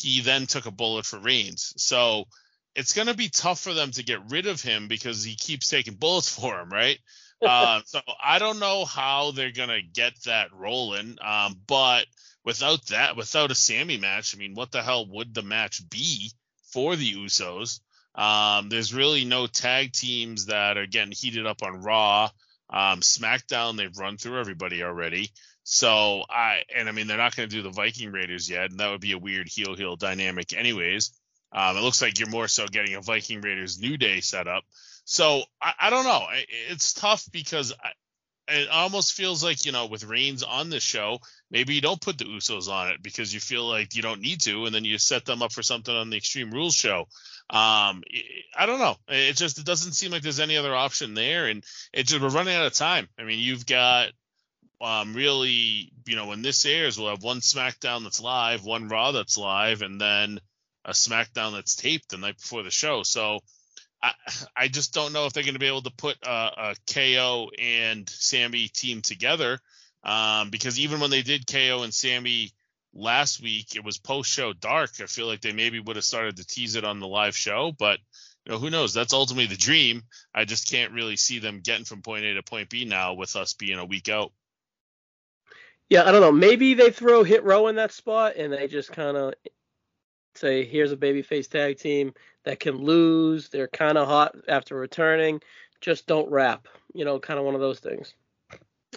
[0.00, 1.72] he then took a bullet for Reigns.
[1.76, 2.24] So
[2.74, 5.68] it's going to be tough for them to get rid of him because he keeps
[5.68, 6.98] taking bullets for him, right?
[7.42, 11.18] uh, so I don't know how they're going to get that rolling.
[11.22, 12.06] Um, but
[12.44, 16.30] without that, without a Sami match, I mean, what the hell would the match be
[16.72, 17.80] for the Usos?
[18.14, 22.30] Um, there's really no tag teams that are getting heated up on Raw.
[22.70, 25.30] Um, SmackDown, they've run through everybody already.
[25.64, 28.80] So I and I mean they're not going to do the Viking Raiders yet, and
[28.80, 31.10] that would be a weird heel heel dynamic, anyways.
[31.52, 34.64] Um, it looks like you're more so getting a Viking Raiders New Day set up.
[35.04, 36.26] So I, I don't know.
[36.70, 37.92] It's tough because I,
[38.48, 41.20] it almost feels like you know with Reigns on the show,
[41.50, 44.42] maybe you don't put the Usos on it because you feel like you don't need
[44.42, 47.06] to, and then you set them up for something on the Extreme Rules show.
[47.50, 48.02] Um,
[48.56, 48.96] I don't know.
[49.08, 52.28] It just it doesn't seem like there's any other option there, and it just we're
[52.28, 53.08] running out of time.
[53.18, 54.10] I mean, you've got
[54.80, 59.12] um really, you know, when this airs, we'll have one SmackDown that's live, one Raw
[59.12, 60.40] that's live, and then
[60.84, 63.02] a SmackDown that's taped the night before the show.
[63.02, 63.40] So
[64.02, 64.12] I
[64.56, 67.50] I just don't know if they're going to be able to put a, a KO
[67.58, 69.58] and Sami team together.
[70.02, 72.52] Um, because even when they did KO and Sami
[72.94, 74.90] last week it was post show dark.
[75.00, 77.72] I feel like they maybe would have started to tease it on the live show,
[77.76, 77.98] but
[78.44, 78.92] you know, who knows?
[78.92, 80.02] That's ultimately the dream.
[80.34, 83.36] I just can't really see them getting from point A to point B now with
[83.36, 84.32] us being a week out.
[85.88, 86.32] Yeah, I don't know.
[86.32, 89.34] Maybe they throw Hit Row in that spot and they just kind of
[90.34, 92.14] say, here's a babyface tag team
[92.44, 93.48] that can lose.
[93.48, 95.40] They're kind of hot after returning.
[95.80, 96.68] Just don't wrap.
[96.92, 98.14] You know, kind of one of those things.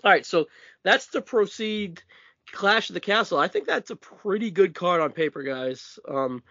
[0.03, 0.47] All right, so
[0.83, 2.01] that's to proceed
[2.51, 5.99] Clash of the Castle, I think that's a pretty good card on paper, guys.
[6.07, 6.43] Um,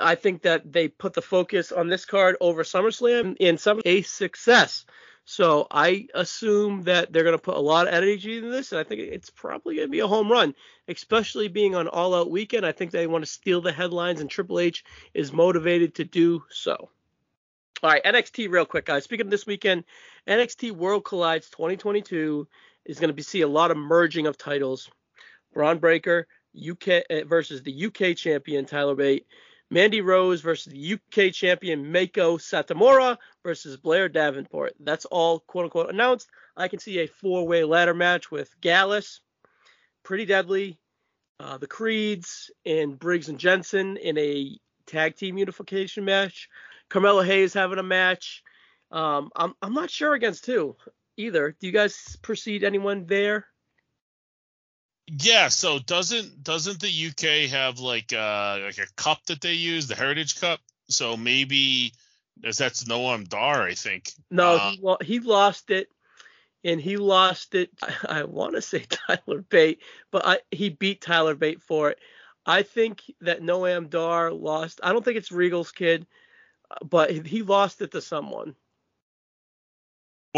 [0.00, 4.02] I think that they put the focus on this card over SummerSlam in some a
[4.02, 4.84] success.
[5.24, 8.80] So I assume that they're going to put a lot of energy into this, and
[8.80, 10.54] I think it's probably going to be a home run,
[10.88, 12.64] especially being on All Out Weekend.
[12.64, 16.44] I think they want to steal the headlines, and Triple H is motivated to do
[16.48, 16.88] so.
[17.82, 19.04] All right, NXT real quick, guys.
[19.04, 19.84] Speaking of this weekend,
[20.26, 22.48] NXT Worlds Collide 2022
[22.86, 24.90] is going to be see a lot of merging of titles.
[25.52, 26.26] Bron Breakker
[26.56, 29.26] UK uh, versus the UK champion Tyler Bate.
[29.70, 34.74] Mandy Rose versus the UK champion Meiko Satomura versus Blair Davenport.
[34.80, 36.28] That's all quote unquote announced.
[36.56, 39.20] I can see a four way ladder match with Gallus,
[40.04, 40.78] Pretty Deadly,
[41.38, 46.48] uh, the Creeds, and Briggs and Jensen in a tag team unification match.
[46.88, 48.42] Carmelo Hayes having a match.
[48.90, 50.76] Um, I'm I'm not sure against who
[51.18, 51.54] either.
[51.60, 53.46] Do you guys perceive anyone there?
[55.10, 59.86] Yeah, so doesn't doesn't the UK have like uh like a cup that they use,
[59.88, 60.60] the Heritage Cup?
[60.90, 61.94] So maybe
[62.42, 64.12] that's Noam Dar, I think.
[64.30, 65.88] No, uh, he, well, he lost it,
[66.62, 67.70] and he lost it.
[67.82, 69.80] I, I want to say Tyler Bate,
[70.10, 71.98] but I, he beat Tyler Bate for it.
[72.44, 74.80] I think that Noam Dar lost.
[74.82, 76.06] I don't think it's Regal's kid,
[76.84, 78.54] but he lost it to someone.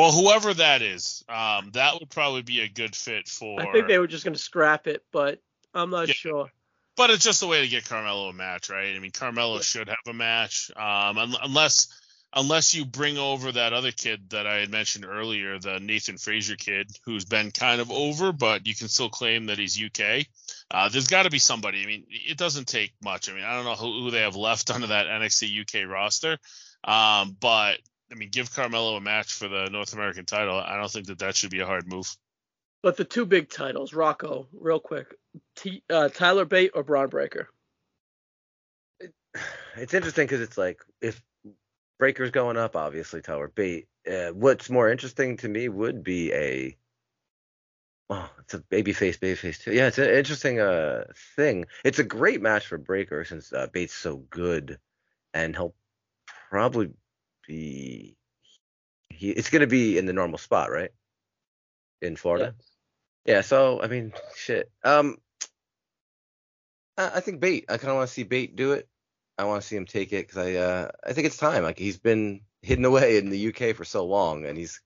[0.01, 3.61] Well, whoever that is, um, that would probably be a good fit for.
[3.61, 5.43] I think they were just going to scrap it, but
[5.75, 6.15] I'm not yeah.
[6.15, 6.51] sure.
[6.97, 8.97] But it's just a way to get Carmelo a match, right?
[8.97, 9.61] I mean, Carmelo yeah.
[9.61, 11.89] should have a match, um, unless
[12.35, 16.57] unless you bring over that other kid that I had mentioned earlier, the Nathan Frazer
[16.57, 20.25] kid, who's been kind of over, but you can still claim that he's UK.
[20.71, 21.83] Uh, there's got to be somebody.
[21.83, 23.29] I mean, it doesn't take much.
[23.29, 26.39] I mean, I don't know who, who they have left under that NXT UK roster,
[26.85, 30.57] um, but I mean, give Carmelo a match for the North American title.
[30.57, 32.15] I don't think that that should be a hard move.
[32.83, 35.15] But the two big titles, Rocco, real quick,
[35.57, 37.49] T, uh, Tyler Bate or Bron Breakker.
[39.77, 41.23] it's interesting because it's like if
[41.99, 43.87] Breakker's going up, obviously Tyler Bate.
[44.11, 46.77] Uh, what's more interesting to me would be a
[48.09, 49.73] oh, it's a babyface, babyface too.
[49.73, 51.05] Yeah, it's an interesting uh
[51.37, 51.67] thing.
[51.85, 54.79] It's a great match for Breakker since uh, Bate's so good,
[55.35, 55.75] and he'll
[56.49, 56.91] probably
[57.51, 58.17] be
[59.11, 60.91] he it's going to be in the normal spot, right?
[62.01, 62.55] In Florida.
[63.27, 63.35] Yeah.
[63.35, 63.41] yeah.
[63.41, 64.71] So I mean, shit.
[64.85, 65.19] Um,
[66.97, 67.67] I, I think Bate.
[67.69, 68.89] I kind of want to see Bate do it.
[69.37, 71.65] I want to see him take it because I uh, I think it's time.
[71.65, 74.81] Like he's been hidden away in the UK for so long, and he's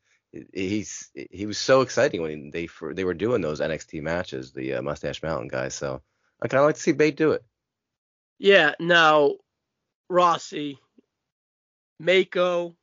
[0.53, 4.75] he's he was so exciting when they for, they were doing those NXT matches, the
[4.75, 5.75] uh, Mustache Mountain guys.
[5.75, 6.01] So
[6.43, 7.45] I kind of like to see Bate do it.
[8.39, 8.73] Yeah.
[8.81, 9.35] Now,
[10.09, 10.79] Rossi,
[12.03, 12.75] Meiko,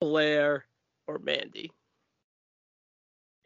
[0.00, 0.64] Blair,
[1.06, 1.72] or Mandy.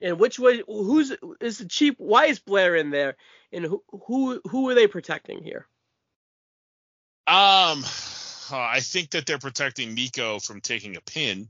[0.00, 0.62] And which way?
[0.66, 1.94] Who's is the cheap?
[1.98, 3.16] Why is Blair in there?
[3.52, 5.66] And who who who are they protecting here?
[7.26, 7.84] Um,
[8.52, 11.48] I think that they're protecting Meiko from taking a pin,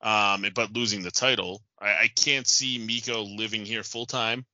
[0.00, 1.60] um, but losing the title.
[1.80, 4.46] I, I can't see Meiko living here full time.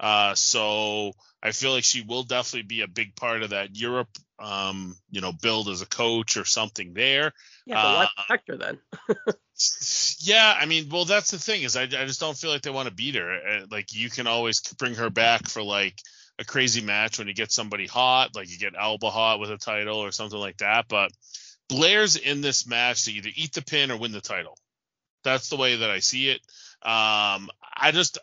[0.00, 1.12] Uh, so
[1.42, 4.08] I feel like she will definitely be a big part of that Europe,
[4.38, 7.32] um, you know, build as a coach or something there.
[7.66, 8.78] Yeah, but why uh, protect her then?
[10.20, 12.70] yeah, I mean, well, that's the thing is I, I just don't feel like they
[12.70, 13.30] want to beat her.
[13.30, 16.00] Uh, like you can always bring her back for like
[16.38, 19.58] a crazy match when you get somebody hot, like you get Alba hot with a
[19.58, 20.86] title or something like that.
[20.88, 21.12] But
[21.68, 24.56] Blair's in this match to either eat the pin or win the title.
[25.24, 26.40] That's the way that I see it.
[26.82, 28.18] Um, I just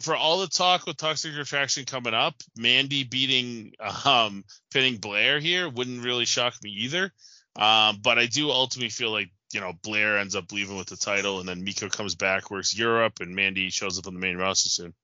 [0.00, 3.72] for all the talk with Toxic Attraction coming up, Mandy beating
[4.04, 7.12] um pinning Blair here wouldn't really shock me either.
[7.56, 10.96] Um, but I do ultimately feel like you know Blair ends up leaving with the
[10.96, 14.36] title, and then Meiko comes back, works Europe, and Mandy shows up on the main
[14.36, 14.94] roster soon.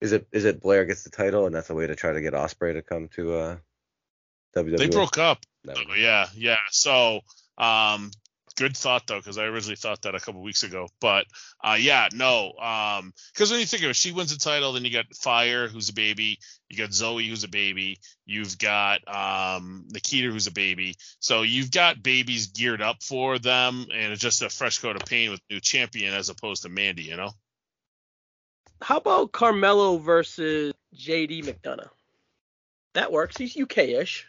[0.00, 2.20] Is it is it Blair gets the title, and that's a way to try to
[2.20, 3.56] get Ospreay to come to uh
[4.56, 4.78] WWE?
[4.78, 5.44] They broke up.
[5.64, 5.74] No.
[5.96, 6.56] Yeah, yeah.
[6.70, 7.20] So
[7.58, 8.10] um,
[8.52, 10.88] good thought though, because I originally thought that a couple weeks ago.
[11.00, 11.26] But
[11.62, 14.84] uh, yeah, no, because um, when you think of it, she wins the title, then
[14.84, 16.38] you got Fyre, who's a baby,
[16.68, 20.96] you got Zoe, who's a baby, you've got um, Nikkita, who's a baby.
[21.20, 25.04] So you've got babies geared up for them, and it's just a fresh coat of
[25.04, 27.30] paint with new champion as opposed to Mandy, you know.
[28.80, 31.90] How about Carmelo versus JD McDonagh
[32.94, 33.36] That works.
[33.36, 34.26] He's UK-ish.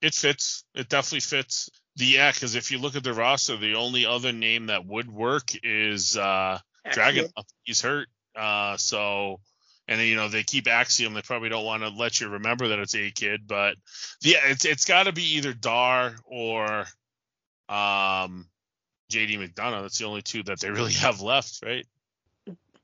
[0.00, 0.64] It fits.
[0.74, 1.70] It definitely fits.
[1.96, 5.10] The yeah, because if you look at the roster, the only other name that would
[5.10, 6.58] work is uh,
[6.92, 7.28] Dragon.
[7.62, 8.08] He's hurt.
[8.34, 9.40] Uh, so,
[9.86, 11.14] and you know they keep Axiom.
[11.14, 13.76] They probably don't want to let you remember that it's a kid, but
[14.22, 16.86] yeah, it's it's got to be either Dar or
[17.68, 18.48] um,
[19.12, 19.82] JD McDonagh.
[19.82, 21.86] That's the only two that they really have left, right?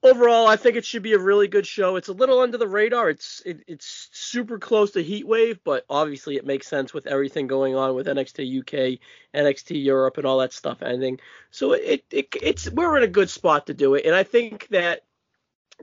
[0.03, 1.97] Overall, I think it should be a really good show.
[1.97, 3.11] It's a little under the radar.
[3.11, 7.47] It's it, it's super close to Heat Wave, but obviously it makes sense with everything
[7.47, 9.01] going on with NXT UK,
[9.35, 11.21] NXT Europe, and all that stuff ending.
[11.51, 14.69] So it, it it's we're in a good spot to do it, and I think
[14.69, 15.03] that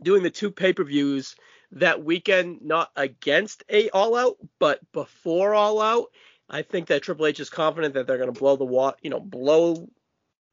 [0.02, 1.36] doing the two pay per views
[1.72, 6.08] that weekend, not against a All Out, but before All Out.
[6.50, 9.10] I think that Triple H is confident that they're going to blow the wa- you
[9.10, 9.90] know, blow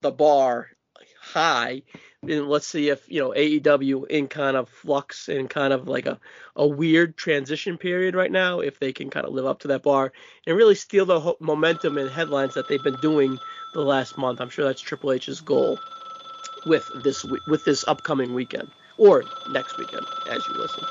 [0.00, 0.70] the bar
[1.32, 1.82] high.
[2.22, 6.06] And let's see if you know AEW in kind of flux and kind of like
[6.06, 6.18] a,
[6.56, 9.82] a weird transition period right now, if they can kind of live up to that
[9.82, 10.12] bar
[10.46, 13.38] and really steal the momentum and headlines that they've been doing
[13.74, 14.40] the last month.
[14.40, 15.78] I'm sure that's Triple H's goal
[16.66, 20.84] with this with this upcoming weekend or next weekend as you listen.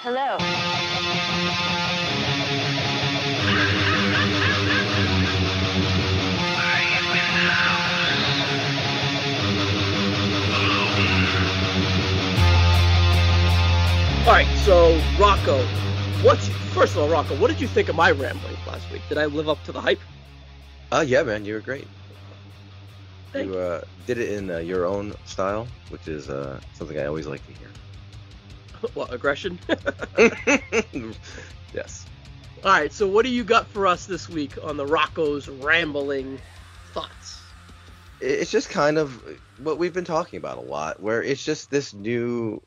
[0.00, 1.80] Hello.
[14.24, 15.62] All right, so Rocco,
[16.22, 19.02] what's first of all, Rocco, what did you think of my rambling last week?
[19.10, 20.00] Did I live up to the hype?
[20.90, 21.86] Uh, yeah, man, you were great.
[23.34, 27.04] Thank you uh, did it in uh, your own style, which is uh, something I
[27.04, 27.68] always like to hear.
[28.94, 29.58] what aggression?
[31.74, 32.06] yes.
[32.64, 36.40] All right, so what do you got for us this week on the Rocco's rambling
[36.94, 37.42] thoughts?
[38.22, 39.22] It's just kind of
[39.58, 42.62] what we've been talking about a lot, where it's just this new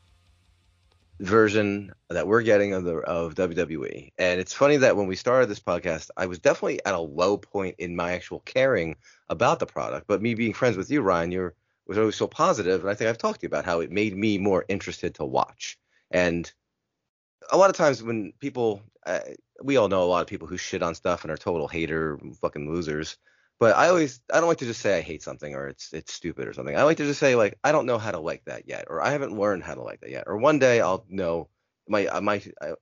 [1.19, 4.11] version that we're getting of the of WWE.
[4.17, 7.37] And it's funny that when we started this podcast, I was definitely at a low
[7.37, 8.95] point in my actual caring
[9.29, 10.07] about the product.
[10.07, 11.55] But me being friends with you, Ryan, you're
[11.87, 14.15] was always so positive, and I think I've talked to you about how it made
[14.15, 15.79] me more interested to watch.
[16.11, 16.51] And
[17.51, 19.19] a lot of times when people, uh,
[19.63, 22.19] we all know a lot of people who shit on stuff and are total hater,
[22.41, 23.17] fucking losers.
[23.59, 26.13] But I always I don't like to just say I hate something or it's it's
[26.13, 26.77] stupid or something.
[26.77, 29.01] I like to just say like I don't know how to like that yet or
[29.01, 31.49] I haven't learned how to like that yet or one day I'll know
[31.87, 32.73] my I might I,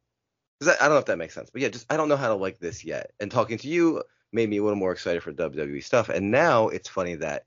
[0.61, 1.49] I don't know if that makes sense.
[1.49, 3.11] But yeah, just I don't know how to like this yet.
[3.19, 4.03] And talking to you
[4.33, 6.09] made me a little more excited for WWE stuff.
[6.09, 7.45] And now it's funny that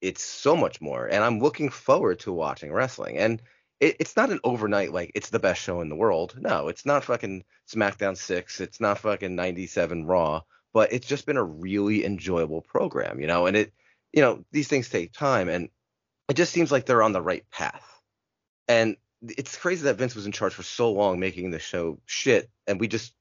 [0.00, 3.16] it's so much more and I'm looking forward to watching wrestling.
[3.18, 3.40] And
[3.78, 6.34] it, it's not an overnight like it's the best show in the world.
[6.36, 11.36] No, it's not fucking SmackDown 6, it's not fucking 97 Raw but it's just been
[11.36, 13.72] a really enjoyable program, you know, and it,
[14.12, 15.68] you know, these things take time and
[16.28, 17.84] it just seems like they're on the right path.
[18.68, 22.48] And it's crazy that Vince was in charge for so long making the show shit,
[22.66, 23.14] and we just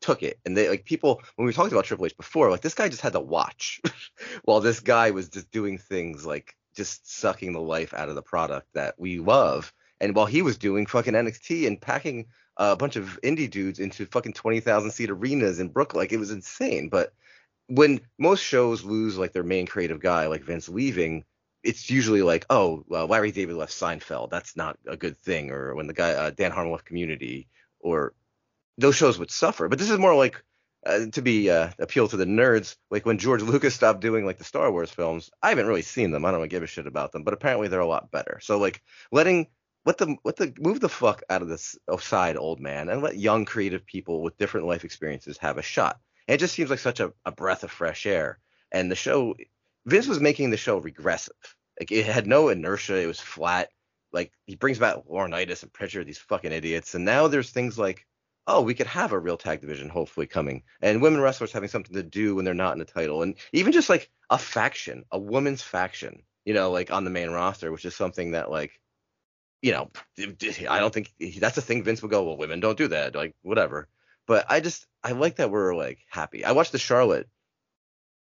[0.00, 0.38] took it.
[0.44, 3.02] And they like people when we talked about Triple H before, like this guy just
[3.02, 3.80] had to watch
[4.44, 8.22] while this guy was just doing things like just sucking the life out of the
[8.22, 9.72] product that we love.
[10.00, 12.26] And while he was doing fucking NXT and packing
[12.56, 16.30] a bunch of indie dudes into fucking 20,000 seat arenas in Brooklyn, like it was
[16.30, 16.88] insane.
[16.88, 17.12] But
[17.68, 21.24] when most shows lose like their main creative guy, like Vince leaving,
[21.62, 24.30] it's usually like, oh, well, Larry David left Seinfeld.
[24.30, 25.50] That's not a good thing.
[25.50, 27.48] Or when the guy uh, Dan Harmon left Community,
[27.80, 28.14] or
[28.78, 29.68] those shows would suffer.
[29.68, 30.42] But this is more like
[30.86, 32.76] uh, to be uh, appeal to the nerds.
[32.90, 36.12] Like when George Lucas stopped doing like the Star Wars films, I haven't really seen
[36.12, 36.24] them.
[36.24, 38.38] I don't give a shit about them, but apparently they're a lot better.
[38.40, 39.48] So like letting
[39.86, 43.18] what the what the move the fuck out of this aside, old man, and let
[43.18, 46.00] young creative people with different life experiences have a shot.
[46.26, 48.40] And it just seems like such a, a breath of fresh air.
[48.72, 49.36] And the show
[49.84, 51.36] Vince was making the show regressive.
[51.78, 53.00] Like it had no inertia.
[53.00, 53.68] It was flat.
[54.12, 56.96] Like he brings back Laurinaitis and Pritchard, these fucking idiots.
[56.96, 58.08] And now there's things like,
[58.48, 61.94] oh, we could have a real tag division hopefully coming, and women wrestlers having something
[61.94, 65.18] to do when they're not in the title, and even just like a faction, a
[65.18, 68.80] women's faction, you know, like on the main roster, which is something that like,
[69.62, 69.90] you know,
[70.68, 73.34] I don't think that's a thing Vince would go, well, women don't do that, like
[73.42, 73.88] whatever.
[74.26, 76.44] But I just I like that we're like happy.
[76.44, 77.28] I watched the Charlotte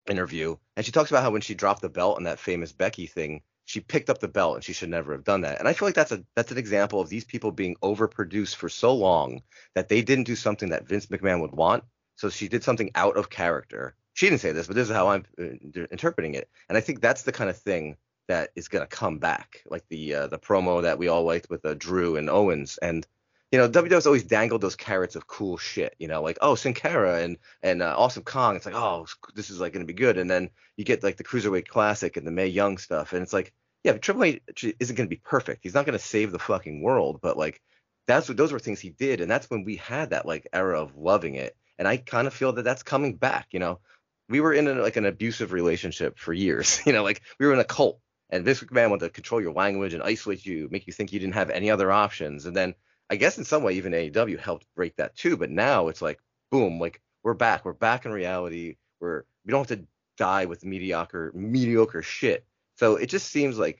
[0.08, 3.06] interview, and she talks about how when she dropped the belt on that famous Becky
[3.06, 5.58] thing, she picked up the belt and she should never have done that.
[5.58, 8.68] And I feel like that's a that's an example of these people being overproduced for
[8.68, 9.42] so long
[9.74, 11.84] that they didn't do something that Vince McMahon would want.
[12.16, 13.96] So she did something out of character.
[14.12, 16.48] She didn't say this, but this is how I'm uh, interpreting it.
[16.68, 17.96] And I think that's the kind of thing
[18.28, 21.50] that is going to come back, like the uh, the promo that we all liked
[21.50, 22.78] with uh, Drew and Owens.
[22.78, 23.06] And
[23.52, 26.74] you know, WWE's always dangled those carrots of cool shit, you know, like oh Sin
[26.74, 28.56] Cara and and uh, Awesome Kong.
[28.56, 31.16] It's like oh this is like going to be good, and then you get like
[31.16, 33.52] the Cruiserweight Classic and the Mae Young stuff, and it's like
[33.84, 34.40] yeah, Triple H
[34.80, 35.60] isn't going to be perfect.
[35.62, 37.60] He's not going to save the fucking world, but like
[38.06, 40.80] that's what those were things he did, and that's when we had that like era
[40.80, 43.48] of loving it, and I kind of feel that that's coming back.
[43.52, 43.80] You know,
[44.28, 46.80] we were in a, like an abusive relationship for years.
[46.86, 48.00] You know, like we were in a cult,
[48.34, 51.20] and Vince McMahon wanted to control your language and isolate you, make you think you
[51.20, 52.74] didn't have any other options, and then
[53.08, 55.36] I guess in some way even AEW helped break that too.
[55.36, 56.18] But now it's like
[56.50, 57.64] boom, like we're back.
[57.64, 58.74] We're back in reality.
[58.98, 59.86] We're we don't have to
[60.18, 62.44] die with mediocre mediocre shit.
[62.74, 63.78] So it just seems like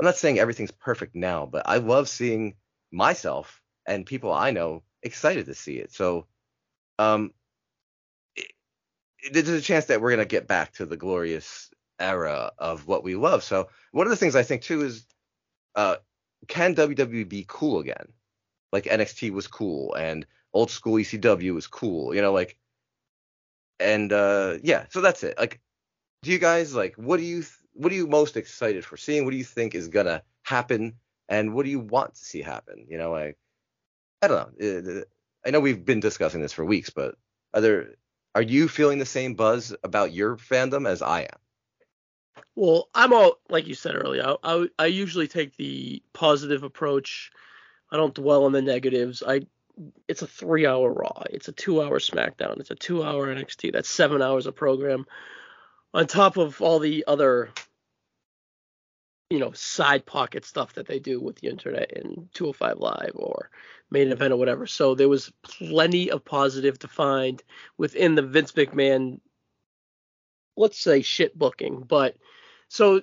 [0.00, 2.56] I'm not saying everything's perfect now, but I love seeing
[2.90, 5.92] myself and people I know excited to see it.
[5.92, 6.26] So
[6.98, 7.32] um
[8.34, 8.50] it,
[9.32, 13.16] there's a chance that we're gonna get back to the glorious era of what we
[13.16, 13.42] love.
[13.42, 15.06] So one of the things I think too is
[15.74, 15.96] uh
[16.48, 18.12] can WWE be cool again?
[18.72, 22.58] like NXT was cool and old school ECW was cool, you know, like
[23.80, 25.38] and uh yeah, so that's it.
[25.38, 25.60] Like
[26.22, 29.24] do you guys like what do you th- what are you most excited for seeing?
[29.24, 30.94] What do you think is to happen
[31.28, 32.86] and what do you want to see happen?
[32.88, 33.38] You know, like
[34.22, 35.04] I don't know.
[35.46, 37.16] I know we've been discussing this for weeks, but
[37.54, 37.94] are there
[38.34, 41.38] are you feeling the same buzz about your fandom as I am?
[42.54, 44.22] Well, I'm all like you said earlier.
[44.24, 47.30] I, I, I usually take the positive approach
[47.90, 49.22] I don't dwell on the negatives.
[49.26, 49.42] I
[50.08, 51.22] it's a three hour Raw.
[51.30, 52.60] It's a two hour SmackDown.
[52.60, 53.72] It's a two hour NXT.
[53.72, 55.06] That's seven hours of program.
[55.92, 57.50] On top of all the other,
[59.30, 63.50] you know, side pocket stuff that they do with the internet and 205 Live or
[63.90, 64.66] main event or whatever.
[64.66, 67.42] So there was plenty of positive to find
[67.76, 69.20] within the Vince McMahon,
[70.56, 71.80] let's say shit booking.
[71.80, 72.16] But
[72.68, 73.02] so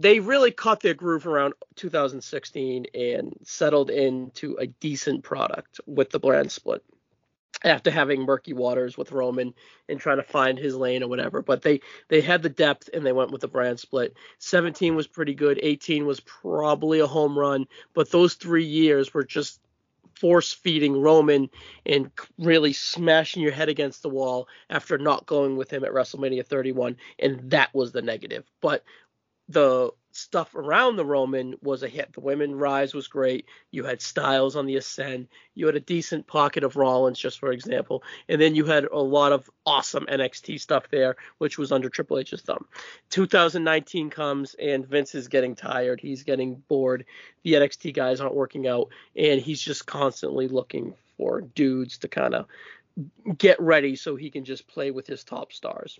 [0.00, 6.18] they really caught their groove around 2016 and settled into a decent product with the
[6.18, 6.82] brand split
[7.64, 9.54] after having murky waters with Roman
[9.88, 11.42] and trying to find his lane or whatever.
[11.42, 14.14] But they they had the depth and they went with the brand split.
[14.38, 15.60] 17 was pretty good.
[15.62, 19.60] 18 was probably a home run, but those three years were just
[20.18, 21.50] force feeding Roman
[21.86, 26.46] and really smashing your head against the wall after not going with him at WrestleMania
[26.46, 28.44] 31, and that was the negative.
[28.60, 28.84] But
[29.48, 32.12] the stuff around the Roman was a hit.
[32.12, 33.46] The women rise was great.
[33.70, 35.28] You had Styles on the ascend.
[35.54, 38.98] You had a decent pocket of Rollins, just for example, and then you had a
[38.98, 42.66] lot of awesome NXT stuff there, which was under Triple H's thumb.
[43.10, 46.00] 2019 comes and Vince is getting tired.
[46.00, 47.04] He's getting bored.
[47.42, 52.34] The NXT guys aren't working out, and he's just constantly looking for dudes to kind
[52.34, 52.46] of
[53.38, 55.98] get ready so he can just play with his top stars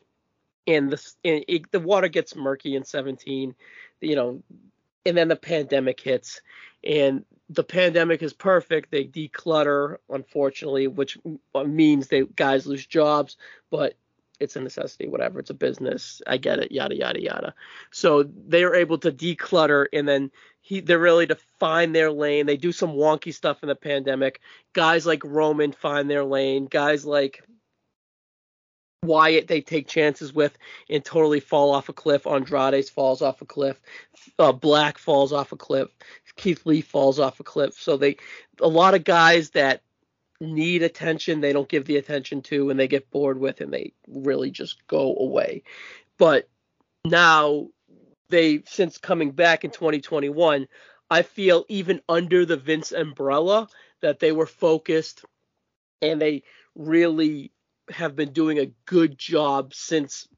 [0.66, 3.54] and the and it, the water gets murky in 17
[4.00, 4.42] you know
[5.04, 6.40] and then the pandemic hits
[6.84, 11.18] and the pandemic is perfect they declutter unfortunately which
[11.66, 13.36] means they guys lose jobs
[13.70, 13.94] but
[14.42, 15.38] it's a necessity, whatever.
[15.38, 16.20] It's a business.
[16.26, 17.54] I get it, yada yada yada.
[17.92, 22.46] So they are able to declutter, and then he they're really to find their lane.
[22.46, 24.40] They do some wonky stuff in the pandemic.
[24.72, 26.66] Guys like Roman find their lane.
[26.66, 27.44] Guys like
[29.04, 30.56] Wyatt they take chances with
[30.88, 32.26] and totally fall off a cliff.
[32.26, 33.80] Andrade falls off a cliff.
[34.38, 35.88] Uh, Black falls off a cliff.
[36.36, 37.74] Keith Lee falls off a cliff.
[37.74, 38.16] So they
[38.60, 39.82] a lot of guys that
[40.40, 43.92] need attention they don't give the attention to and they get bored with and they
[44.08, 45.62] really just go away.
[46.18, 46.48] But
[47.04, 47.68] now
[48.28, 50.68] they since coming back in 2021,
[51.10, 53.68] I feel even under the Vince umbrella
[54.00, 55.24] that they were focused
[56.00, 56.44] and they
[56.76, 57.52] really
[57.92, 60.28] have been doing a good job since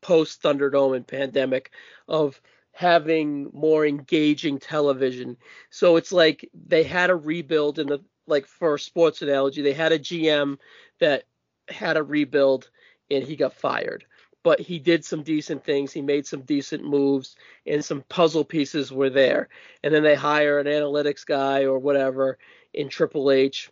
[0.00, 1.70] post Thunderdome and pandemic
[2.08, 2.40] of
[2.72, 5.36] having more engaging television.
[5.70, 9.72] So it's like they had a rebuild in the like for a sports analogy, they
[9.72, 10.58] had a GM
[11.00, 11.24] that
[11.68, 12.70] had a rebuild
[13.10, 14.04] and he got fired.
[14.44, 15.92] But he did some decent things.
[15.92, 19.48] He made some decent moves, and some puzzle pieces were there.
[19.84, 22.38] And then they hire an analytics guy or whatever
[22.74, 23.70] in Triple H,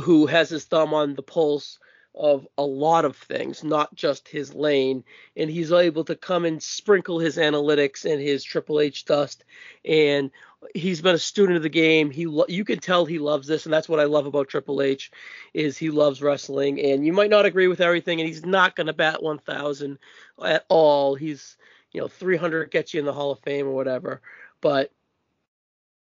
[0.00, 1.80] who has his thumb on the pulse
[2.14, 5.04] of a lot of things, not just his lane.
[5.36, 9.44] And he's able to come and sprinkle his analytics and his Triple H dust.
[9.84, 10.30] And
[10.74, 12.10] he's been a student of the game.
[12.10, 14.82] He lo- you can tell he loves this, and that's what I love about Triple
[14.82, 15.10] H
[15.54, 16.80] is he loves wrestling.
[16.80, 19.98] And you might not agree with everything, and he's not going to bat 1,000
[20.44, 21.14] at all.
[21.14, 21.56] He's
[21.92, 24.20] you know 300 gets you in the Hall of Fame or whatever,
[24.60, 24.92] but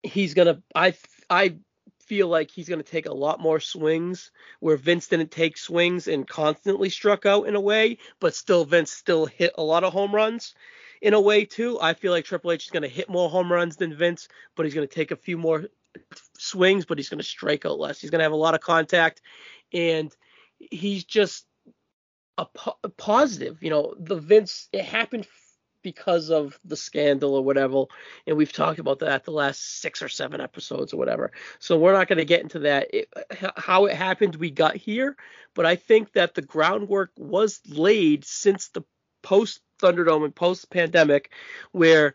[0.02, 0.62] he's gonna.
[0.74, 0.94] I
[1.28, 1.56] I
[2.06, 6.08] feel like he's going to take a lot more swings where Vince didn't take swings
[6.08, 9.92] and constantly struck out in a way, but still Vince still hit a lot of
[9.92, 10.54] home runs
[11.02, 11.78] in a way too.
[11.80, 14.66] I feel like Triple H is going to hit more home runs than Vince, but
[14.66, 15.64] he's going to take a few more
[16.38, 18.00] swings, but he's going to strike out less.
[18.00, 19.20] He's going to have a lot of contact
[19.72, 20.14] and
[20.58, 21.46] he's just
[22.38, 23.62] a, po- a positive.
[23.62, 25.26] You know, the Vince it happened
[25.84, 27.84] because of the scandal or whatever.
[28.26, 31.30] And we've talked about that the last six or seven episodes or whatever.
[31.60, 32.92] So we're not going to get into that.
[32.92, 33.08] It,
[33.56, 35.16] how it happened, we got here.
[35.54, 38.82] But I think that the groundwork was laid since the
[39.22, 41.30] post Thunderdome and post pandemic,
[41.72, 42.14] where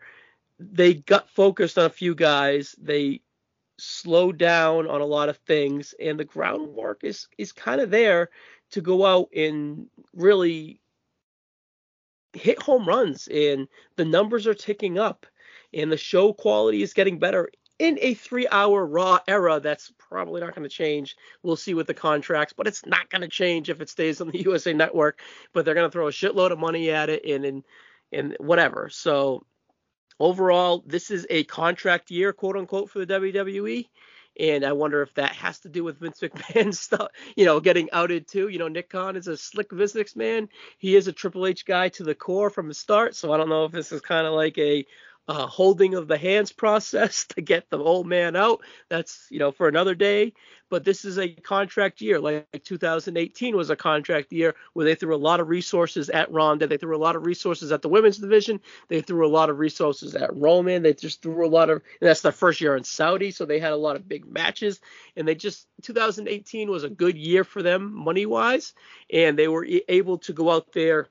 [0.58, 2.74] they got focused on a few guys.
[2.78, 3.22] They
[3.78, 8.30] slowed down on a lot of things, and the groundwork is is kind of there
[8.72, 10.80] to go out and really
[12.32, 15.26] hit home runs and the numbers are ticking up
[15.72, 20.40] and the show quality is getting better in a three hour raw era that's probably
[20.40, 21.16] not going to change.
[21.42, 24.30] We'll see with the contracts but it's not going to change if it stays on
[24.30, 25.20] the usa network
[25.52, 27.64] but they're going to throw a shitload of money at it and and,
[28.12, 28.88] and whatever.
[28.90, 29.44] So
[30.18, 33.88] overall this is a contract year quote unquote for the wwe
[34.38, 37.90] and I wonder if that has to do with Vince McMahon stuff, you know, getting
[37.92, 38.48] outed too.
[38.48, 40.48] You know, Nick Khan is a slick businessman.
[40.78, 43.16] He is a Triple H guy to the core from the start.
[43.16, 44.86] So I don't know if this is kind of like a
[45.30, 48.62] uh, holding of the hands process to get the old man out.
[48.88, 50.32] That's you know for another day.
[50.68, 52.20] But this is a contract year.
[52.20, 56.68] Like 2018 was a contract year where they threw a lot of resources at Ronda.
[56.68, 58.60] They threw a lot of resources at the women's division.
[58.88, 60.82] They threw a lot of resources at Roman.
[60.82, 61.82] They just threw a lot of.
[62.00, 64.80] And that's their first year in Saudi, so they had a lot of big matches.
[65.16, 68.74] And they just 2018 was a good year for them money wise,
[69.12, 71.08] and they were able to go out there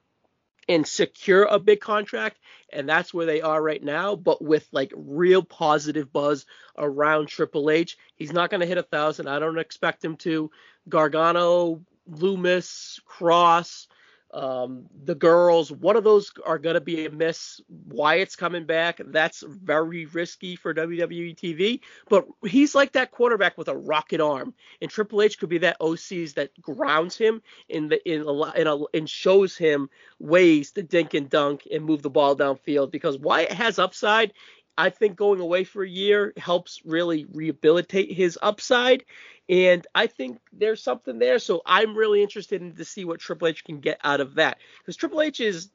[0.70, 2.38] and secure a big contract
[2.72, 6.46] and that's where they are right now but with like real positive buzz
[6.78, 7.98] around triple h.
[8.16, 9.28] He's not going to hit a thousand.
[9.28, 10.50] I don't expect him to.
[10.88, 13.88] Gargano Lumis Kross
[14.31, 17.61] um, the girls, one of those are going to be a miss.
[17.88, 19.01] Wyatt's coming back.
[19.03, 21.80] That's very risky for WWE TV.
[22.10, 25.80] But he's like that quarterback with a rocket arm, and Triple H could be that
[25.80, 29.89] OCs that grounds him in the in a in a and shows him
[30.19, 34.34] ways to dink and dunk and move the ball downfield because Wyatt has upside.
[34.80, 39.03] I think going away for a year helps really rehabilitate his upside.
[39.49, 41.39] And I think there's something there.
[41.39, 44.57] So I'm really interested in to see what Triple H can get out of that.
[44.80, 45.69] Because Triple H is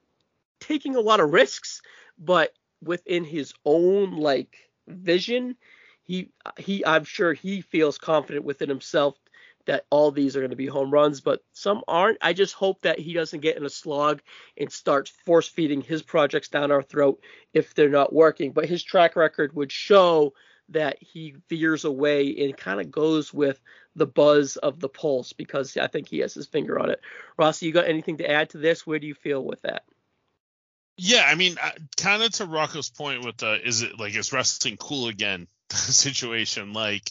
[0.58, 1.82] taking a lot of risks,
[2.18, 4.56] but within his own like
[4.88, 5.56] vision,
[6.02, 9.16] he he I'm sure he feels confident within himself
[9.66, 12.18] that all these are going to be home runs, but some aren't.
[12.20, 14.20] I just hope that he doesn't get in a slog
[14.56, 17.20] and start force feeding his projects down our throat
[17.52, 18.52] if they're not working.
[18.52, 20.34] But his track record would show
[20.70, 23.60] that he veers away and kind of goes with
[23.96, 27.00] the buzz of the pulse because I think he has his finger on it.
[27.36, 28.86] Rossi, you got anything to add to this?
[28.86, 29.84] Where do you feel with that?
[30.96, 34.32] Yeah, I mean, uh, kind of to Rocco's point with the is it like is
[34.32, 36.72] wrestling cool again situation?
[36.72, 37.10] Like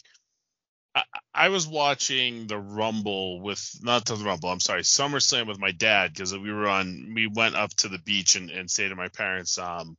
[1.34, 4.50] I, was watching the Rumble with not the Rumble.
[4.50, 7.12] I'm sorry, SummerSlam with my dad because we were on.
[7.14, 9.96] We went up to the beach and, and stayed at my parents' um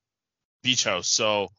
[0.63, 1.07] beach house.
[1.07, 1.49] So,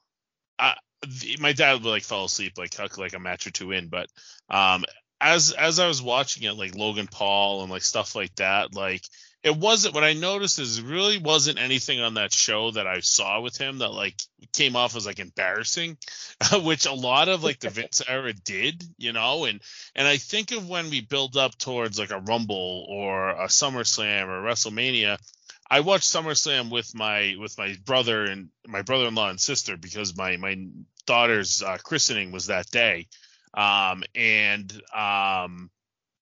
[0.58, 3.88] I, the, my dad would like fell asleep like like a match or two in.
[3.88, 4.08] But
[4.48, 4.84] um
[5.20, 9.02] as as I was watching it, like Logan Paul and like stuff like that, like
[9.42, 13.40] it wasn't what I noticed is really wasn't anything on that show that I saw
[13.40, 14.20] with him that like
[14.52, 15.98] came off as like embarrassing,
[16.62, 19.60] which a lot of like the Vince era did, you know, and
[19.94, 24.26] and I think of when we build up towards like a Rumble or a SummerSlam
[24.26, 25.18] or WrestleMania,
[25.70, 30.36] I watched SummerSlam with my with my brother and my brother-in-law and sister because my
[30.36, 30.56] my
[31.06, 33.06] daughter's uh, christening was that day,
[33.54, 35.70] um, and um,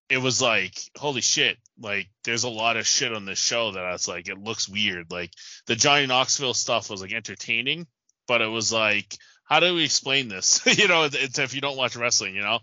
[0.08, 3.84] it was like holy shit like there's a lot of shit on this show that
[3.84, 5.10] I was like it looks weird.
[5.10, 5.32] Like
[5.66, 7.86] the Johnny Knoxville stuff was like entertaining
[8.28, 10.64] but it was like how do we explain this?
[10.78, 12.60] You know it's if you don't watch wrestling you know?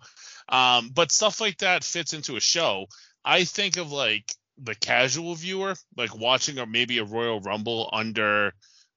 [0.49, 2.85] Um but stuff like that fits into a show.
[3.25, 8.53] I think of like the casual viewer like watching or maybe a Royal Rumble under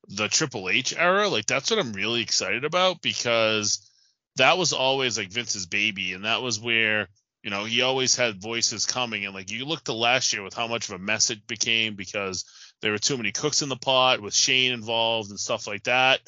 [0.08, 3.90] the Triple H era like that's what I'm really excited about because
[4.36, 7.08] that was always like Vince's baby and that was where
[7.44, 10.54] you know, he always had voices coming, and like you look to last year with
[10.54, 12.46] how much of a mess it became because
[12.80, 16.20] there were too many cooks in the pot with Shane involved and stuff like that.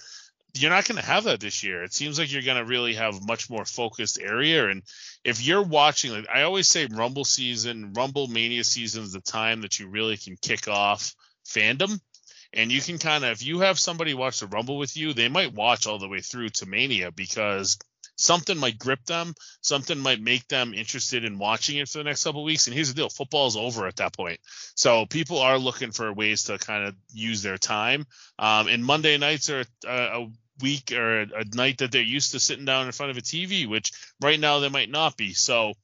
[0.53, 1.83] You're not going to have that this year.
[1.85, 4.69] It seems like you're going to really have much more focused area.
[4.69, 4.83] And
[5.25, 9.63] if you're watching, like I always say, Rumble season, Rumble Mania season is the time
[9.63, 11.15] that you really can kick off
[11.49, 11.99] fandom.
[12.53, 15.29] And you can kind of, if you have somebody watch the Rumble with you, they
[15.29, 17.79] might watch all the way through to Mania because
[18.17, 22.25] something might grip them, something might make them interested in watching it for the next
[22.25, 22.67] couple weeks.
[22.67, 24.41] And here's the deal: football is over at that point,
[24.75, 28.07] so people are looking for ways to kind of use their time.
[28.39, 30.31] Um, and Monday nights are a, a
[30.63, 33.23] week or a, a night that they're used to sitting down in front of a
[33.23, 35.33] TV, which right now they might not be.
[35.35, 35.75] So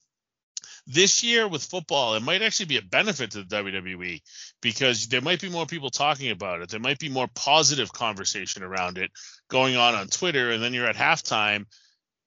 [0.86, 4.20] this year with football, it might actually be a benefit to the WWE
[4.60, 6.70] because there might be more people talking about it.
[6.70, 9.10] There might be more positive conversation around it
[9.48, 10.50] going on on Twitter.
[10.50, 11.66] And then you're at halftime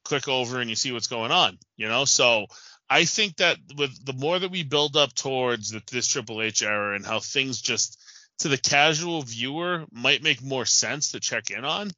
[0.06, 2.06] click over and you see what's going on, you know?
[2.06, 2.46] So
[2.90, 6.64] I think that with the more that we build up towards the, this Triple H
[6.64, 8.00] era and how things just
[8.40, 11.92] to the casual viewer might make more sense to check in on.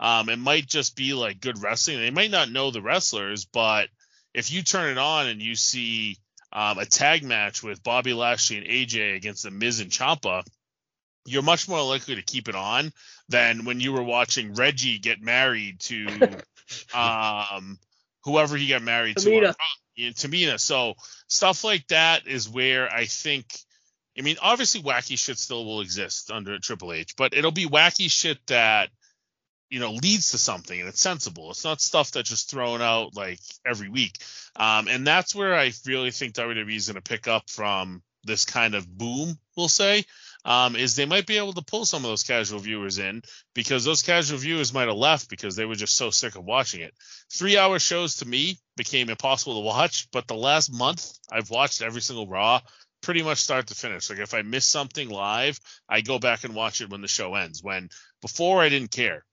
[0.00, 1.98] Um, it might just be like good wrestling.
[1.98, 3.88] They might not know the wrestlers, but
[4.34, 6.18] if you turn it on and you see
[6.52, 10.42] um, a tag match with Bobby Lashley and AJ against the Miz and Ciampa,
[11.24, 12.92] you're much more likely to keep it on
[13.28, 16.06] than when you were watching Reggie get married to
[16.94, 17.78] um,
[18.24, 19.54] whoever he got married Tamina.
[19.96, 20.12] to.
[20.12, 20.58] Tamina.
[20.58, 20.94] So
[21.28, 23.46] stuff like that is where I think.
[24.16, 28.08] I mean, obviously, wacky shit still will exist under Triple H, but it'll be wacky
[28.08, 28.90] shit that
[29.70, 31.50] you know leads to something and it's sensible.
[31.50, 34.18] It's not stuff that's just thrown out like every week.
[34.56, 38.44] Um, and that's where I really think WWE is going to pick up from this
[38.44, 40.04] kind of boom, we'll say,
[40.44, 43.22] um, is they might be able to pull some of those casual viewers in
[43.54, 46.80] because those casual viewers might have left because they were just so sick of watching
[46.80, 46.94] it.
[47.32, 51.82] Three hour shows to me became impossible to watch, but the last month I've watched
[51.82, 52.60] every single Raw
[53.00, 54.10] pretty much start to finish.
[54.10, 55.58] Like if I miss something live,
[55.88, 57.62] I go back and watch it when the show ends.
[57.62, 57.88] When
[58.20, 59.24] before I didn't care.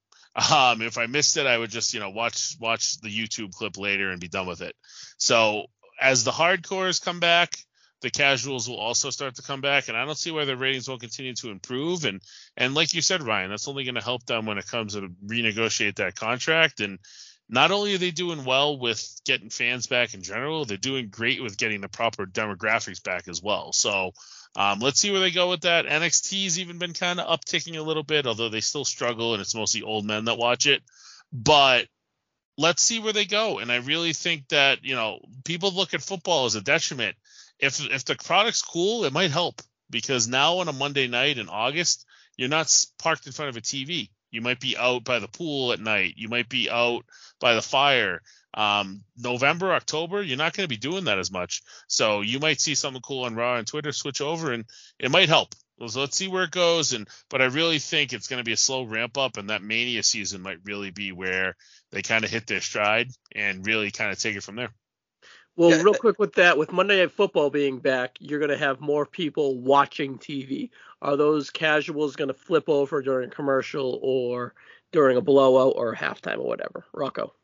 [0.50, 3.76] Um, if I missed it, I would just you know watch watch the YouTube clip
[3.76, 4.74] later and be done with it.
[5.18, 5.66] So
[6.00, 7.54] as the hardcores come back,
[8.02, 10.88] the casuals will also start to come back, and I don't see why the ratings
[10.88, 12.04] won't continue to improve.
[12.04, 12.20] And
[12.56, 15.08] and like you said, Ryan, that's only going to help them when it comes to
[15.24, 16.80] renegotiate that contract.
[16.80, 16.98] And
[17.48, 21.42] not only are they doing well with getting fans back in general, they're doing great
[21.42, 23.72] with getting the proper demographics back as well.
[23.72, 24.12] So
[24.56, 25.86] um, let's see where they go with that.
[25.86, 29.54] NXT's even been kind of upticking a little bit, although they still struggle, and it's
[29.54, 30.82] mostly old men that watch it.
[31.32, 31.86] But
[32.58, 33.58] let's see where they go.
[33.58, 37.16] And I really think that you know people look at football as a detriment
[37.62, 41.48] if if the product's cool, it might help because now on a Monday night in
[41.48, 42.04] August,
[42.36, 44.10] you're not parked in front of a TV.
[44.30, 46.14] You might be out by the pool at night.
[46.16, 47.04] You might be out
[47.38, 48.22] by the fire.
[48.54, 51.62] Um, November, October, you're not going to be doing that as much.
[51.86, 54.64] So you might see something cool on Raw and Twitter switch over, and
[54.98, 55.54] it might help.
[55.86, 56.92] So let's see where it goes.
[56.92, 59.62] And but I really think it's going to be a slow ramp up, and that
[59.62, 61.54] Mania season might really be where
[61.92, 64.70] they kind of hit their stride and really kind of take it from there.
[65.56, 65.82] Well, yeah.
[65.82, 69.04] real quick with that, with Monday Night Football being back, you're going to have more
[69.04, 70.70] people watching TV.
[71.02, 74.54] Are those casuals going to flip over during a commercial or
[74.92, 76.86] during a blowout or halftime or whatever?
[76.94, 77.34] Rocco.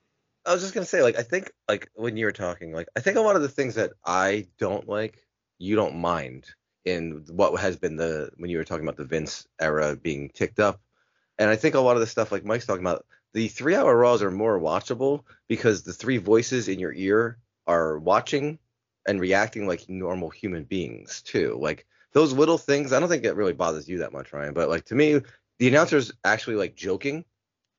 [0.47, 2.89] I was just going to say, like, I think, like, when you were talking, like,
[2.97, 5.23] I think a lot of the things that I don't like,
[5.59, 6.47] you don't mind
[6.87, 10.61] in what has been the, when you were talking about the Vince era being ticked
[10.61, 10.81] up.
[11.39, 13.05] And I think a lot of the stuff, like Mike's talking about,
[13.35, 17.39] the three hour Raws are more watchable because the three voices in your ear
[17.69, 18.59] are watching
[19.07, 21.57] and reacting like normal human beings too.
[21.61, 24.55] Like those little things, I don't think it really bothers you that much, Ryan.
[24.55, 25.21] But like to me,
[25.59, 27.25] the announcers actually like joking.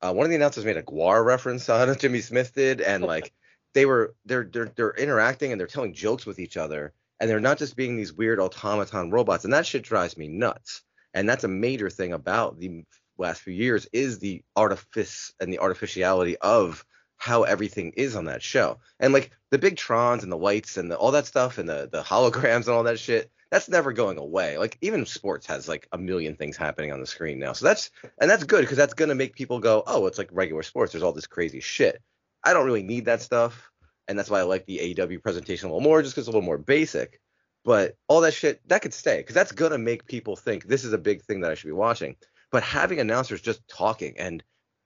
[0.02, 3.04] Uh, one of the announcers made a Gwar reference on it, Jimmy Smith did, and
[3.04, 3.32] like
[3.74, 7.40] they were they're they're they're interacting and they're telling jokes with each other, and they're
[7.40, 10.82] not just being these weird automaton robots, and that shit drives me nuts.
[11.12, 12.84] And that's a major thing about the
[13.18, 16.84] last few years is the artifice and the artificiality of
[17.20, 18.78] how everything is on that show.
[18.98, 21.88] And like the big trons and the lights and the, all that stuff and the
[21.92, 24.56] the holograms and all that shit, that's never going away.
[24.56, 27.52] Like even sports has like a million things happening on the screen now.
[27.52, 30.62] So that's and that's good because that's gonna make people go, oh, it's like regular
[30.62, 30.92] sports.
[30.92, 32.00] There's all this crazy shit.
[32.42, 33.70] I don't really need that stuff,
[34.08, 36.30] and that's why I like the AEW presentation a little more, just because it's a
[36.32, 37.20] little more basic.
[37.66, 40.94] But all that shit that could stay because that's gonna make people think this is
[40.94, 42.16] a big thing that I should be watching.
[42.50, 44.42] But having announcers just talking and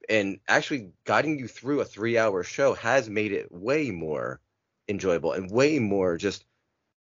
[0.09, 4.39] and actually guiding you through a three hour show has made it way more
[4.87, 6.45] enjoyable and way more just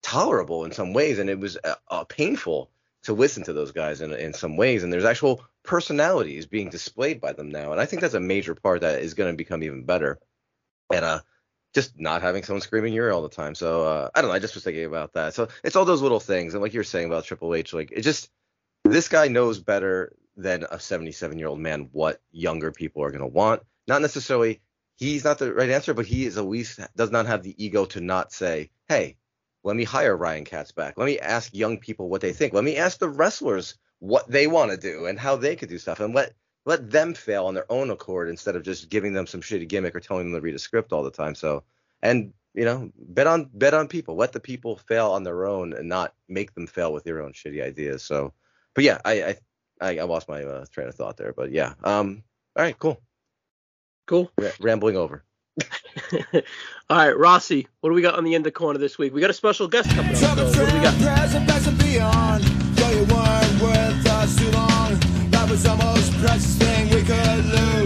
[0.03, 1.19] tolerable in some ways.
[1.19, 2.71] And it was uh, uh, painful
[3.05, 4.83] to listen to those guys in, in some ways.
[4.83, 7.73] And there's actual personalities being displayed by them now.
[7.73, 10.19] And i think that's a major part that is going to become even better.
[10.93, 11.21] And uh
[11.75, 13.55] just not having someone screaming your ear all the time.
[13.55, 14.35] So uh, i don't know.
[14.35, 15.35] I just was thinking about that.
[15.35, 16.53] So it's all those little things.
[16.55, 18.29] And like you're saying about triple h like it just
[18.85, 23.21] this guy knows better than a 77 year old man what younger people are going
[23.21, 23.63] to want.
[23.87, 24.61] Not necessarily
[24.97, 27.85] he's not the right answer, but he is at least does not have the ego
[27.87, 29.17] to not say, hey,
[29.65, 30.95] let me hire Ryan Katz back.
[30.97, 32.53] Let me ask young people what they think.
[32.53, 35.79] Let me ask the wrestlers what they want to do and how they could do
[35.79, 36.35] stuff and let
[36.65, 39.97] let them fail on their own accord instead of just giving them some shitty gimmick
[39.97, 41.35] or telling them to read a script all the time.
[41.35, 41.65] So
[42.03, 44.17] and you know, bet on bet on people.
[44.17, 47.33] Let the people fail on their own and not make them fail with your own
[47.33, 48.03] shitty ideas.
[48.03, 48.33] So
[48.75, 49.37] but yeah, I, I
[49.83, 51.75] I, I lost my uh, train of thought there, but yeah.
[51.83, 52.23] Um.
[52.57, 52.79] All right.
[52.79, 53.01] Cool.
[54.07, 54.31] Cool.
[54.41, 55.25] R- rambling over.
[56.91, 57.67] all right, Rossi.
[57.81, 59.13] What do we got on the end of the corner this week?
[59.13, 60.17] We got a special guest coming up.
[60.17, 60.95] So what do we got?
[65.33, 67.82] That was the most precious thing we could lose.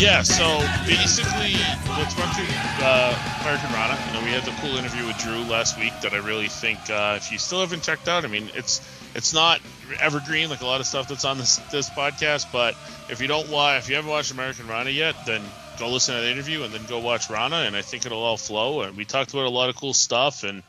[0.00, 1.52] Yeah, so basically,
[1.98, 2.46] let's run through
[2.82, 4.06] uh, Americanrana.
[4.06, 6.78] You know, we had the cool interview with Drew last week that I really think
[6.88, 8.80] uh, if you still haven't checked out, I mean, it's
[9.14, 9.60] it's not
[10.00, 12.76] evergreen like a lot of stuff that's on this this podcast, but
[13.10, 15.42] if you don't watch, if you haven't watched Americanrana yet, then
[15.78, 18.38] go listen to the interview and then go watch Rana, and I think it'll all
[18.38, 18.80] flow.
[18.80, 20.62] And we talked about a lot of cool stuff, and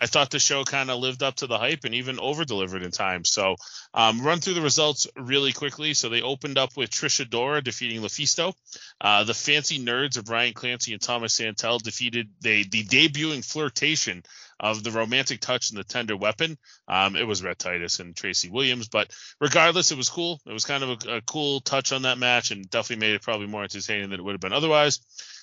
[0.00, 2.82] I thought the show kind of lived up to the hype and even over delivered
[2.82, 3.24] in time.
[3.24, 3.56] So,
[3.94, 5.94] um, run through the results really quickly.
[5.94, 8.54] So, they opened up with Trish Adora defeating LuFisto.
[9.00, 14.22] Uh, the fancy nerds of Brian Clancy and Thomas Santel defeated they, the debuting flirtation
[14.60, 16.56] of the romantic touch and the tender weapon.
[16.86, 19.10] Um, it was Rhett Titus and Tracy Williams, but
[19.40, 20.40] regardless, it was cool.
[20.46, 23.22] It was kind of a, a cool touch on that match and definitely made it
[23.22, 25.00] probably more entertaining than it would have been otherwise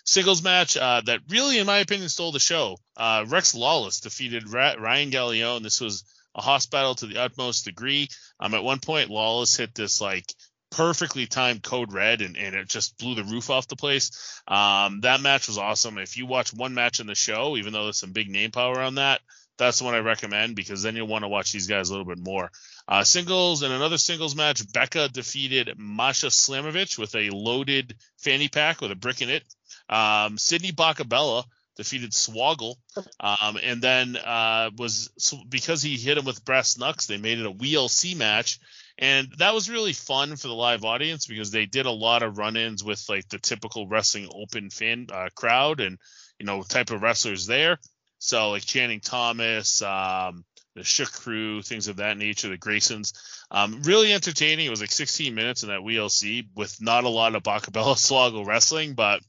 [0.10, 2.78] singles match uh, that really, in my opinion, stole the show.
[2.98, 5.64] Uh, Rex Lawless defeated Ra- Ryan Galeone.
[5.64, 6.04] This was
[6.35, 8.10] a hospital to the utmost degree.
[8.39, 10.26] Um, at one point, Lawless hit this like
[10.72, 14.41] perfectly timed code red and, and it just blew the roof off the place.
[14.47, 15.97] Um, that match was awesome.
[15.97, 18.80] If you watch one match in the show, even though there's some big name power
[18.80, 19.22] on that,
[19.57, 22.06] that's the one I recommend because then you'll want to watch these guys a little
[22.06, 22.49] bit more.
[22.88, 28.81] Uh, singles and another singles match, Becca defeated Masha Slamovich with a loaded fanny pack
[28.81, 29.43] with a brick in it.
[29.89, 31.43] Um, Sidney Bakabella
[31.80, 32.76] defeated Swoggle,
[33.22, 35.10] um, and then uh, was
[35.47, 37.07] because he hit him with brass knucks.
[37.07, 38.60] They made it a WLC match,
[38.97, 42.38] and that was really fun for the live audience because they did a lot of
[42.38, 45.97] run-ins with like the typical wrestling open fan uh, crowd and
[46.38, 47.80] you know type of wrestlers there.
[48.18, 50.43] So like Channing Thomas, um,
[50.76, 53.14] the Shook Crew, things of that nature, the Graysons.
[53.51, 54.65] Um, really entertaining.
[54.65, 58.45] It was like 16 minutes in that WLC with not a lot of Bakabella Swoggle
[58.45, 59.22] wrestling, but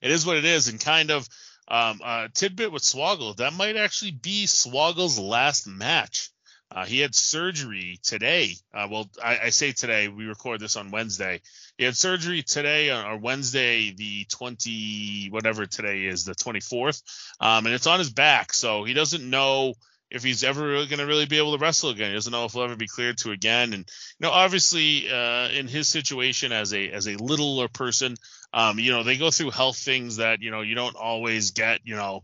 [0.00, 1.28] it is what it is, and kind of
[1.68, 6.30] um, a tidbit with Swoggle that might actually be Swoggle's last match.
[6.70, 8.54] Uh, he had surgery today.
[8.74, 10.08] Uh, well, I, I, say today.
[10.08, 11.40] We record this on Wednesday.
[11.78, 17.02] He had surgery today uh, or Wednesday, the 20 whatever today is, the 24th,
[17.40, 18.52] um, and it's on his back.
[18.52, 19.74] So he doesn't know
[20.10, 22.10] if he's ever going to really be able to wrestle again.
[22.10, 23.72] He doesn't know if he'll ever be cleared to again.
[23.72, 28.16] And you know, obviously, uh, in his situation as a as a littler person,
[28.52, 31.80] um, you know, they go through health things that you know you don't always get.
[31.84, 32.22] You know,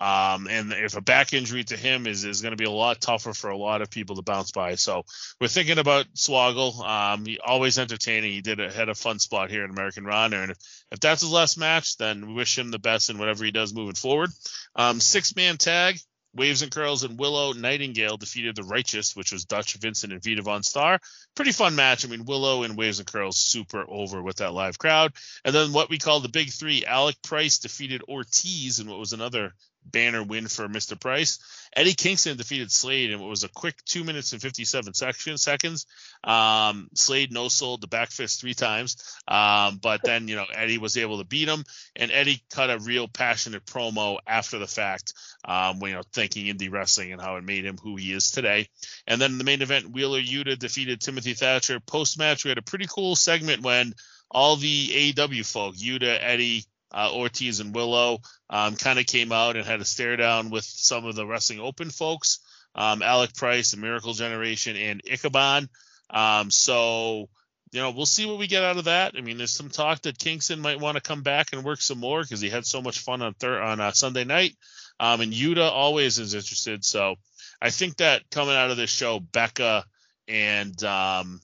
[0.00, 3.00] um, and if a back injury to him is is going to be a lot
[3.00, 4.74] tougher for a lot of people to bounce by.
[4.74, 5.04] So
[5.40, 6.84] we're thinking about Swoggle.
[6.84, 8.32] Um, he always entertaining.
[8.32, 10.58] He did a, had a fun spot here in Americanrana, and if,
[10.90, 13.74] if that's his last match, then we wish him the best in whatever he does
[13.74, 14.30] moving forward.
[14.76, 15.98] Um, six man tag.
[16.34, 20.42] Waves and Curls and Willow Nightingale defeated the Righteous, which was Dutch Vincent and Vita
[20.42, 20.98] VonStarr.
[21.34, 22.04] Pretty fun match.
[22.04, 25.12] I mean, Willow and Waves and Curls super over with that live crowd.
[25.44, 29.12] And then what we call the big three, Alec Price defeated Ortiz in what was
[29.12, 29.54] another
[29.84, 30.98] banner win for Mr.
[30.98, 31.38] Price.
[31.74, 35.86] Eddie Kingston defeated Slade in what was a quick two minutes and 57 section, seconds.
[36.22, 38.96] Um, Slade no sold the back fist three times,
[39.26, 41.64] um, but then you know Eddie was able to beat him,
[41.96, 45.14] and Eddie cut a real passionate promo after the fact,
[45.46, 48.68] um, you know, thanking indie wrestling and how it made him who he is today.
[49.06, 51.80] And then the main event, Wheeler Yuta defeated Timothy Thatcher.
[51.80, 53.94] Post match, we had a pretty cool segment when
[54.30, 58.18] all the AW folk, Yuta, Eddie, uh, Ortiz and Willow
[58.50, 61.60] um, kind of came out and had a stare down with some of the Wrestling
[61.60, 62.40] Open folks,
[62.74, 65.68] um, Alec Price, the Miracle Generation, and Ichabod.
[66.10, 67.28] Um, so,
[67.70, 69.14] you know, we'll see what we get out of that.
[69.16, 71.98] I mean, there's some talk that Kingston might want to come back and work some
[71.98, 74.54] more because he had so much fun on thir- on uh, Sunday night.
[75.00, 76.84] Um, and Yuta always is interested.
[76.84, 77.16] So
[77.60, 79.84] I think that coming out of this show, Becca
[80.28, 81.40] and um,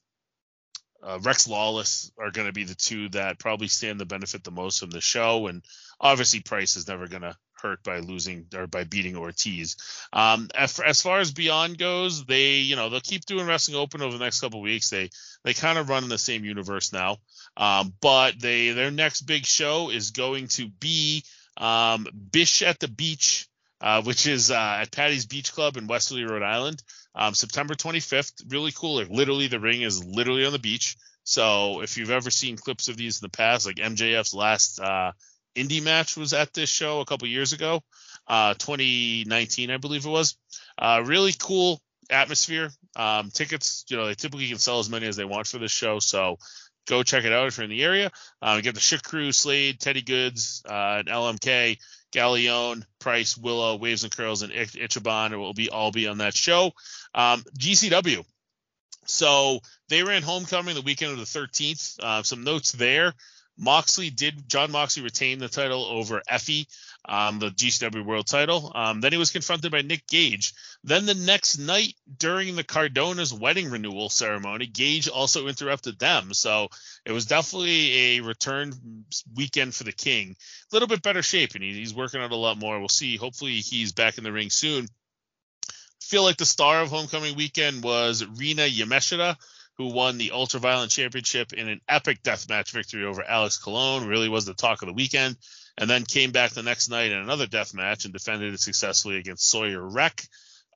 [1.03, 4.51] uh, Rex Lawless are going to be the two that probably stand to benefit the
[4.51, 5.63] most from the show, and
[6.01, 9.77] obviously Price is never going to hurt by losing or by beating Ortiz.
[10.13, 14.03] Um, as, as, far as Beyond goes, they you know they'll keep doing Wrestling Open
[14.03, 14.91] over the next couple weeks.
[14.91, 15.11] They
[15.45, 17.19] they kind of run in the same universe now,
[17.57, 21.25] um, but they their next big show is going to be
[21.57, 23.48] um, Bish at the Beach.
[23.81, 26.83] Uh, which is uh, at Patty's Beach Club in Westerly, Rhode Island
[27.19, 28.51] um, September 25th.
[28.51, 28.97] Really cool.
[28.97, 30.97] Like literally, the ring is literally on the beach.
[31.25, 35.13] So if you've ever seen clips of these in the past, like MJF's last uh,
[35.55, 37.83] indie match was at this show a couple years ago,
[38.29, 40.37] uh, 2019, I believe it was.
[40.79, 42.71] Uh, really cool atmosphere.
[42.97, 45.73] Um, tickets, you know, they typically can sell as many as they want for this
[45.73, 45.99] show.
[45.99, 46.39] So
[46.87, 48.11] go check it out if you're in the area.
[48.41, 51.77] Uh, get the Shit Crew, Slade, Teddy Goods, uh, and LMK.
[52.13, 56.35] Galeone, Price, Willow, Waves and Curls, and Ich- Ichiban will be all be on that
[56.35, 56.73] show.
[57.15, 58.25] Um, GCW.
[59.07, 61.99] So they ran Homecoming the weekend of the 13th.
[62.01, 63.15] Uh, some notes there.
[63.57, 66.67] Moxley did Jon Moxley retain the title over Effy,
[67.05, 68.73] um, the GCW World Title.
[68.75, 70.55] Um, then he was confronted by Nick Gage.
[70.85, 76.33] Then the next night during the Cardona's wedding renewal ceremony, Gage also interrupted them.
[76.35, 76.69] So
[77.05, 79.05] it was definitely a return
[79.35, 80.37] weekend for the King.
[80.71, 82.79] A little bit better shape, and he's working out a lot more.
[82.79, 83.17] We'll see.
[83.17, 84.87] Hopefully he's back in the ring soon.
[85.65, 89.37] I Feel like the star of Homecoming weekend was Rina Yamashita
[89.79, 94.09] who won the Ultra Violent Championship in an epic deathmatch victory over Alex Colon.
[94.09, 95.37] Really was the talk of the weekend.
[95.79, 99.17] And then came back the next night in another death match and defended it successfully
[99.17, 100.23] against Sawyer Wreck,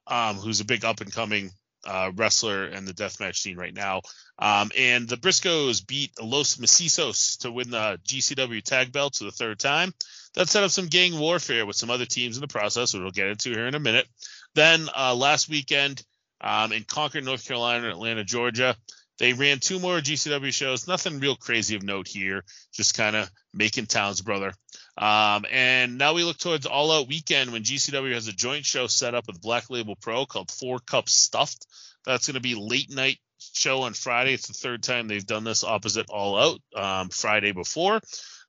[0.06, 1.50] um, who's a big up and coming
[1.84, 4.02] uh, wrestler in the deathmatch scene right now.
[4.38, 9.32] Um, and the Briscoes beat Los Macizos to win the GCW tag belts for the
[9.32, 9.92] third time.
[10.34, 13.10] That set up some gang warfare with some other teams in the process, which we'll
[13.10, 14.06] get into here in a minute.
[14.54, 16.02] Then uh, last weekend,
[16.40, 18.76] um, in Concord, North Carolina, and Atlanta, Georgia.
[19.18, 20.88] They ran two more GCW shows.
[20.88, 22.44] Nothing real crazy of note here.
[22.72, 24.52] Just kind of making towns, brother.
[24.96, 28.86] Um, and now we look towards All Out Weekend when GCW has a joint show
[28.86, 31.66] set up with Black Label Pro called Four Cups Stuffed.
[32.04, 33.18] That's going to be late night
[33.54, 34.34] show on Friday.
[34.34, 38.00] It's the third time they've done this opposite All Out um, Friday before.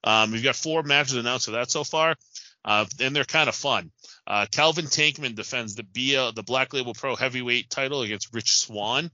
[0.04, 2.16] Um, we've got four matches announced for that so far,
[2.66, 3.92] uh, and they're kind of fun.
[4.28, 9.12] Uh, Calvin Tankman defends the BL, the Black Label Pro Heavyweight title against Rich Swann.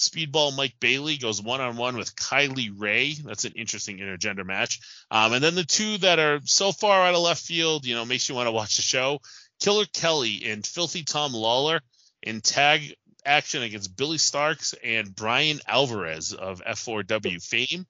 [0.00, 3.12] Speedball Mike Bailey goes one on one with Kylie Rae.
[3.12, 4.80] That's an interesting intergender match.
[5.10, 8.04] Um, and then the two that are so far out of left field, you know,
[8.04, 9.20] makes you want to watch the show.
[9.60, 11.80] Killer Kelly and Filthy Tom Lawlor
[12.22, 12.94] in tag
[13.24, 17.86] action against Billy Starks and Brian Alvarez of F4W fame.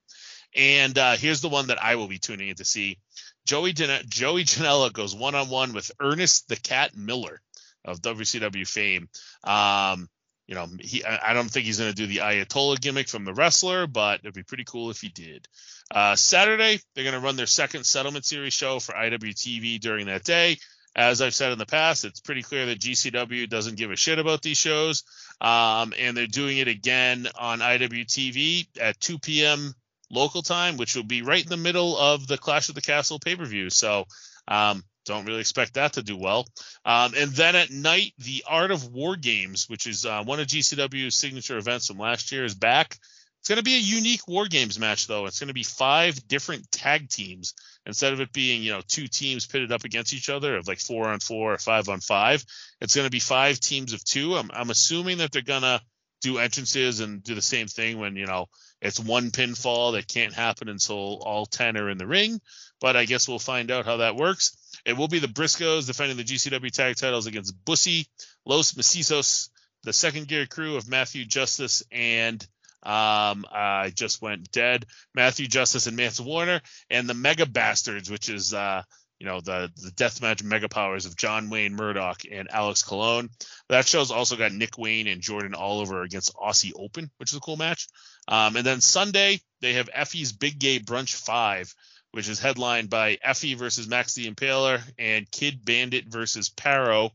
[0.56, 2.98] And uh, here's the one that I will be tuning in to see.
[3.46, 7.40] Joey Jan- Joey Janela goes one on one with Ernest the Cat Miller
[7.84, 9.08] of WCW fame.
[9.44, 10.08] Um,
[10.50, 13.32] you know, he I don't think he's going to do the Ayatollah gimmick from the
[13.32, 15.46] wrestler, but it'd be pretty cool if he did.
[15.94, 20.24] Uh, Saturday, they're going to run their second settlement series show for IWTV during that
[20.24, 20.58] day.
[20.96, 24.18] As I've said in the past, it's pretty clear that GCW doesn't give a shit
[24.18, 25.04] about these shows.
[25.40, 29.72] Um, and they're doing it again on IWTV at 2 p.m
[30.10, 33.20] local time, which will be right in the middle of the Clash of the Castle
[33.20, 33.70] pay per view.
[33.70, 34.06] So
[34.48, 36.46] um, don't really expect that to do well.
[36.84, 40.46] Um, and then at night, the Art of War Games, which is uh, one of
[40.46, 42.96] GCW's signature events from last year, is back.
[43.40, 45.26] It's going to be a unique War Games match, though.
[45.26, 47.54] It's going to be five different tag teams
[47.86, 50.78] instead of it being, you know, two teams pitted up against each other of like
[50.78, 52.44] four on four or five on five.
[52.80, 54.36] It's going to be five teams of two.
[54.36, 55.80] I'm, I'm assuming that they're going to
[56.20, 58.46] do entrances and do the same thing when, you know,
[58.82, 62.40] it's one pinfall that can't happen until all 10 are in the ring,
[62.80, 64.56] but I guess we'll find out how that works.
[64.90, 68.08] It will be the Briscoes defending the GCW tag titles against Bussy,
[68.44, 69.48] Los Macizos,
[69.84, 72.44] the second gear crew of Matthew Justice and
[72.82, 74.86] um, I just went dead.
[75.14, 76.60] Matthew Justice and Mance Warner,
[76.90, 78.82] and the Mega Bastards, which is uh,
[79.20, 83.28] you know the the deathmatch mega powers of John Wayne Murdoch and Alex Colon.
[83.68, 87.40] That show's also got Nick Wayne and Jordan Oliver against Aussie Open, which is a
[87.40, 87.86] cool match.
[88.26, 91.74] Um, and then Sunday they have Effy's Big Gay Brunch Five,
[92.12, 97.10] which is headlined by Effy versus Max the Impaler and Kid Bandit versus Paro.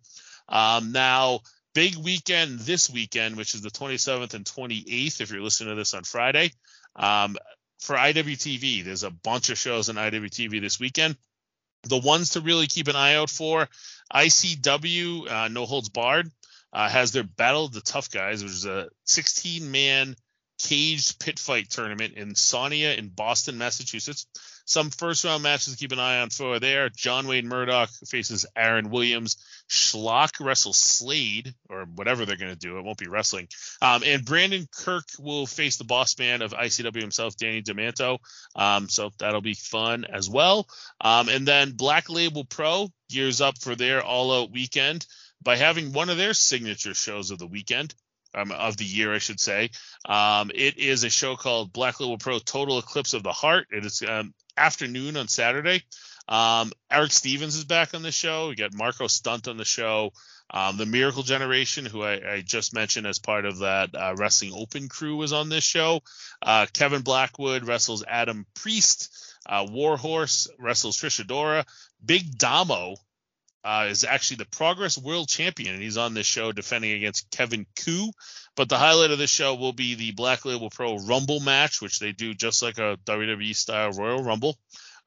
[0.48, 1.42] Um, now
[1.74, 5.94] big weekend this weekend, which is the 27th and 28th, if you're listening to this
[5.94, 6.52] on Friday.
[6.96, 7.36] Um,
[7.80, 11.18] for IWTV, there's a bunch of shows on IWTV this weekend.
[11.84, 13.68] The ones to really keep an eye out for
[14.14, 16.32] ICW, uh, No Holds Barred,
[16.74, 20.16] uh, has their Battle of the Tough Guys, which is a 16 man
[20.58, 24.26] caged pit fight tournament in Sarnia in Boston, Massachusetts.
[24.68, 26.90] Some first round matches to keep an eye on for there.
[26.90, 29.38] John Wayne Murdoch faces Aaron Williams.
[29.70, 32.78] Schlock wrestles Slade, or whatever they're going to do.
[32.78, 33.48] It won't be wrestling.
[33.82, 38.18] Um, and Brandon Kirk will face the boss man of ICW himself, Danny Demanto.
[38.56, 40.68] Um, so that'll be fun as well.
[41.00, 45.06] Um, and then Black Label Pro gears up for their all out weekend
[45.44, 47.94] by having one of their signature shows of the weekend.
[48.34, 49.70] Um, of the year, I should say.
[50.04, 53.68] Um, it is a show called Black Label Pro Total Eclipse of the Heart.
[53.72, 55.84] It is um, afternoon on Saturday.
[56.28, 58.50] Um, Eric Stevens is back on the show.
[58.50, 60.12] We got Marco Stunt on the show.
[60.50, 64.54] Um, the Miracle Generation, who I, I, just mentioned as part of that uh, Wrestling
[64.56, 66.02] Open crew, was on this show.
[66.42, 69.14] Uh, Kevin Blackwood wrestles Adam Priest.
[69.46, 71.66] Uh, Warhorse wrestles Trish Adora.
[72.04, 72.96] Big Damo
[73.66, 77.66] uh, is actually the Progress World Champion, and he's on this show defending against Kevin
[77.76, 78.12] Ku.
[78.56, 81.98] But the highlight of this show will be the Black Label Pro Rumble match, which
[81.98, 84.56] they do just like a WWE style Royal Rumble.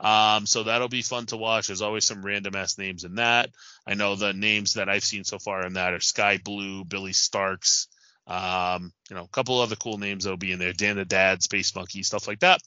[0.01, 1.69] Um, so that'll be fun to watch.
[1.69, 3.51] There's always some random ass names in that.
[3.87, 7.13] I know the names that I've seen so far in that are Sky Blue, Billy
[7.13, 7.87] Starks,
[8.27, 10.73] um, you know, a couple other cool names that'll be in there.
[10.73, 12.61] Dan the Dad, Space Monkey, stuff like that.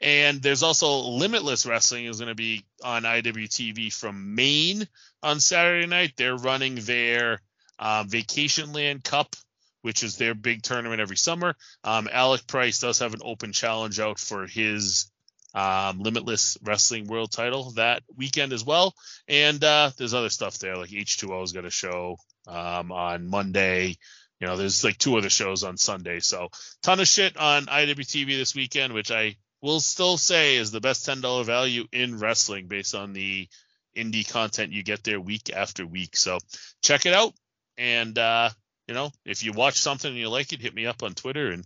[0.00, 4.86] And there's also Limitless Wrestling is going to be on IWTV from Maine
[5.22, 6.14] on Saturday night.
[6.16, 7.40] They're running their
[7.78, 9.36] um, Vacation Land Cup,
[9.82, 11.54] which is their big tournament every summer.
[11.84, 15.10] Um, Alec Price does have an open challenge out for his
[15.54, 18.94] um, Limitless Wrestling World title that weekend as well.
[19.28, 22.16] And uh, there's other stuff there, like H2O is going to show
[22.46, 23.96] um, on Monday.
[24.40, 26.20] You know, there's like two other shows on Sunday.
[26.20, 26.48] So
[26.82, 31.06] ton of shit on IWTV this weekend, which I will still say is the best
[31.06, 33.48] $10 value in wrestling based on the
[33.96, 36.16] indie content you get there week after week.
[36.16, 36.38] So
[36.82, 37.32] check it out.
[37.78, 38.50] And, uh,
[38.88, 41.48] you know, if you watch something and you like it, hit me up on Twitter
[41.48, 41.64] and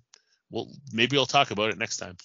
[0.51, 2.17] we'll maybe I'll talk about it next time.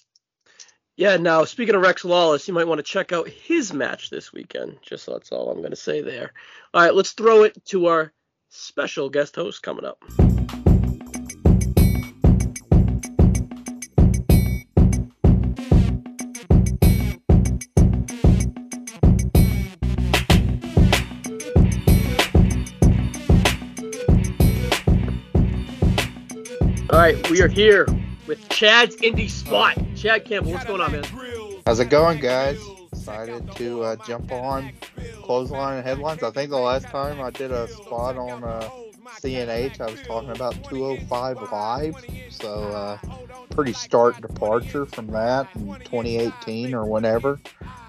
[0.96, 4.32] Yeah, now speaking of Rex Lawless, you might want to check out his match this
[4.32, 4.76] weekend.
[4.82, 6.32] Just so that's all I'm going to say there.
[6.74, 8.12] All right, let's throw it to our
[8.50, 10.04] special guest host coming up.
[27.14, 27.86] Right, we are here
[28.26, 29.76] with Chad's Indie Spot.
[29.96, 31.04] Chad Campbell, what's going on, man?
[31.66, 32.58] How's it going, guys?
[32.92, 34.72] Excited to uh, jump on
[35.22, 36.22] clothesline and headlines.
[36.22, 38.68] I think the last time I did a spot on uh,
[39.20, 41.96] CNH, I was talking about 205 Live.
[42.30, 42.98] So, uh,
[43.50, 47.40] pretty stark departure from that in 2018 or whenever.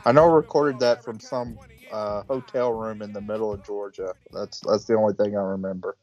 [0.06, 1.58] I know I recorded that from some
[1.92, 4.14] uh, hotel room in the middle of Georgia.
[4.32, 5.96] That's that's the only thing I remember.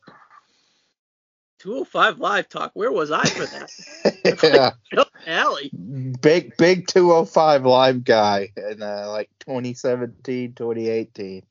[1.60, 2.72] 205 Live Talk.
[2.74, 3.70] Where was I for that?
[4.92, 5.02] yeah.
[5.26, 5.70] Alley.
[6.20, 11.42] Big, big 205 Live guy in uh, like 2017, 2018.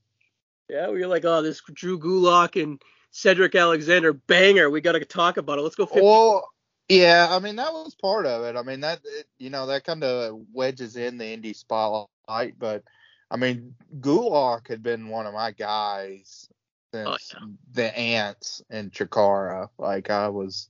[0.67, 2.81] Yeah, we were like, oh, this Drew Gulak and
[3.11, 4.69] Cedric Alexander banger.
[4.69, 5.61] We got to talk about it.
[5.61, 5.85] Let's go.
[5.85, 6.01] 50.
[6.01, 6.47] Well,
[6.89, 8.55] yeah, I mean, that was part of it.
[8.55, 9.01] I mean, that,
[9.37, 12.57] you know, that kind of wedges in the indie spotlight.
[12.57, 12.83] But,
[13.29, 16.49] I mean, Gulak had been one of my guys
[16.93, 17.47] since oh, yeah.
[17.73, 19.69] the ants and Chikara.
[19.77, 20.69] Like I was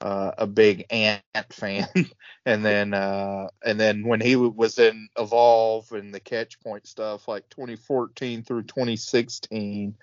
[0.00, 1.86] uh, a big ant fan,
[2.46, 7.28] and then uh, and then when he was in Evolve and the Catch Point stuff,
[7.28, 9.94] like 2014 through 2016,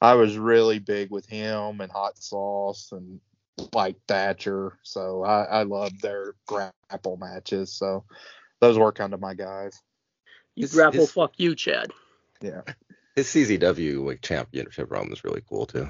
[0.00, 3.20] I was really big with him and Hot Sauce and
[3.72, 4.78] like Thatcher.
[4.82, 7.72] So I, I loved their grapple matches.
[7.72, 8.04] So
[8.60, 9.80] those were kind of my guys.
[10.54, 11.92] You grapple, fuck you, Chad.
[12.40, 12.62] Yeah
[13.18, 15.88] his CZW like championship run was really cool too.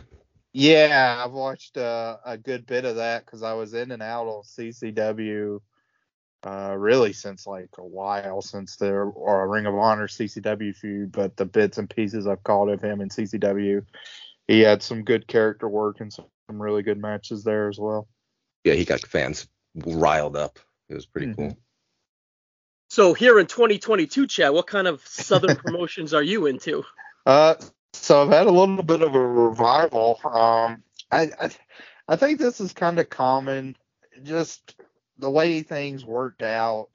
[0.55, 4.27] Yeah, I've watched uh, a good bit of that because I was in and out
[4.27, 5.61] on CZW
[6.45, 11.13] uh, really since like a while since the or a Ring of Honor CZW feud,
[11.13, 13.85] but the bits and pieces I've caught of him in CZW,
[14.47, 18.09] he had some good character work and some really good matches there as well.
[18.65, 20.59] Yeah, he got fans riled up.
[20.89, 21.43] It was pretty Mm-hmm.
[21.43, 21.59] cool.
[22.89, 26.85] So here in 2022, Chad, what kind of Southern promotions are you into?
[27.29, 27.55] Uh,
[27.93, 30.19] so I've had a little bit of a revival.
[30.25, 30.83] Um,
[31.13, 31.51] I, I,
[32.09, 33.77] I think this is kind of common,
[34.23, 34.77] just
[35.19, 36.89] the way things worked out.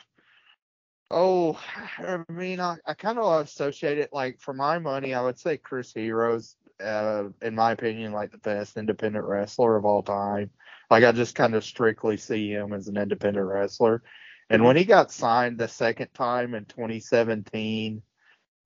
[1.11, 1.59] Oh,
[1.99, 5.57] I mean, I, I kind of associate it like for my money, I would say
[5.57, 10.49] Chris Hero's, uh, in my opinion, like the best independent wrestler of all time.
[10.89, 14.01] Like I just kind of strictly see him as an independent wrestler.
[14.49, 18.01] And when he got signed the second time in 2017,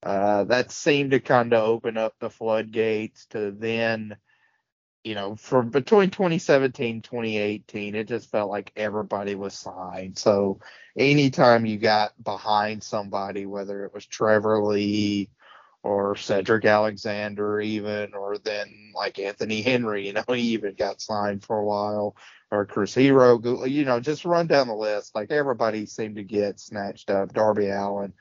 [0.04, 4.16] uh, that seemed to kind of open up the floodgates to then,
[5.04, 10.18] you know, from between 2017 2018, it just felt like everybody was signed.
[10.18, 10.60] So
[10.98, 15.30] anytime you got behind somebody, whether it was Trevor Lee
[15.82, 21.44] or Cedric Alexander, even, or then like Anthony Henry, you know, he even got signed
[21.44, 22.16] for a while,
[22.52, 25.16] or Chris Hero, you know, just run down the list.
[25.16, 27.34] Like everybody seemed to get snatched up.
[27.34, 28.14] Darby Allin.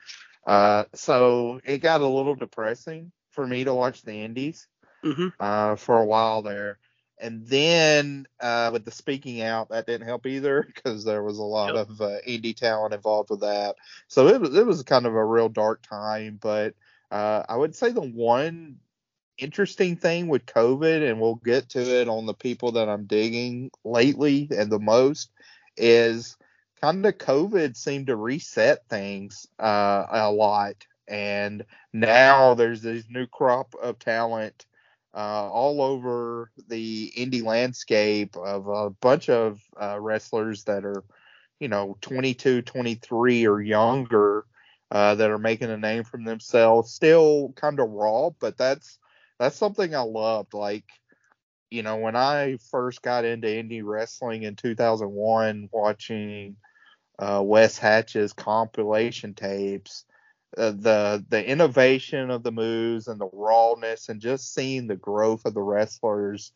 [0.47, 4.67] Uh, so it got a little depressing for me to watch the Indies
[5.03, 6.79] hmm uh, for a while there.
[7.19, 11.43] And then uh, with the speaking out, that didn't help either because there was a
[11.43, 11.77] lot Yep.
[11.77, 13.75] of uh, indie talent involved with that.
[14.07, 16.39] So it was it was kind of a real dark time.
[16.41, 16.75] But
[17.11, 18.77] uh, I would say the one
[19.37, 23.71] interesting thing with COVID, and we'll get to it on the people that I'm digging
[23.83, 25.31] lately and the most,
[25.77, 26.37] is
[26.81, 30.75] kind of COVID seemed to reset things uh, a lot.
[31.07, 34.65] And now there's this new crop of talent
[35.15, 41.03] uh, all over the indie landscape of a bunch of uh, wrestlers that are,
[41.59, 44.45] you know, 22, 23 or younger
[44.91, 46.93] uh, that are making a name for themselves.
[46.93, 48.99] Still kind of raw, but that's
[49.39, 50.53] that's something I loved.
[50.53, 50.85] Like,
[51.69, 56.57] you know, when I first got into indie wrestling in 2001, watching
[57.19, 60.05] uh, Wes Hatch's compilation tapes,
[60.57, 65.45] uh, the the innovation of the moves and the rawness and just seeing the growth
[65.45, 66.51] of the wrestlers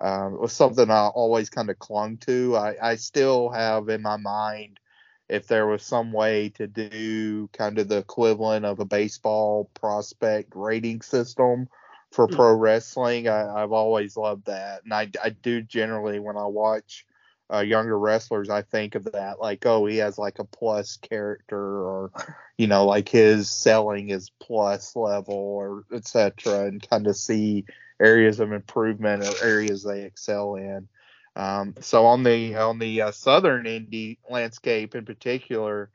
[0.00, 2.56] um, was something I always kind of clung to.
[2.56, 4.80] I, I still have in my mind
[5.28, 10.52] if there was some way to do kind of the equivalent of a baseball prospect
[10.54, 11.68] rating system
[12.12, 12.28] for Hmm.
[12.28, 14.84] pro wrestling, I, I've always loved that.
[14.84, 17.06] And I, I do generally when I watch
[17.54, 21.58] uh, younger wrestlers, I think of that like, oh, he has like a plus character,
[21.58, 22.10] or
[22.58, 27.64] you know, like his selling is plus level, or etc., and kind of see
[28.00, 30.88] areas of improvement or areas they excel in.
[31.36, 35.90] Um, so on the on the uh, southern indie landscape in particular,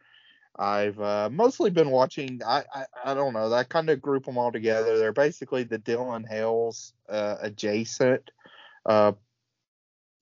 [0.57, 2.41] I've uh, mostly been watching.
[2.45, 3.51] I, I I don't know.
[3.51, 4.97] I kind of group them all together.
[4.97, 8.31] They're basically the Dylan Hales uh, adjacent
[8.85, 9.13] uh,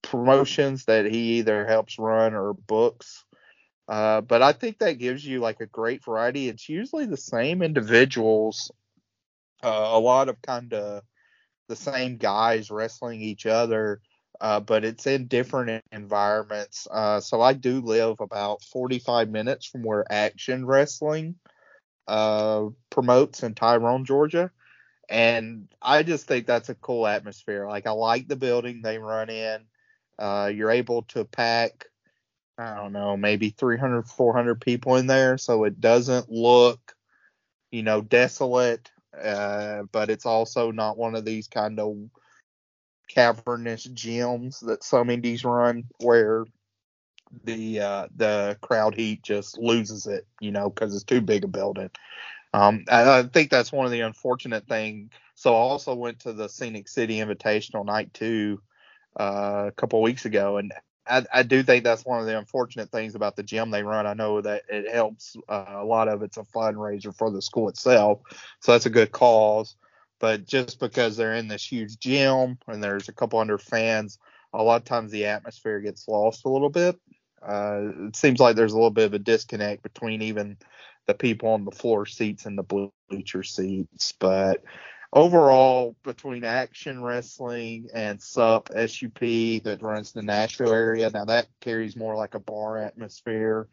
[0.09, 3.25] promotions that he either helps run or books.
[3.87, 6.49] Uh, but I think that gives you like a great variety.
[6.49, 8.71] It's usually the same individuals,
[9.63, 11.03] uh, a lot of kind of
[11.67, 14.01] the same guys wrestling each other,
[14.41, 16.87] uh, but it's in different environments.
[16.89, 21.35] Uh, so I do live about 45 minutes from where Action Wrestling
[22.07, 24.51] uh, promotes in Tyrone, Georgia.
[25.09, 27.67] And I just think that's a cool atmosphere.
[27.67, 29.61] Like I like the building they run in.
[30.19, 31.85] Uh, you're able to pack,
[32.57, 36.95] I don't know, maybe 300, 400 people in there, so it doesn't look,
[37.71, 38.91] you know, desolate.
[39.19, 41.95] Uh, but it's also not one of these kind of
[43.09, 46.45] cavernous gyms that some indies run where
[47.43, 51.47] the uh, the crowd heat just loses it, you know, because it's too big a
[51.47, 51.89] building.
[52.53, 55.11] Um, I, I think that's one of the unfortunate things.
[55.35, 58.61] So I also went to the Scenic City Invitational Night two
[59.19, 60.73] uh, a couple weeks ago, and
[61.07, 64.05] I, I do think that's one of the unfortunate things about the gym they run.
[64.05, 67.69] I know that it helps uh, a lot of it's a fundraiser for the school
[67.69, 68.19] itself,
[68.59, 69.75] so that's a good cause.
[70.19, 74.17] But just because they're in this huge gym and there's a couple hundred fans,
[74.53, 76.99] a lot of times the atmosphere gets lost a little bit.
[77.41, 80.57] Uh, it seems like there's a little bit of a disconnect between even
[81.05, 84.11] the people on the floor seats and the bleacher seats.
[84.11, 84.63] But
[85.13, 89.19] overall, between Action Wrestling and SUP SUP
[89.63, 93.67] that runs the Nashville area, now that carries more like a bar atmosphere.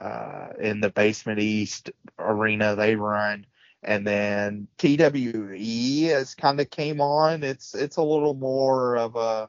[0.00, 3.46] Uh, in the Basement East arena they run,
[3.84, 7.44] and then TWE has kind of came on.
[7.44, 9.48] It's it's a little more of a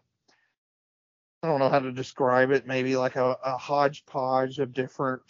[1.44, 2.66] I don't know how to describe it.
[2.66, 5.22] Maybe like a, a hodgepodge of different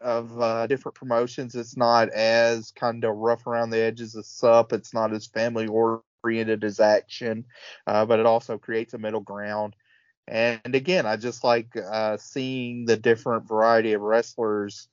[0.00, 1.54] of uh, different promotions.
[1.54, 4.72] It's not as kind of rough around the edges as SUP.
[4.72, 7.44] It's not as family oriented as Action,
[7.86, 9.76] uh, but it also creates a middle ground.
[10.26, 14.88] And again, I just like uh, seeing the different variety of wrestlers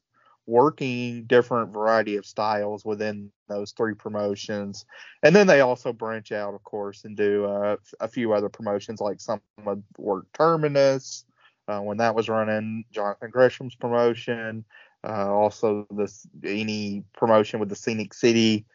[0.47, 4.85] working different variety of styles within those three promotions.
[5.21, 9.01] And then they also branch out, of course, and do uh, a few other promotions,
[9.01, 11.25] like some would work Terminus
[11.67, 14.63] uh, when that was running, Jonathan Gresham's promotion,
[15.07, 18.65] uh, also this any promotion with the Scenic City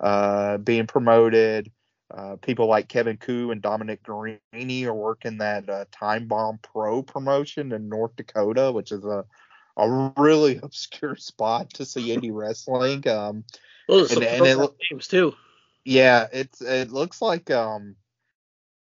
[0.00, 1.70] uh, being promoted.
[2.10, 7.02] Uh, people like Kevin Ku and Dominic Garrini are working that uh, Time Bomb Pro
[7.02, 9.24] promotion in North Dakota, which is a
[9.78, 13.06] a really obscure spot to see indie wrestling.
[13.08, 13.44] Um,
[13.86, 15.34] Those and, and it, too.
[15.84, 17.96] Yeah, it's it looks like um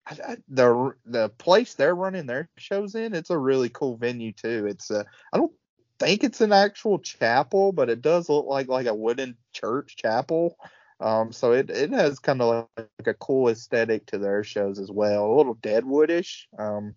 [0.07, 3.15] I, I, the the place they're running their shows in.
[3.15, 4.67] It's a really cool venue too.
[4.69, 5.53] It's uh, I don't
[5.99, 10.57] think it's an actual chapel, but it does look like like a wooden church chapel.
[11.01, 14.79] Um, so it it has kind of like, like a cool aesthetic to their shows
[14.79, 16.45] as well, a little Deadwoodish.
[16.59, 16.95] Um,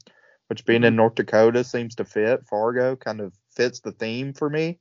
[0.48, 0.98] which being in mm-hmm.
[0.98, 2.45] North Dakota seems to fit.
[2.48, 4.79] Fargo kind of fits the theme for me.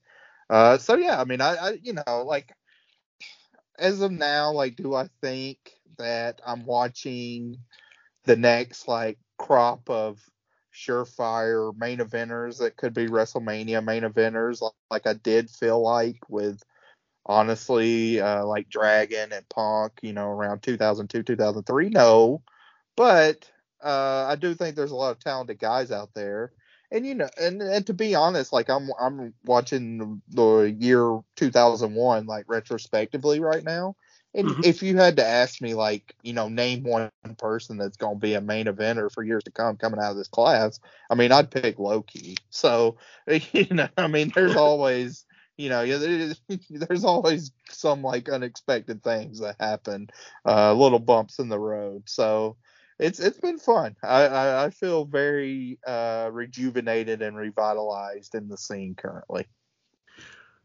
[0.48, 2.52] Uh, so yeah, I mean, I, I, you know, like
[3.78, 5.58] as of now, like, do I think
[5.98, 7.56] that I'm watching
[8.24, 10.20] the next like crop of
[10.74, 16.18] surefire main eventers that could be WrestleMania main eventers, like, like I did feel like
[16.28, 16.62] with
[17.24, 21.88] honestly, uh, like Dragon and Punk, you know, around 2002, 2003.
[21.88, 22.42] No,
[22.96, 23.50] but
[23.82, 26.52] uh, I do think there's a lot of talented guys out there
[26.96, 32.26] and you know, and and to be honest, like I'm I'm watching the year 2001
[32.26, 33.94] like retrospectively right now.
[34.34, 34.60] And mm-hmm.
[34.64, 38.20] if you had to ask me, like, you know, name one person that's going to
[38.20, 40.78] be a main eventer for years to come coming out of this class,
[41.08, 42.36] I mean, I'd pick Low Ki.
[42.50, 42.98] So,
[43.52, 45.24] you know, I mean, there's always,
[45.56, 45.86] you know,
[46.70, 50.10] there's always some like unexpected things that happen,
[50.44, 52.02] uh, little bumps in the road.
[52.06, 52.56] So,
[52.98, 53.96] it's it's been fun.
[54.02, 59.46] I, I, I feel very uh, rejuvenated and revitalized in the scene currently.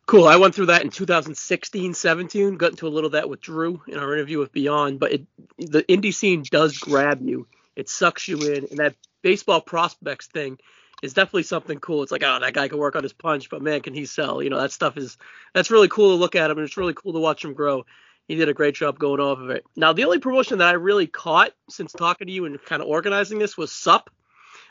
[0.05, 0.27] Cool.
[0.27, 2.57] I went through that in 2016, 17.
[2.57, 4.99] Got into a little of that with Drew in our interview with Beyond.
[4.99, 5.21] But it,
[5.57, 7.47] the indie scene does grab you.
[7.75, 10.57] It sucks you in, and that baseball prospects thing
[11.01, 12.03] is definitely something cool.
[12.03, 14.41] It's like, oh, that guy can work on his punch, but man, can he sell?
[14.43, 15.17] You know, that stuff is
[15.53, 17.85] that's really cool to look at him, and it's really cool to watch him grow
[18.31, 19.65] he did a great job going off of it.
[19.75, 22.87] Now, the only promotion that I really caught since talking to you and kind of
[22.87, 24.09] organizing this was SUP.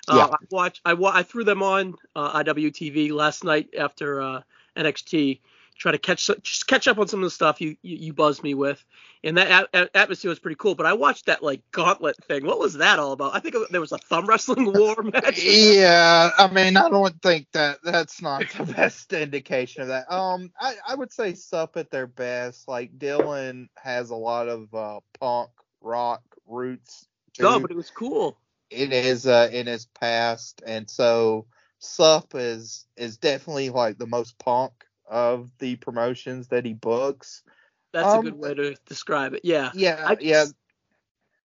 [0.08, 0.26] Uh, yeah.
[0.32, 0.80] I watched.
[0.86, 4.40] I, I threw them on uh, IWTV last night after uh,
[4.78, 5.40] NXT
[5.80, 8.42] try to catch just catch up on some of the stuff you you, you buzzed
[8.42, 8.84] me with,
[9.24, 10.74] and that a- atmosphere was pretty cool.
[10.74, 12.46] But I watched that like gauntlet thing.
[12.46, 13.34] What was that all about?
[13.34, 15.42] I think there was a thumb wrestling war match.
[15.42, 20.12] yeah, I mean, I don't think that that's not the best indication of that.
[20.12, 22.68] Um, I, I would say SUP at their best.
[22.68, 25.50] Like Dylan has a lot of uh, punk
[25.80, 27.06] rock roots.
[27.32, 27.44] Too.
[27.44, 28.36] No, but it was cool.
[28.70, 31.46] It is uh, in his past, and so
[31.78, 34.72] SUP is is definitely like the most punk
[35.10, 37.42] of the promotions that he books.
[37.92, 39.40] That's um, a good way to describe it.
[39.44, 39.70] Yeah.
[39.74, 40.14] Yeah.
[40.20, 40.46] Yeah.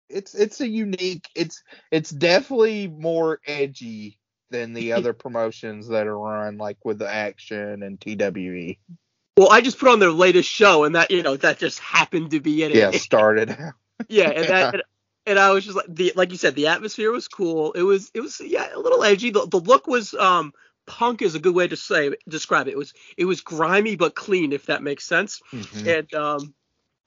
[0.09, 1.27] It's it's a unique.
[1.35, 4.19] It's it's definitely more edgy
[4.51, 8.77] than the other promotions that are run like with the action and TWE.
[9.35, 12.31] Well, I just put on their latest show, and that you know that just happened
[12.31, 12.77] to be in it.
[12.77, 13.55] Yeah, started.
[14.07, 14.83] yeah, and that and,
[15.25, 17.73] and, I was just like the like you said, the atmosphere was cool.
[17.73, 19.31] It was it was yeah a little edgy.
[19.31, 20.53] The the look was um
[20.87, 22.71] punk is a good way to say describe it.
[22.71, 25.41] It was it was grimy but clean, if that makes sense.
[25.51, 25.87] Mm-hmm.
[25.87, 26.53] And um,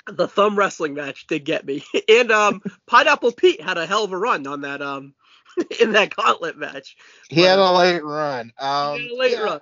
[0.07, 1.83] the thumb wrestling match did get me.
[2.09, 5.15] and um, Pineapple Pete had a hell of a run on that um
[5.81, 6.97] in that gauntlet match.
[7.29, 8.53] He but, had a late run.
[8.59, 9.41] Um, a late yeah.
[9.41, 9.61] run.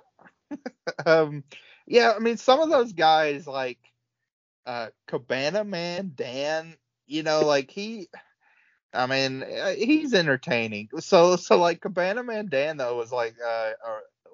[1.05, 1.43] um,
[1.87, 3.79] yeah, I mean some of those guys like
[4.65, 6.75] uh, Cabana Man Dan,
[7.07, 8.09] you know, like he
[8.93, 10.89] I mean, uh, he's entertaining.
[10.99, 13.71] So, so like Cabana Man Dan though was like, uh,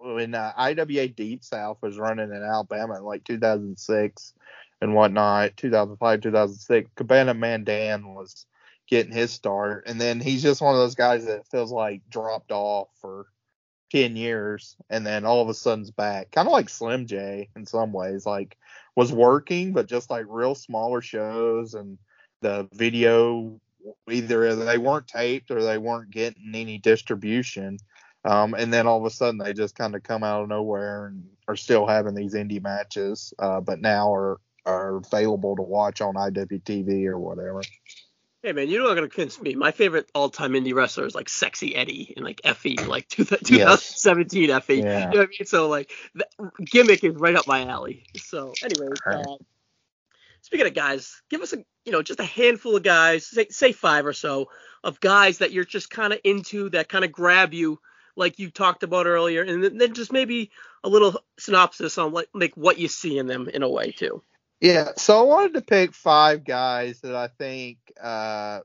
[0.02, 4.34] when uh, IWA Deep South was running in Alabama in like 2006
[4.82, 8.46] and whatnot, 2005, 2006, Cabana Man Dan was
[8.88, 12.52] getting his start, and then he's just one of those guys that feels like dropped
[12.52, 13.26] off for
[13.92, 17.66] 10 years, and then all of a sudden's back, kind of like Slim J in
[17.66, 18.58] some ways, like
[18.96, 21.98] was working, but just like real smaller shows and
[22.42, 23.60] the video
[24.10, 27.78] either they weren't taped or they weren't getting any distribution.
[28.24, 31.08] Um, and then all of a sudden they just kind of come out of nowhere
[31.08, 36.02] and are still having these indie matches, uh, but now are are available to watch
[36.02, 37.62] on IWTV or whatever.
[38.42, 39.56] Hey man, you're not gonna convince me.
[39.56, 44.50] My favorite all-time indie wrestler is like Sexy Eddie and like Fe, like two, 2017
[44.50, 44.84] Effy.
[44.84, 45.00] Yeah.
[45.00, 45.46] You know what I mean?
[45.46, 46.28] So like the
[46.64, 48.06] gimmick is right up my alley.
[48.18, 49.26] So anyways, Right.
[49.26, 49.36] uh,
[50.46, 53.72] speaking of guys, give us a you know just a handful of guys, say say
[53.72, 54.50] five or so
[54.84, 57.80] of guys that you're just kind of into that kind of grab you,
[58.16, 60.52] like you talked about earlier, and then- just maybe
[60.84, 64.22] a little synopsis on like like what you see in them in a way too.
[64.62, 68.62] Yeah, so I wanted to pick five guys that I think, uh,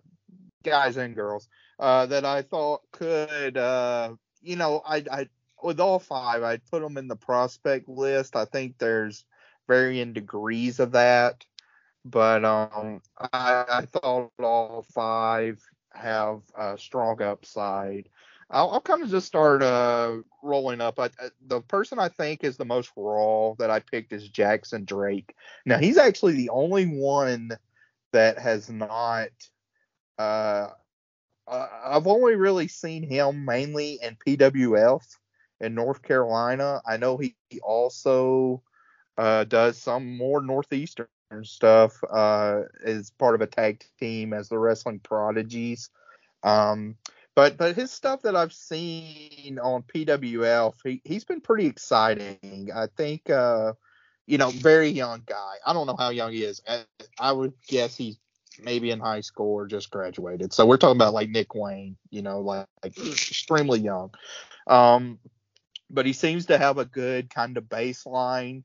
[0.63, 1.49] guys and girls,
[1.81, 5.29] uh, that I thought could, uh, you know, I, I,
[5.63, 8.37] with all five, I'd put them in the prospect list.
[8.37, 9.25] I think there's
[9.67, 11.45] varying degrees of that,
[12.05, 13.01] but um,
[13.33, 15.61] I, I thought all five
[15.93, 18.09] have a strong upside.
[18.51, 20.99] I'll, I'll kind of just start uh, rolling up.
[20.99, 24.85] I, I- the person I think is the most raw that I picked is Jackson
[24.85, 25.35] Drake.
[25.67, 27.51] Now he's actually the only one
[28.13, 29.29] that has not.
[30.19, 30.69] Uh,
[31.47, 35.03] uh, I've only really seen him mainly in PWF
[35.61, 36.81] in North Carolina.
[36.87, 38.63] I know he, he also
[39.19, 41.09] uh, does some more northeastern
[41.43, 45.91] stuff uh, as part of a tag team as the Wrestling Prodigies.
[46.43, 46.97] Um,
[47.35, 52.71] but but his stuff that I've seen on PWF, he he's been pretty exciting.
[52.75, 53.75] I think uh,
[54.27, 55.55] you know, very young guy.
[55.67, 56.63] I don't know how young he is.
[56.69, 56.85] I,
[57.19, 58.17] I would guess he's
[58.63, 60.53] maybe in high school or just graduated.
[60.53, 64.13] So we're talking about like Nick Wayne, you know, like, like extremely young.
[64.67, 65.19] Um,
[65.91, 68.63] but he seems to have a good kind of baseline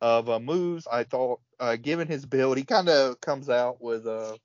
[0.00, 0.86] of uh, moves.
[0.90, 4.36] I thought, uh, given his build, he kind of comes out with uh,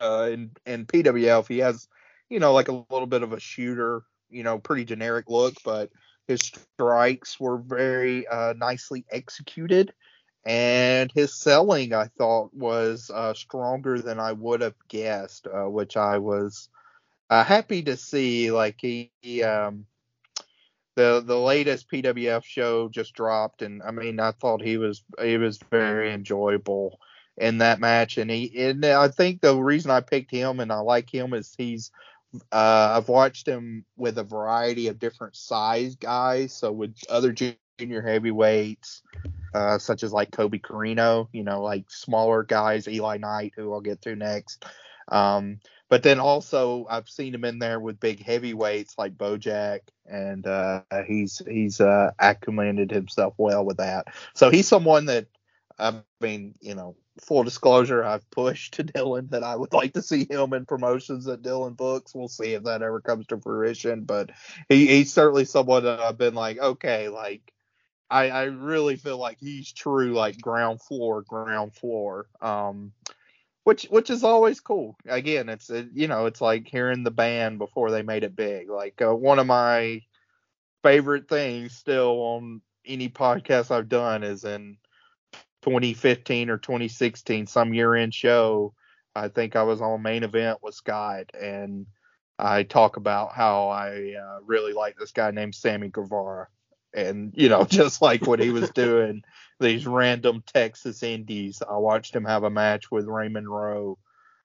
[0.00, 1.88] uh, in in PWF, he has,
[2.28, 5.90] you know, like a little bit of a shooter, you know, pretty generic look, but
[6.26, 9.92] his strikes were very uh, nicely executed,
[10.44, 15.96] and his selling I thought was uh, stronger than I would have guessed, uh, which
[15.96, 16.68] I was
[17.30, 18.50] uh, happy to see.
[18.50, 19.86] Like he, he, um,
[20.94, 25.36] the the latest PWF show just dropped, and I mean I thought he was he
[25.38, 26.98] was very enjoyable
[27.36, 30.78] in that match, and he and I think the reason I picked him and I
[30.80, 31.90] like him is he's
[32.50, 36.54] uh, I've watched him with a variety of different size guys.
[36.54, 39.02] So with other junior heavyweights,
[39.54, 43.80] uh, such as like Kobe Carino, you know, like smaller guys, Eli Knight, who I'll
[43.80, 44.64] get to next.
[45.08, 45.60] Um,
[45.92, 50.80] but then also I've seen him in there with big heavyweights like Bojack, and uh,
[51.06, 54.06] he's he's uh, acclimated himself well with that.
[54.32, 55.26] So he's someone that
[55.78, 60.00] I mean, you know, full disclosure, I've pushed to Dylan that I would like to
[60.00, 62.14] see him in promotions that Dylan books.
[62.14, 64.30] We'll see if that ever comes to fruition, but
[64.70, 67.52] he, he's certainly someone that I've been like, okay, like
[68.08, 72.28] I, I really feel like he's true, like ground floor, ground floor.
[72.40, 72.92] Um,
[73.64, 74.96] which which is always cool.
[75.06, 78.68] Again, it's it, you know, it's like hearing the band before they made it big.
[78.68, 80.02] Like uh, one of my
[80.82, 84.76] favorite things still on any podcast I've done is in
[85.62, 88.74] 2015 or 2016, some year end show.
[89.14, 91.86] I think I was on main event with Scott, and
[92.38, 96.48] I talk about how I uh, really like this guy named Sammy Guevara,
[96.94, 99.22] and you know, just like what he was doing
[99.60, 101.62] these random Texas indies.
[101.66, 103.98] I watched him have a match with Raymond Rowe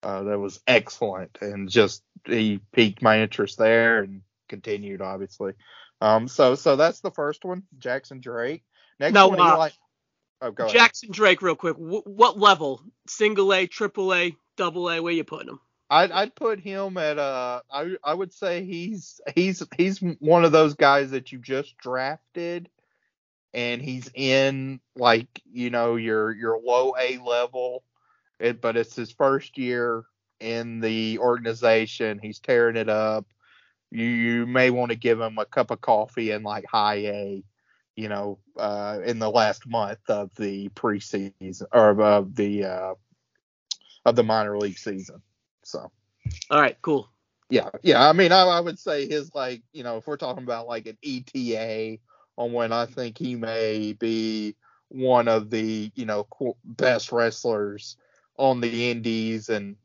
[0.03, 5.53] uh, that was excellent, and just he piqued my interest there and continued, obviously.
[5.99, 8.63] Um, so so that's the first one, Jackson Drake.
[8.99, 9.69] Next Now, one, uh, Eli.
[10.41, 10.73] Oh, go ahead.
[10.73, 11.77] Jackson Drake, real quick.
[11.77, 12.81] W- what level?
[13.07, 15.01] Single A, triple A, double A?
[15.01, 15.59] Where you putting him?
[15.89, 20.51] I'd I'd put him at uh I I would say he's he's he's one of
[20.51, 22.69] those guys that you just drafted
[23.53, 27.83] and he's in like you know your your low A level
[28.39, 30.03] it, but it's his first year
[30.39, 32.19] in the organization.
[32.21, 33.25] He's tearing it up.
[33.91, 37.43] You you may want to give him a cup of coffee in like high A
[37.95, 42.93] you know uh in the last month of the preseason or of the uh
[44.05, 45.21] of the minor league season
[45.67, 45.91] so
[46.49, 47.09] All right, cool.
[47.49, 48.07] yeah, yeah.
[48.07, 50.87] I mean, I, I would say his like, you know, if we're talking about like
[50.87, 51.99] an ETA
[52.37, 54.55] on when I think he may be
[54.89, 56.27] one of the, you know,
[56.63, 57.97] best wrestlers
[58.37, 59.75] on the indies and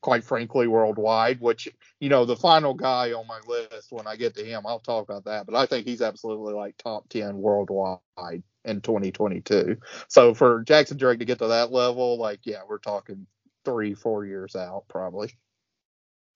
[0.00, 1.40] quite frankly worldwide.
[1.40, 1.68] Which,
[2.00, 5.04] you know, the final guy on my list when I get to him, I'll talk
[5.04, 5.46] about that.
[5.46, 9.76] But I think he's absolutely like top ten worldwide in 2022.
[10.08, 13.26] So for Jackson Drake to get to that level, like, yeah, we're talking
[13.66, 15.34] three, four years out probably.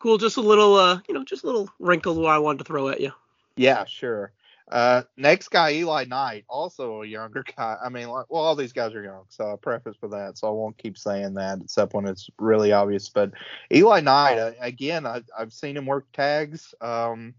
[0.00, 0.18] Cool.
[0.18, 3.00] Just a little, uh, you know, just a little wrinkle I wanted to throw at
[3.00, 3.12] you.
[3.56, 4.32] Yeah, sure.
[4.70, 7.76] Uh, next guy, Eli Knight, also a younger guy.
[7.84, 10.38] I mean, like, well, all these guys are young, so I preface with that.
[10.38, 13.08] So I won't keep saying that except when it's really obvious.
[13.08, 13.32] But
[13.72, 16.74] Eli Knight, uh, again, I, I've seen him work tags.
[16.80, 17.34] Um,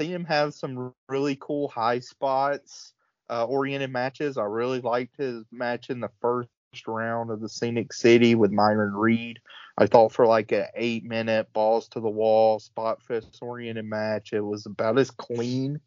[0.00, 2.94] seen him have some really cool high spots,
[3.28, 4.38] uh, oriented matches.
[4.38, 6.48] I really liked his match in the first
[6.86, 9.40] round of the Scenic City with Myron Reed.
[9.78, 14.32] I thought for like an eight minute balls to the wall spot fist oriented match,
[14.32, 15.80] it was about as clean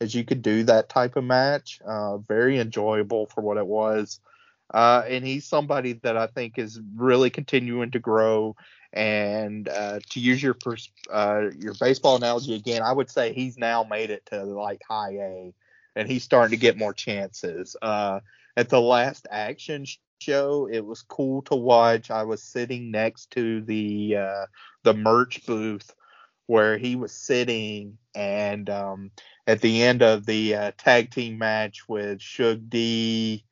[0.00, 1.80] as you could do that type of match.
[1.84, 4.20] Uh, very enjoyable for what it was.
[4.72, 8.56] Uh, and he's somebody that I think is really continuing to grow.
[8.92, 13.58] And uh, to use your pers- uh, your baseball analogy again, I would say he's
[13.58, 15.54] now made it to like high A,
[15.94, 17.76] and he's starting to get more chances.
[17.80, 18.20] Uh,
[18.56, 19.86] at the last action
[20.20, 22.10] show, it was cool to watch.
[22.10, 24.46] I was sitting next to the uh,
[24.84, 25.94] the merch booth
[26.46, 29.10] where he was sitting, and um,
[29.46, 33.44] at the end of the uh, tag team match with Shug D,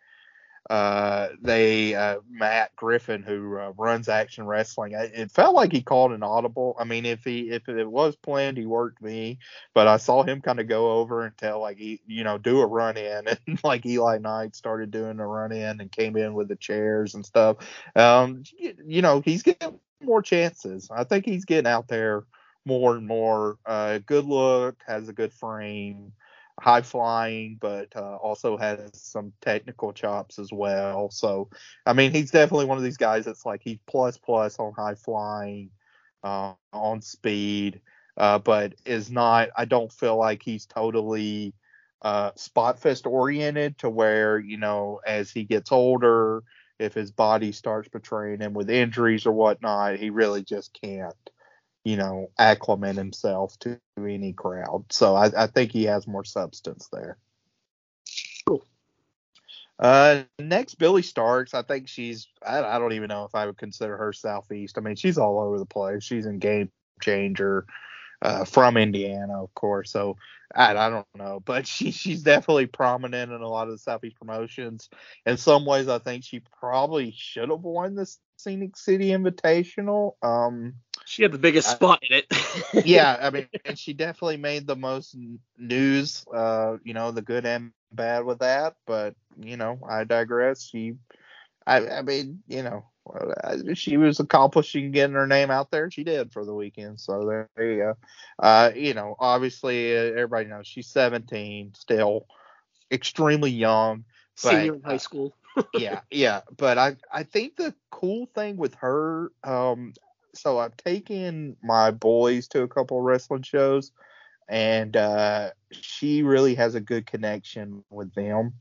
[0.70, 6.12] uh, they uh, Matt Griffin, who uh, runs Action Wrestling, it felt like he called
[6.12, 6.76] an audible.
[6.78, 9.38] I mean, if he if it was planned, he worked me,
[9.74, 12.60] but I saw him kind of go over and tell like he you know do
[12.60, 16.34] a run in, and like Eli Knight started doing a run in and came in
[16.34, 17.56] with the chairs and stuff.
[17.96, 20.90] Um, you, you know, he's getting more chances.
[20.94, 22.24] I think he's getting out there
[22.64, 23.56] more and more.
[23.64, 26.12] Uh, good look, has a good frame,
[26.58, 31.10] high flying, but uh, also has some technical chops as well.
[31.10, 31.48] So,
[31.86, 34.94] I mean, he's definitely one of these guys that's like he's plus plus on high
[34.94, 35.70] flying,
[36.24, 37.80] uh, on speed,
[38.16, 39.50] uh, but is not.
[39.56, 41.54] I don't feel like he's totally
[42.02, 46.42] uh, spot fest oriented to where you know as he gets older.
[46.78, 51.14] If his body starts betraying him with injuries or whatnot, he really just can't
[51.84, 54.84] you know, acclimate himself to any crowd.
[54.90, 57.18] So I, I think he has more substance there.
[58.46, 58.64] Cool.
[59.78, 61.54] Uh, next, Billie Starkz.
[61.54, 62.28] I think she's.
[62.44, 64.76] I, I don't even know if I would consider her southeast.
[64.76, 66.04] I mean, she's all over the place.
[66.04, 67.64] She's in Game Changer,
[68.22, 69.92] uh, from Indiana, of course.
[69.92, 70.16] So
[70.54, 74.16] I, I don't know, but she she's definitely prominent in a lot of the southeast
[74.16, 74.88] promotions.
[75.26, 80.12] In some ways, I think she probably should have won this Scenic City Invitational.
[80.22, 80.74] Um,
[81.08, 82.86] she had the biggest spot in it.
[82.86, 85.16] yeah, I mean, and she definitely made the most
[85.56, 86.26] news.
[86.32, 88.76] Uh, you know, the good and bad with that.
[88.86, 90.62] But you know, I digress.
[90.62, 90.96] She,
[91.66, 92.84] I, I mean, you know,
[93.74, 95.90] she was accomplishing getting her name out there.
[95.90, 97.00] She did for the weekend.
[97.00, 97.94] So there, there you go.
[98.38, 102.26] Uh, you know, obviously, uh, everybody knows she's 17, still
[102.90, 104.04] extremely young.
[104.42, 105.34] But, Senior in high school.
[105.74, 106.42] yeah, yeah.
[106.56, 109.94] But I, I think the cool thing with her, um,
[110.34, 113.92] so I've taken my boys to a couple of wrestling shows,
[114.48, 118.54] and uh, she really has a good connection with them.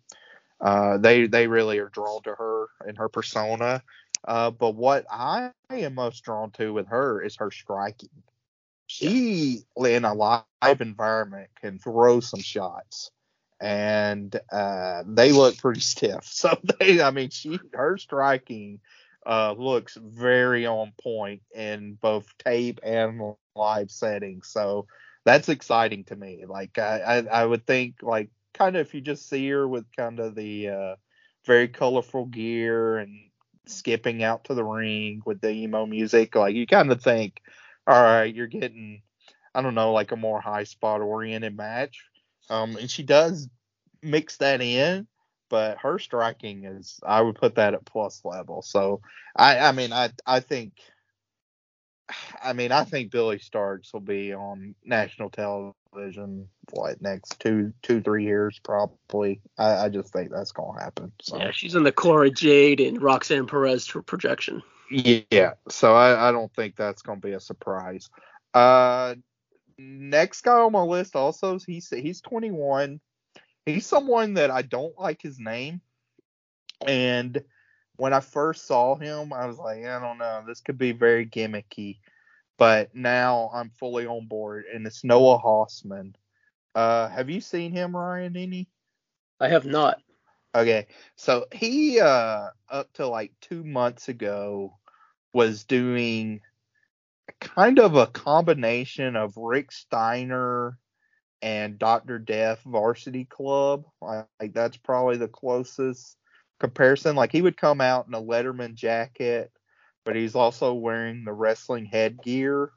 [0.59, 3.83] Uh, they they really are drawn to her and her persona.
[4.27, 8.09] Uh, but what I am most drawn to with her is her striking.
[8.87, 13.11] She in a live environment can throw some shots,
[13.61, 16.25] and uh, they look pretty stiff.
[16.25, 18.79] So they, I mean, she her striking
[19.27, 24.47] uh, looks very on point in both tape and live settings.
[24.47, 24.87] So
[25.25, 26.45] that's exciting to me.
[26.47, 29.85] Like I, I, I would think like kind of if you just see her with
[29.95, 30.95] kind of the uh,
[31.45, 33.29] very colorful gear and
[33.65, 37.41] skipping out to the ring with the emo music, like you kind of think,
[37.85, 39.01] all right, you're getting,
[39.53, 42.05] I don't know, like a more high spot oriented match.
[42.49, 43.49] Um, and she does
[44.01, 45.05] mix that in,
[45.49, 48.61] but her striking is I would put that at plus level.
[48.61, 49.01] So
[49.35, 50.73] I I mean I I think
[52.43, 58.01] I mean I think Billie Starkz will be on national television what next two two
[58.01, 59.41] three years probably.
[59.57, 61.11] I, I just think that's gonna happen.
[61.21, 61.37] So.
[61.37, 64.61] Yeah, she's in the Cora Jade and Roxanne Perez projection.
[64.89, 68.09] Yeah, so I, I don't think that's gonna be a surprise.
[68.53, 69.15] Uh,
[69.77, 72.99] next guy on my list also he's he's 21
[73.67, 75.81] he's someone that I don't like his name.
[76.85, 77.43] And
[77.97, 81.25] when I first saw him, I was like, I don't know, this could be very
[81.25, 81.99] gimmicky.
[82.57, 86.15] But now I'm fully on board, and it's Noah Hossman.
[86.73, 88.35] Uh, have you seen him, Ryan?
[88.35, 88.67] Any?
[89.39, 89.99] I have not.
[90.55, 94.77] Okay, so he uh, up to like two months ago
[95.33, 96.41] was doing
[97.39, 100.79] kind of a combination of Rick Steiner
[101.41, 102.19] and Dr.
[102.19, 103.85] Death Varsity Club.
[104.01, 106.17] Like that's probably the closest
[106.59, 107.15] comparison.
[107.15, 109.51] Like he would come out in a Letterman jacket,
[110.05, 112.71] but he's also wearing the wrestling headgear.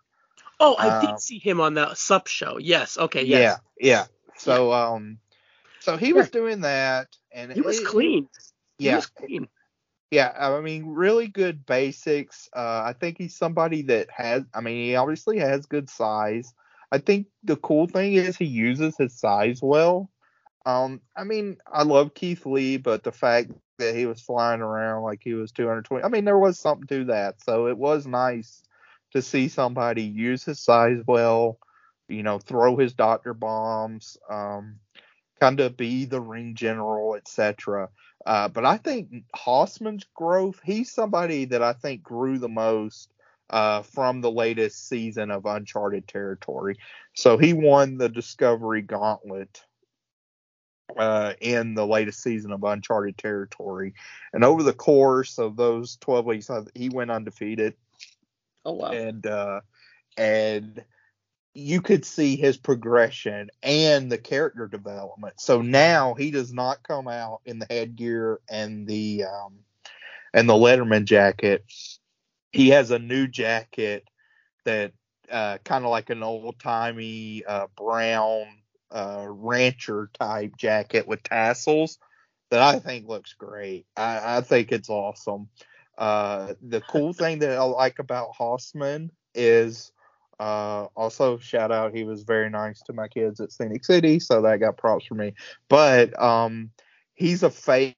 [0.59, 2.59] Oh, I um, did see him on that SUP show.
[2.59, 2.99] Yes.
[2.99, 3.25] Okay.
[3.25, 3.61] Yes.
[3.79, 3.89] Yeah.
[3.89, 4.07] Yeah.
[4.37, 5.19] So um
[5.81, 8.29] So he was doing that, and He was it- clean.
[8.79, 9.49] He Yeah, was clean.
[10.11, 12.49] Yeah, I mean, really good basics.
[12.55, 14.43] Uh, I think he's somebody that has.
[14.53, 16.53] I mean, he obviously has good size.
[16.93, 20.11] I think the cool thing is he uses his size well.
[20.67, 25.03] Um, I mean, I love Keith Lee, but the fact that he was flying around
[25.03, 27.41] like he was 220, I mean, there was something to that.
[27.43, 28.63] So it was nice
[29.13, 31.59] to see somebody use his size well.
[32.09, 34.19] You know, throw his doctor bombs.
[34.29, 34.81] Um,
[35.41, 37.89] kind of be the ring general, etc.
[38.27, 43.13] Uh, but I think Hossman's growth, he's somebody that I think grew the most
[43.51, 46.79] uh, from the latest season of Uncharted Territory.
[47.15, 49.63] So he won the Discovery Gauntlet
[50.97, 53.95] uh, in the latest season of Uncharted Territory.
[54.33, 57.75] And over the course of those 12 weeks, uh, he went undefeated.
[58.65, 58.91] Oh wow.
[58.91, 59.61] And, uh,
[60.17, 60.85] and,
[61.53, 65.41] you could see his progression and the character development.
[65.41, 69.59] So now he does not come out in the headgear and the um,
[70.33, 71.65] and the Letterman jacket.
[72.53, 74.05] He has a new jacket
[74.65, 74.93] that
[75.31, 78.47] uh, kind of like an old timey uh, brown
[78.91, 81.99] uh, rancher type jacket with tassels
[82.51, 83.87] that I think looks great.
[83.97, 85.49] I, I think it's awesome.
[85.97, 89.93] Uh, the cool thing that I like about Hossman is
[90.41, 94.41] uh, also, shout out, he was very nice to my kids at Scenic City, so
[94.41, 95.35] that got props for me.
[95.69, 96.71] But um,
[97.13, 97.95] he's a face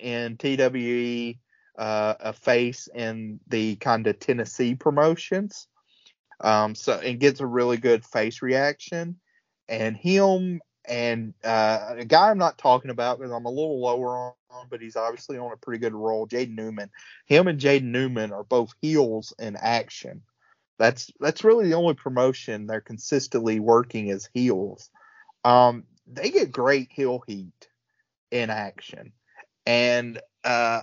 [0.00, 1.38] in TWE,
[1.76, 5.68] uh, a face in the kind of Tennessee promotions.
[6.40, 9.16] Um, so and gets a really good face reaction.
[9.68, 14.16] And him and uh, a guy I'm not talking about because I'm a little lower
[14.16, 16.26] on, but he's obviously on a pretty good roll.
[16.26, 16.90] Jaden Newman.
[17.26, 20.22] Him and Jaden Newman are both heels in action
[20.82, 24.90] that's that's really the only promotion they're consistently working as heels.
[25.44, 27.68] Um, they get great heel heat
[28.32, 29.12] in action,
[29.64, 30.80] and uh,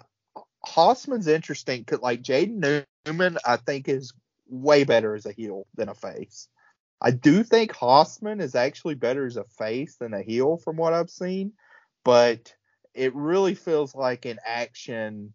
[0.66, 1.84] Hossman's interesting.
[1.84, 4.14] Cause like Jaden Newman, I think is
[4.48, 6.48] way better as a heel than a face.
[7.02, 10.94] I do think Hossman is actually better as a face than a heel from what
[10.94, 11.54] I've seen,
[12.04, 12.54] but
[12.94, 15.34] it really feels like an action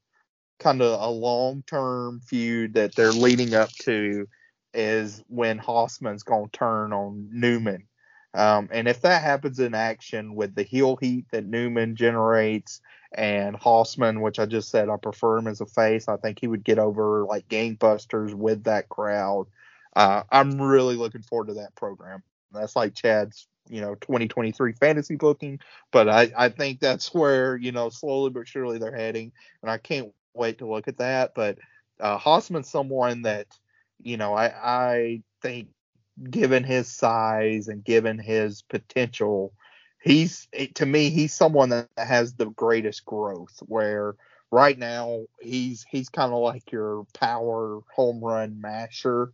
[0.58, 4.28] kind of a long term feud that they're leading up to
[4.72, 7.86] is when Hossman's going to turn on Newman.
[8.34, 12.80] Um, and if that happens in action with the heel heat that Newman generates
[13.14, 16.48] and Hossman, which I just said I prefer him as a face, I think he
[16.48, 19.46] would get over like gangbusters with that crowd.
[19.96, 22.22] Uh, I'm really looking forward to that program.
[22.52, 25.60] That's like Chad's, you know, 2023 fantasy booking,
[25.92, 29.32] but I, I think that's where, you know, slowly but surely they're heading.
[29.62, 31.34] And I can't wait to look at that.
[31.34, 31.58] But
[32.00, 33.46] uh, Hossman's someone that–
[34.04, 35.68] you know, I I think
[36.30, 39.52] given his size and given his potential,
[40.04, 43.58] he's to me he's someone that has the greatest growth.
[43.66, 44.14] Where
[44.50, 49.32] right now he's he's kind of like your power home run masher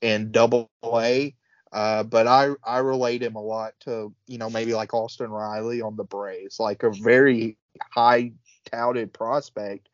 [0.00, 1.34] in Double A.
[1.72, 5.82] Uh, but I I relate him a lot to you know maybe like Austin Riley
[5.82, 8.32] on the Braves, like a very high
[8.70, 9.88] touted prospect,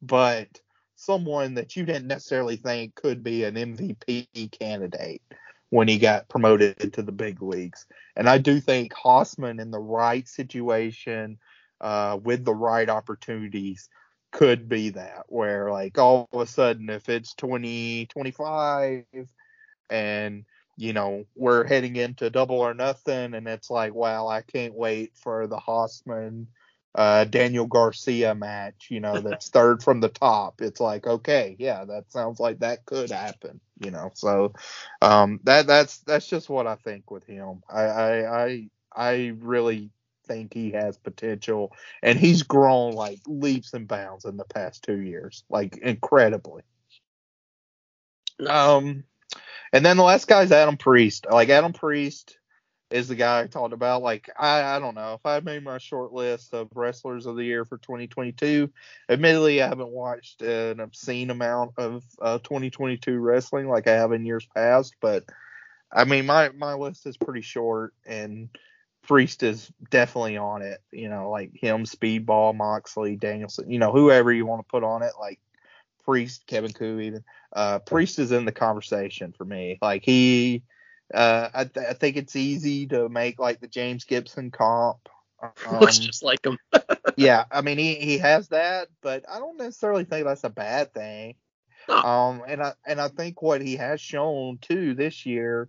[0.00, 0.48] but
[0.94, 5.22] someone that you didn't necessarily think could be an MVP candidate
[5.72, 7.86] when he got promoted to the big leagues.
[8.14, 11.38] And I do think Hossman in the right situation
[11.80, 13.88] uh, with the right opportunities
[14.32, 19.04] could be that where like all of a sudden if it's 2025
[19.88, 20.44] and
[20.76, 25.12] you know we're heading into double or nothing and it's like wow I can't wait
[25.16, 26.46] for the Hossman
[26.94, 30.60] uh, Daniel Garcia match, you know, that's third from the top.
[30.60, 34.10] It's like, okay, yeah, that sounds like that could happen, you know.
[34.14, 34.52] So
[35.00, 37.62] um, that that's that's just what I think with him.
[37.68, 39.90] I I I, I really
[40.26, 41.72] think he has potential,
[42.02, 46.62] and he's grown like leaps and bounds in the past two years, like incredibly.
[48.46, 49.04] Um,
[49.72, 51.26] and then the last guy is Adam Priest.
[51.30, 52.36] Like Adam Priest
[52.92, 54.02] is the guy I talked about.
[54.02, 57.44] Like I, I don't know if I made my short list of wrestlers of the
[57.44, 58.70] year for 2022.
[59.08, 64.26] Admittedly, I haven't watched an obscene amount of uh, 2022 wrestling like I have in
[64.26, 65.24] years past, but
[65.90, 68.48] I mean my my list is pretty short and
[69.02, 70.80] Priest is definitely on it.
[70.92, 73.70] You know, like him, Speedball, Moxley, Danielson.
[73.70, 75.40] You know, whoever you want to put on it, like
[76.04, 77.24] Priest, Kevin Ku, even.
[77.52, 79.78] Uh, Priest is in the conversation for me.
[79.82, 80.62] Like he
[81.14, 85.08] uh, I, th- I, think it's easy to make like the James Gibson comp.
[85.66, 86.56] Um, Looks just like him.
[87.16, 90.94] yeah, I mean he, he has that, but I don't necessarily think that's a bad
[90.94, 91.34] thing.
[91.88, 95.68] Um, and I and I think what he has shown too this year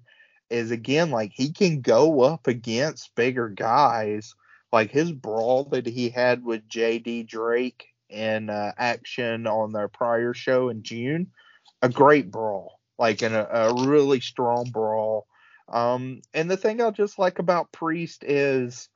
[0.50, 4.36] is again like he can go up against bigger guys.
[4.72, 10.34] like his brawl that he had with JD Drake in uh, action on their prior
[10.34, 11.32] show in June,
[11.82, 15.28] a great brawl, like in a, a really strong brawl.
[15.70, 18.90] Um, and the thing I just like about Priest is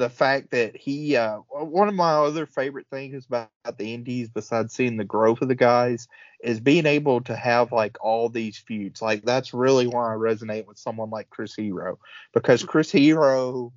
[0.00, 4.72] the fact that he uh, one of my other favorite things about the indies besides
[4.72, 6.08] seeing the growth of the guys
[6.42, 9.02] is being able to have like all these feuds.
[9.02, 11.98] Like that's really why i resonate with someone like chris hero.
[12.32, 13.74] Because chris hero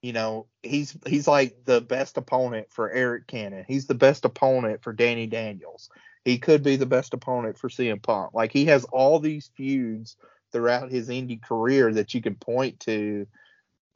[0.00, 3.64] you know he's he's like the best opponent for eric cannon.
[3.66, 5.90] He's the best opponent for danny daniels.
[6.24, 8.32] He could be the best opponent for CM Punk.
[8.32, 10.16] Like he has all these feuds
[10.54, 13.26] throughout his indie career that you can point to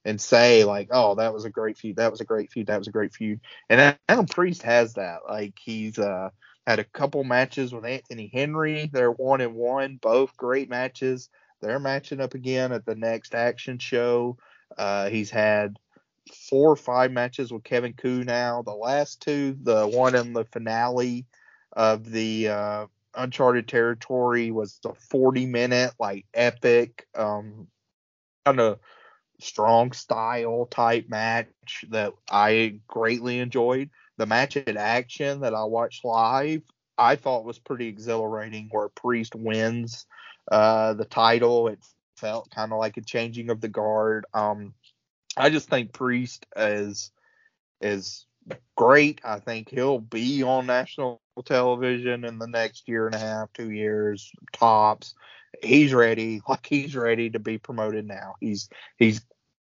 [0.05, 2.79] and say like, oh, that was a great feud, that was a great feud, that
[2.79, 3.41] was a great feud.
[3.71, 5.21] And Adam Priest has that.
[5.29, 6.31] Like he's uh
[6.67, 8.91] had a couple matches with Anthony Henry.
[8.93, 11.31] They're one and one, both great matches.
[11.61, 14.37] They're matching up again at the next action show.
[14.77, 15.79] Uh, he's had
[16.49, 18.63] four or five matches with Kevin Ku now.
[18.63, 21.25] The last two, the one in the finale
[21.73, 27.69] of the uh, Uncharted Territory was a 40 minute, like epic, um,
[28.45, 28.79] kind of
[29.41, 33.91] strong style type match that I greatly enjoyed.
[34.17, 36.63] The match in Action that I watched live,
[36.97, 38.69] I thought was pretty exhilarating.
[38.71, 40.07] Where Priest wins
[40.51, 41.79] uh, the title, it
[42.17, 44.27] felt kind of like a changing of the guard.
[44.35, 44.75] Um,
[45.37, 47.13] I just think Priest is
[47.81, 48.27] is
[48.77, 49.21] great.
[49.25, 53.71] I think he'll be on national television in the next year and a half, two
[53.71, 55.15] years tops.
[55.63, 58.35] He's ready, like he's ready to be promoted now.
[58.41, 59.21] He's he's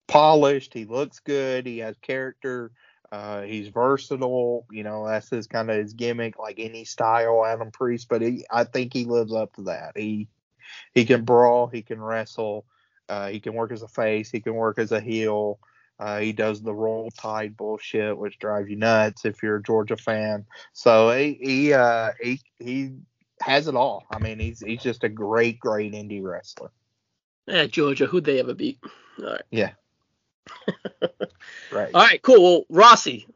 [0.07, 0.75] polished.
[0.75, 1.67] He looks good.
[1.67, 2.71] He has character.
[3.13, 4.67] Uh, he's versatile.
[4.71, 8.09] You know, that's his kind of his gimmick, like any style Adam Priest.
[8.09, 9.93] But he, I think he lives up to that.
[9.97, 10.29] He
[10.95, 11.67] he can brawl.
[11.67, 12.65] He can wrestle.
[13.09, 14.31] Uh, he can work as a face.
[14.31, 15.59] He can work as a heel.
[15.99, 19.97] Uh, he does the roll tide bullshit, which drives you nuts if you're a Georgia
[19.97, 20.45] fan.
[20.73, 22.93] So he he uh, he, he
[23.41, 24.05] has it all.
[24.11, 26.71] I mean, he's he's just a great, great indie wrestler.
[27.47, 28.79] Yeah, Georgia, who'd they ever beat?
[29.19, 29.43] All right.
[29.51, 29.73] Yeah.
[31.73, 31.91] right.
[31.95, 32.43] All right, cool.
[32.43, 33.27] Well, Rossi,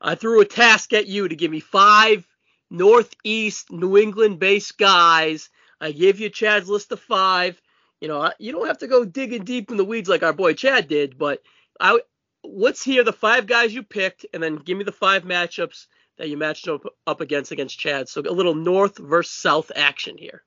[0.00, 2.26] I threw a task at you to give me five
[2.70, 5.50] Northeast New England based guys.
[5.80, 7.60] I gave you Chad's list of five.
[8.00, 10.54] You know, you don't have to go digging deep in the weeds like our boy
[10.54, 11.42] Chad did, but
[11.80, 12.00] I
[12.44, 15.86] let's hear the five guys you picked, and then give me the five matchups
[16.18, 18.08] that you matched up, up against against Chad.
[18.08, 20.42] So a little North versus South action here.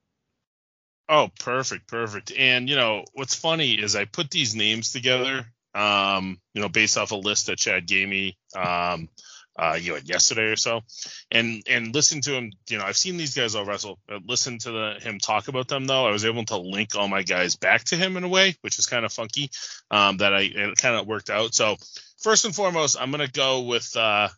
[1.08, 2.32] Oh, perfect, perfect.
[2.38, 6.98] And you know what's funny is I put these names together, um, you know, based
[6.98, 8.38] off a list that Chad gave me.
[8.56, 9.10] Um,
[9.58, 10.82] uh, you know, yesterday or so,
[11.32, 12.52] and and listen to him.
[12.70, 14.00] You know, I've seen these guys all wrestle.
[14.10, 16.08] Uh, listen to the, him talk about them though.
[16.08, 18.80] I was able to link all my guys back to him in a way, which
[18.80, 19.50] is kind of funky.
[19.92, 21.54] Um, that I it kind of worked out.
[21.54, 21.76] So
[22.22, 24.30] first and foremost, I'm gonna go with uh,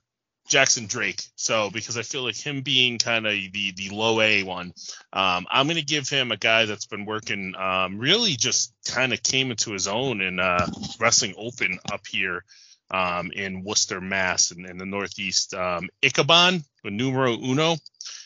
[0.48, 1.22] Jackson Drake.
[1.36, 4.74] So because I feel like him being kind of the the low A one,
[5.14, 7.54] um, I'm gonna give him a guy that's been working.
[7.56, 10.68] Um, really just kind of came into his own in uh,
[11.00, 12.44] wrestling open up here
[12.92, 15.54] um, in Worcester, Mass, in, in the Northeast.
[15.54, 17.78] Um, Ichabod with numero uno.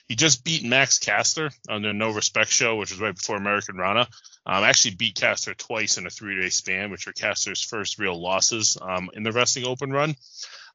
[0.08, 4.08] He just beat Max Caster on the No Respect show, which was right before Americanrana.
[4.45, 8.77] Um, actually beat Caster twice in a three-day span, which are Caster's first real losses
[8.80, 10.16] um, in the Wrestling Open run.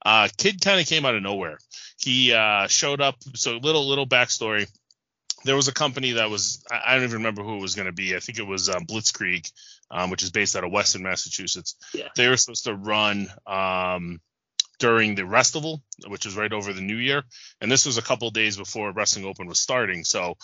[0.05, 1.59] Uh, kid kind of came out of nowhere.
[1.99, 3.17] He uh, showed up.
[3.35, 4.69] So little little backstory.
[5.45, 7.87] There was a company that was I, I don't even remember who it was going
[7.87, 8.17] to be.
[8.17, 9.51] I think it was um, Blitzkrieg
[9.91, 11.77] um, which is based out of Western Massachusetts.
[11.95, 12.09] Yeah.
[12.17, 14.21] They were supposed to run um,
[14.79, 17.23] during the Restival, which is right over the New Year,
[17.61, 20.05] and this was a couple days before Wrestling Open was starting.
[20.05, 20.37] So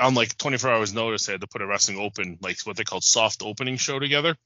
[0.00, 2.84] on like 24 hours notice, they had to put a Wrestling Open, like what they
[2.84, 4.36] called soft opening show together,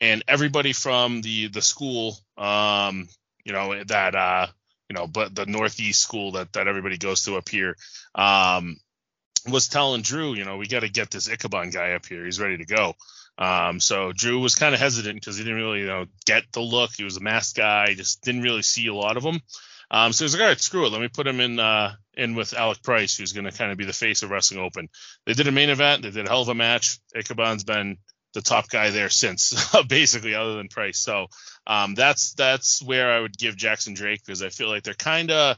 [0.00, 3.08] and everybody from the the school, um,
[3.44, 4.46] you know that uh,
[4.88, 7.76] you know, but the Northeast school that that everybody goes to up here,
[8.14, 8.76] um,
[9.48, 12.24] was telling Drew, you know, we got to get this Ichabod guy up here.
[12.24, 12.94] He's ready to go.
[13.36, 16.60] Um, so Drew was kind of hesitant because he didn't really, you know, get the
[16.60, 16.92] look.
[16.96, 19.40] He was a masked guy, just didn't really see a lot of them.
[19.90, 20.90] Um, so he's like, all right, screw it.
[20.90, 23.78] Let me put him in uh, in with Alec Price, who's going to kind of
[23.78, 24.88] be the face of Wrestling Open.
[25.26, 26.02] They did a main event.
[26.02, 26.98] They did a hell of a match.
[27.14, 27.98] Ichabod's been
[28.32, 30.98] the top guy there since, basically, other than Price.
[30.98, 31.26] So
[31.66, 35.30] um, that's that's where I would give Jackson Drake because I feel like they're kind
[35.30, 35.56] of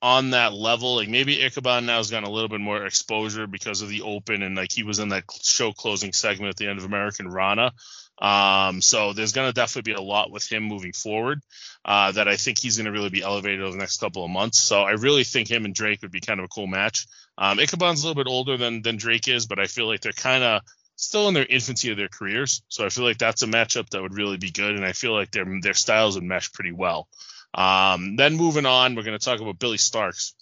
[0.00, 0.96] on that level.
[0.96, 4.42] Like maybe Ichabod now has gotten a little bit more exposure because of the Open
[4.42, 7.72] and like he was in that show closing segment at the end of Americanrana.
[8.20, 11.40] Um, so there's going to definitely be a lot with him moving forward
[11.84, 14.30] uh, that I think he's going to really be elevated over the next couple of
[14.30, 14.60] months.
[14.60, 17.06] So I really think him and Drake would be kind of a cool match.
[17.36, 20.12] Um, Ichabod's a little bit older than than Drake is, but I feel like they're
[20.12, 20.62] kind of
[20.96, 22.62] still in their infancy of their careers.
[22.68, 25.12] So I feel like that's a matchup that would really be good, and I feel
[25.12, 27.08] like their their styles would mesh pretty well.
[27.54, 30.32] Um, then moving on, we're going to talk about Billie Starkz,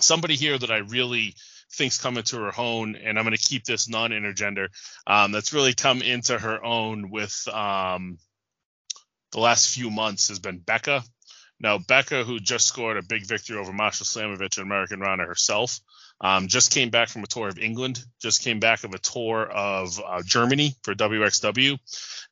[0.00, 1.34] somebody here that I really
[1.72, 4.68] think's coming to her own, and I'm going to keep this non-intergender.
[5.06, 8.18] Um, that's really come into her own with um,
[9.32, 11.02] the last few months has been Becca.
[11.60, 15.80] Now Becca, who just scored a big victory over Masha Slamovich and Americanrana herself,
[16.20, 19.44] um, just came back from a tour of England, just came back of a tour
[19.44, 21.78] of uh, Germany for WXW.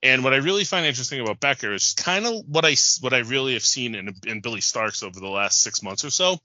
[0.03, 3.19] And what I really find interesting about Becca is kind of what I what I
[3.19, 6.39] really have seen in, in Billie Starkz over the last six months or so.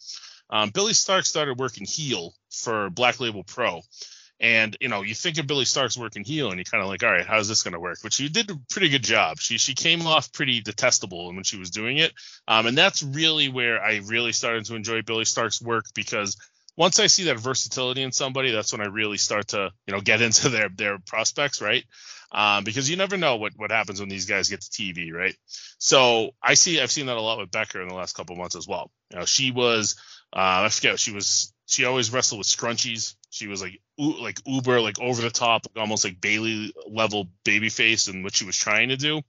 [0.50, 3.82] Um, Billie Starkz started working heel for Black Label Pro.
[4.40, 7.02] And you know, you think of Billie Starkz working heel, and you're kind of like,
[7.04, 7.98] all right, how's this going to work?
[8.04, 9.40] But she did a pretty good job.
[9.40, 12.14] She she came off pretty detestable when she was doing it,
[12.48, 16.38] um, and that's really where I really started to enjoy Billie Starkz' work because
[16.78, 20.00] once I see that versatility in somebody, that's when I really start to you know
[20.00, 21.84] get into their their prospects, right?
[22.32, 25.36] Um, because you never know what what happens when these guys get to TV, right?
[25.80, 28.56] So I see I've seen that a lot with Becca in the last couple months
[28.56, 28.92] as well.
[29.12, 29.96] You know, she was
[30.34, 33.16] uh, I forget she was she always wrestled with scrunchies.
[33.30, 38.24] She was like like uber like over the top, almost like Bayley level babyface and
[38.24, 39.22] what she was trying to do.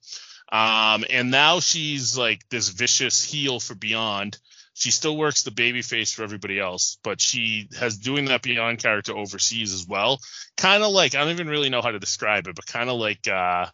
[0.50, 4.38] Um, and now she's like this vicious heel for Beyond.
[4.78, 9.16] She still works the babyface for everybody else, but she has doing that Beyond character
[9.16, 10.20] overseas as well.
[10.56, 12.96] Kind of like I don't even really know how to describe it, but kind of
[12.96, 13.66] like uh,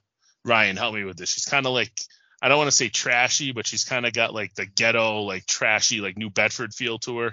[0.47, 1.29] Ryan, help me with this.
[1.29, 1.93] She's kind of like
[2.41, 5.45] I don't want to say trashy, but she's kind of got like the ghetto, like
[5.45, 7.33] trashy, like New Bedford feel to her.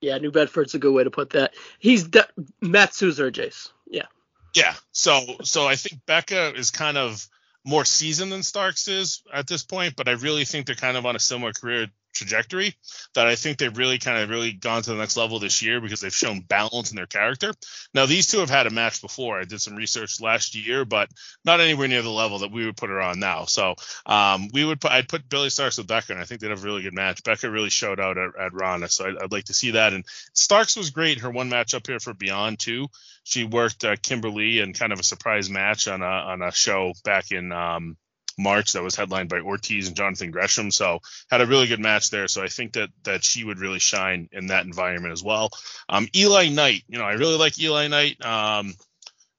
[0.00, 1.54] Yeah, New Bedford's a good way to put that.
[1.78, 2.26] He's de-
[2.60, 3.70] Matt Souza or Jace.
[3.86, 4.06] Yeah.
[4.56, 4.74] Yeah.
[4.90, 7.28] So so I think Becca is kind of
[7.64, 11.06] more seasoned than Starkz is at this point, but I really think they're kind of
[11.06, 11.86] on a similar career
[12.18, 12.74] trajectory
[13.14, 15.80] that I think they've really kind of really gone to the next level this year
[15.80, 17.54] because they've shown balance in their character.
[17.94, 19.40] Now these two have had a match before.
[19.40, 21.08] I did some research last year, but
[21.44, 23.44] not anywhere near the level that we would put her on now.
[23.44, 26.50] So um, we would put I'd put Billie Starkz with Becca, and I think they'd
[26.50, 27.22] have a really good match.
[27.22, 29.92] Becca really showed out at, at Rana, so I'd, I'd, like to see that.
[29.92, 31.20] And Starkz was great.
[31.20, 32.88] Her one match up here for Beyond too.
[33.22, 36.50] She worked uh, Kimber Lee in kind of a surprise match on a on a
[36.50, 37.96] show back in um,
[38.38, 40.70] March that was headlined by Ortiz and Jonathan Gresham.
[40.70, 41.00] So
[41.30, 42.28] had a really good match there.
[42.28, 45.50] So I think that that she would really shine in that environment as well.
[45.88, 48.24] Um, Eli Knight, you know, I really like Eli Knight.
[48.24, 48.74] Um,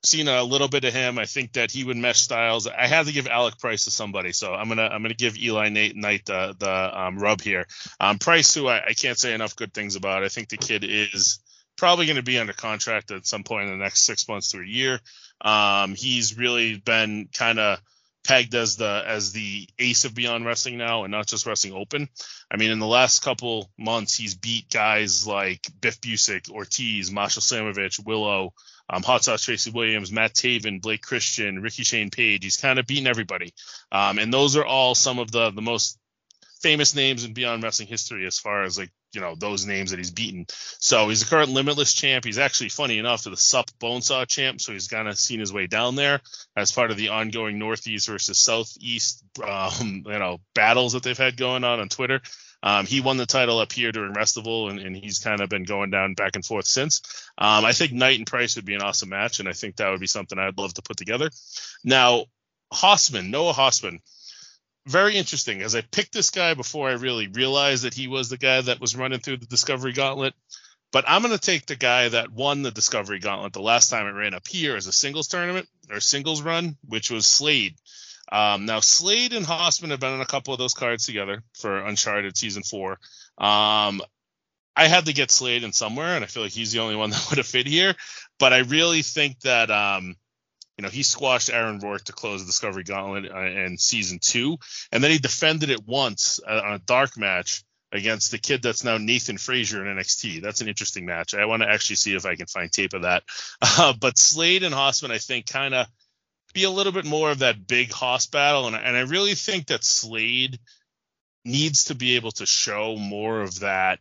[0.04, 1.20] seen a little bit of him.
[1.20, 2.68] I think that he would mesh styles.
[2.68, 5.70] I had to give Alec Price to somebody, so I'm gonna I'm gonna give Eli
[5.70, 7.66] Nate Knight the the um, rub here.
[8.00, 10.24] Um, Price, who I, I can't say enough good things about.
[10.24, 11.40] I think the kid is
[11.78, 14.60] probably going to be under contract at some point in the next six months to
[14.60, 15.00] a year.
[15.42, 17.80] Um, he's really been kind of
[18.24, 22.10] pegged as the as the ace of Beyond Wrestling now, and not just Wrestling Open.
[22.52, 27.40] I mean, in the last couple months, he's beat guys like Biff Busick, Ortiz, Masha
[27.40, 28.54] Slamovich, Willow,
[28.90, 32.44] um, Hot Sauce Tracy Williams, Matt Taven, Blake Christian, Ricky Shane Page.
[32.44, 33.54] He's kind of beaten everybody,
[33.92, 35.98] um, and those are all some of the the most
[36.62, 39.98] famous names in Beyond Wrestling history as far as like you know those names that
[39.98, 40.46] he's beaten.
[40.80, 42.26] So he's the current Limitless champ.
[42.26, 45.54] He's actually funny enough to the Sup Bonesaw champ, so he's kind of seen his
[45.54, 46.22] way down there
[46.56, 51.38] as part of the ongoing Northeast versus Southeast um, you know battles that they've had
[51.38, 52.22] going on on Twitter.
[52.62, 55.64] Um, he won the title up here during Restival, and, and he's kind of been
[55.64, 57.02] going down back and forth since.
[57.38, 59.90] Um, I think Knight and Price would be an awesome match, and I think that
[59.90, 61.30] would be something I'd love to put together.
[61.84, 62.26] Now,
[62.74, 64.00] Hossman, Noah Hossman
[64.86, 68.38] very interesting as I picked this guy before I really realized that he was the
[68.38, 70.34] guy that was running through the Discovery Gauntlet.
[70.92, 74.08] But I'm going to take the guy that won the Discovery Gauntlet the last time
[74.08, 77.76] it ran up here as a singles tournament or singles run, which was Slade.
[78.32, 81.78] Um, now, Slade and Hossman have been on a couple of those cards together for
[81.78, 82.92] Uncharted Season 4.
[83.38, 84.02] Um,
[84.76, 87.10] I had to get Slade in somewhere, and I feel like he's the only one
[87.12, 87.96] that would have fit here.
[88.40, 90.16] But I really think that um,
[90.80, 94.60] you know, he squashed Aaron Rourke to close the Discovery Gauntlet uh, in season two,
[94.94, 98.86] and then he defended it once uh, on a dark match against the kid that's
[98.86, 100.42] now Nathan Frazer in NXT.
[100.42, 101.34] That's an interesting match.
[101.34, 103.24] I want to actually see if I can find tape of that.
[103.62, 105.86] Uh, but Slade and Hossman, I think, kind of
[106.54, 109.68] be a little bit more of that big Hoss battle, and, and I really think
[109.68, 110.60] that Slade
[111.44, 114.00] needs to be able to show more of that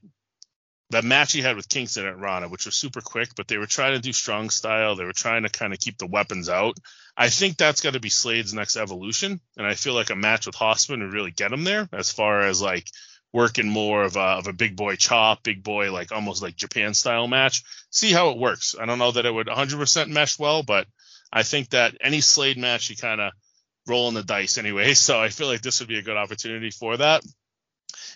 [0.91, 3.67] that match he had with Kingston at Rana, which was super quick, but they were
[3.67, 4.97] trying to do strong style.
[4.97, 6.79] They were trying to kind of keep the weapons out.
[7.17, 10.47] I think that's got to be Slade's next evolution, and I feel like a match
[10.47, 12.89] with Hossman would really get him there as far as like
[13.33, 16.95] working more of a, of a big boy chop, big boy like almost like Japan
[16.95, 17.63] style match.
[17.91, 18.75] See how it works.
[18.81, 20.87] I don't know that it would 100% mesh well, but
[21.33, 23.33] I think that any Slade match you kind of
[23.87, 24.95] roll in the dice anyway.
[24.95, 27.23] So I feel like this would be a good opportunity for that.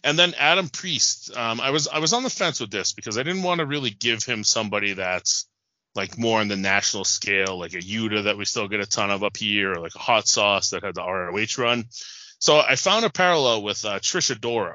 [0.04, 3.18] And then Adam Priest, um, I was I was on the fence with this because
[3.18, 5.46] I didn't want to really give him somebody that's
[5.94, 9.10] like more on the national scale, like a Yuta that we still get a ton
[9.10, 11.84] of up here, or like a hot sauce that had the ROH run.
[12.38, 14.74] So I found a parallel with uh, Trish Adora.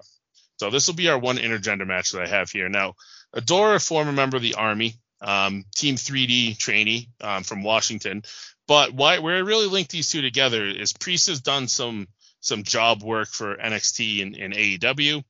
[0.58, 2.70] So this will be our one intergender match that I have here.
[2.70, 2.94] Now,
[3.36, 8.24] Adora, former member of the Army, um, Team 3D trainee um, from Washington.
[8.68, 12.08] But why, where I really link these two together is Priest has done some
[12.48, 15.24] some job work for NXT and, and AEW,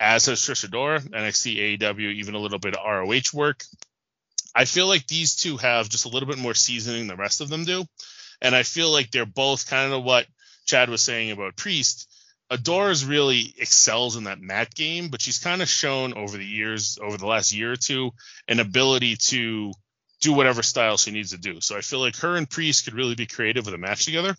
[0.00, 3.64] as has Trish Adora, NXT, AEW, even a little bit of ROH work.
[4.54, 7.40] I feel like these two have just a little bit more seasoning than the rest
[7.40, 7.84] of them do.
[8.40, 10.26] And I feel like they're both kind of what
[10.66, 12.10] Chad was saying about Priest.
[12.50, 16.98] Adora's really excels in that mat game, but she's kind of shown over the years,
[17.02, 18.10] over the last year or two,
[18.46, 19.72] an ability to
[20.20, 21.60] do whatever style she needs to do.
[21.60, 24.34] So I feel like her and Priest could really be creative with a match together.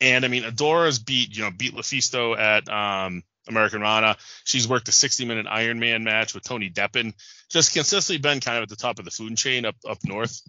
[0.00, 4.16] And I mean, Adora's beat, you know, beat LuFisto at um, Americanrana.
[4.44, 7.14] She's worked a 60 minute Iron Man match with Tony Deppen.
[7.48, 10.42] Just consistently been kind of at the top of the food chain up up north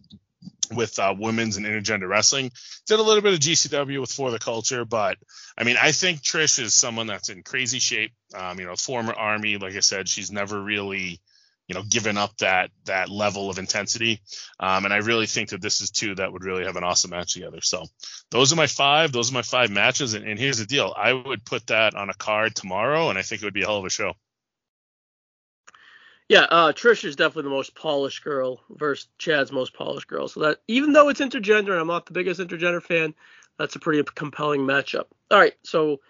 [0.71, 2.51] with uh, women's and intergender wrestling.
[2.87, 5.17] Did a little bit of GCW with For the Culture, but
[5.57, 8.11] I mean, I think Trish is someone that's in crazy shape.
[8.35, 11.21] Um, you know, former Army, like I said, she's never really
[11.67, 14.21] you know given up that that level of intensity.
[14.59, 17.11] Um, and i really think that this is two that would really have an awesome
[17.11, 17.61] match together.
[17.61, 17.85] So
[18.31, 20.13] those are my five those are my five matches.
[20.13, 20.93] And, and here's the deal.
[20.95, 23.65] I would put that on a card tomorrow and i think it would be a
[23.65, 24.13] hell of a show.
[26.29, 30.27] Yeah, uh, Trish is definitely the most polished girl versus Chad's most polished girl.
[30.27, 33.15] So that even though it's intergender, and I'm not the biggest intergender fan,
[33.57, 35.05] that's a pretty compelling matchup.
[35.31, 36.01] All right, so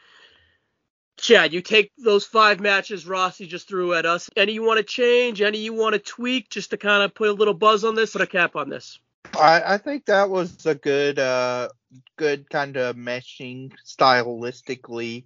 [1.17, 4.29] Chad, you take those five matches Rossi just threw at us.
[4.37, 5.41] Any you want to change?
[5.41, 8.11] Any you want to tweak just to kind of put a little buzz on this?
[8.11, 8.99] Put a cap on this.
[9.37, 11.69] I, I think that was a good, uh,
[12.17, 15.25] good kind of meshing stylistically.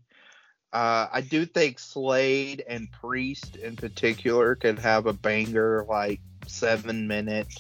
[0.74, 7.08] Uh, I do think Slade and Priest in particular could have a banger like seven
[7.08, 7.53] minute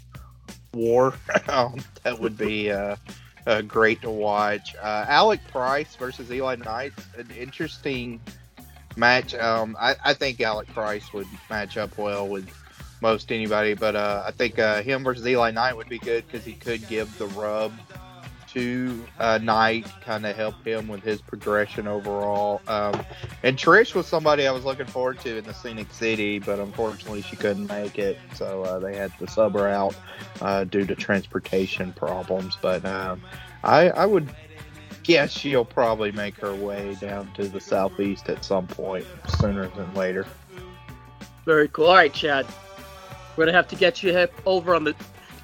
[0.73, 1.13] war.
[2.03, 2.95] That would be uh,
[3.47, 4.75] uh, great to watch.
[4.81, 8.19] Uh, Alec Price versus Eli Knight, an interesting
[8.95, 9.33] match.
[9.35, 12.49] Um, I, I, think Alec Price would match up well with
[13.01, 16.45] most anybody, but uh, I think uh, him versus Eli Knight would be good because
[16.45, 17.73] he could give the rub
[18.53, 22.61] to uh, Knight, kind of helped him with his progression overall.
[22.67, 23.03] Um,
[23.43, 27.21] and Trish was somebody I was looking forward to in the Scenic City, but unfortunately
[27.21, 29.95] she couldn't make it, so uh, they had to sub her out
[30.41, 32.57] uh, due to transportation problems.
[32.61, 33.21] But um,
[33.63, 34.29] I, I would
[35.03, 39.05] guess she'll probably make her way down to the southeast at some point
[39.39, 40.25] sooner than later.
[41.45, 41.87] Very cool.
[41.87, 42.45] All right, Chad.
[43.35, 44.93] We're gonna have to get you over on the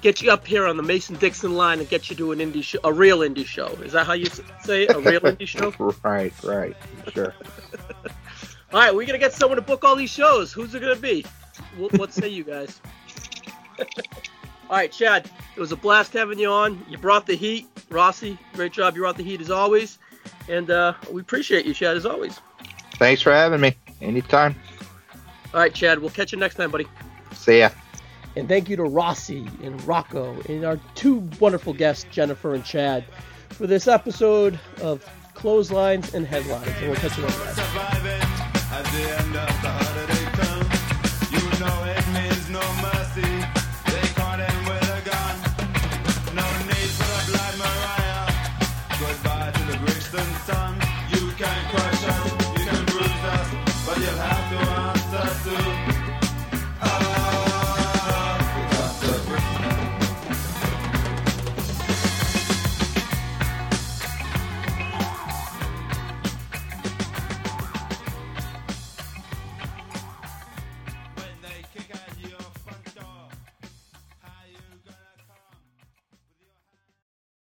[0.00, 2.62] get you up here on the Mason Dixon line and get you to an indie
[2.62, 3.68] show, a real indie show.
[3.82, 4.26] Is that how you
[4.62, 4.94] say it?
[4.94, 5.72] A real indie show?
[6.04, 6.76] Right, right,
[7.12, 7.34] sure.
[8.72, 10.52] all right, we're gonna get someone to book all these shows.
[10.52, 11.24] Who's it gonna be?
[11.76, 12.80] What, what say you guys?
[13.78, 15.30] all right, Chad.
[15.56, 16.84] It was a blast having you on.
[16.88, 18.38] You brought the heat, Rossi.
[18.54, 18.94] Great job.
[18.94, 19.98] You brought the heat as always,
[20.48, 22.40] and uh, we appreciate you, Chad, as always.
[22.94, 23.74] Thanks for having me.
[24.00, 24.54] Anytime.
[25.52, 25.98] All right, Chad.
[25.98, 26.86] We'll catch you next time, buddy.
[27.32, 27.70] See ya.
[28.38, 33.04] And thank you to Rossi and Rocco and our two wonderful guests, Jennifer and Chad,
[33.50, 36.68] for this episode of Clotheslines and Headlines.
[36.78, 37.44] And we'll catch you next
[39.58, 39.87] time.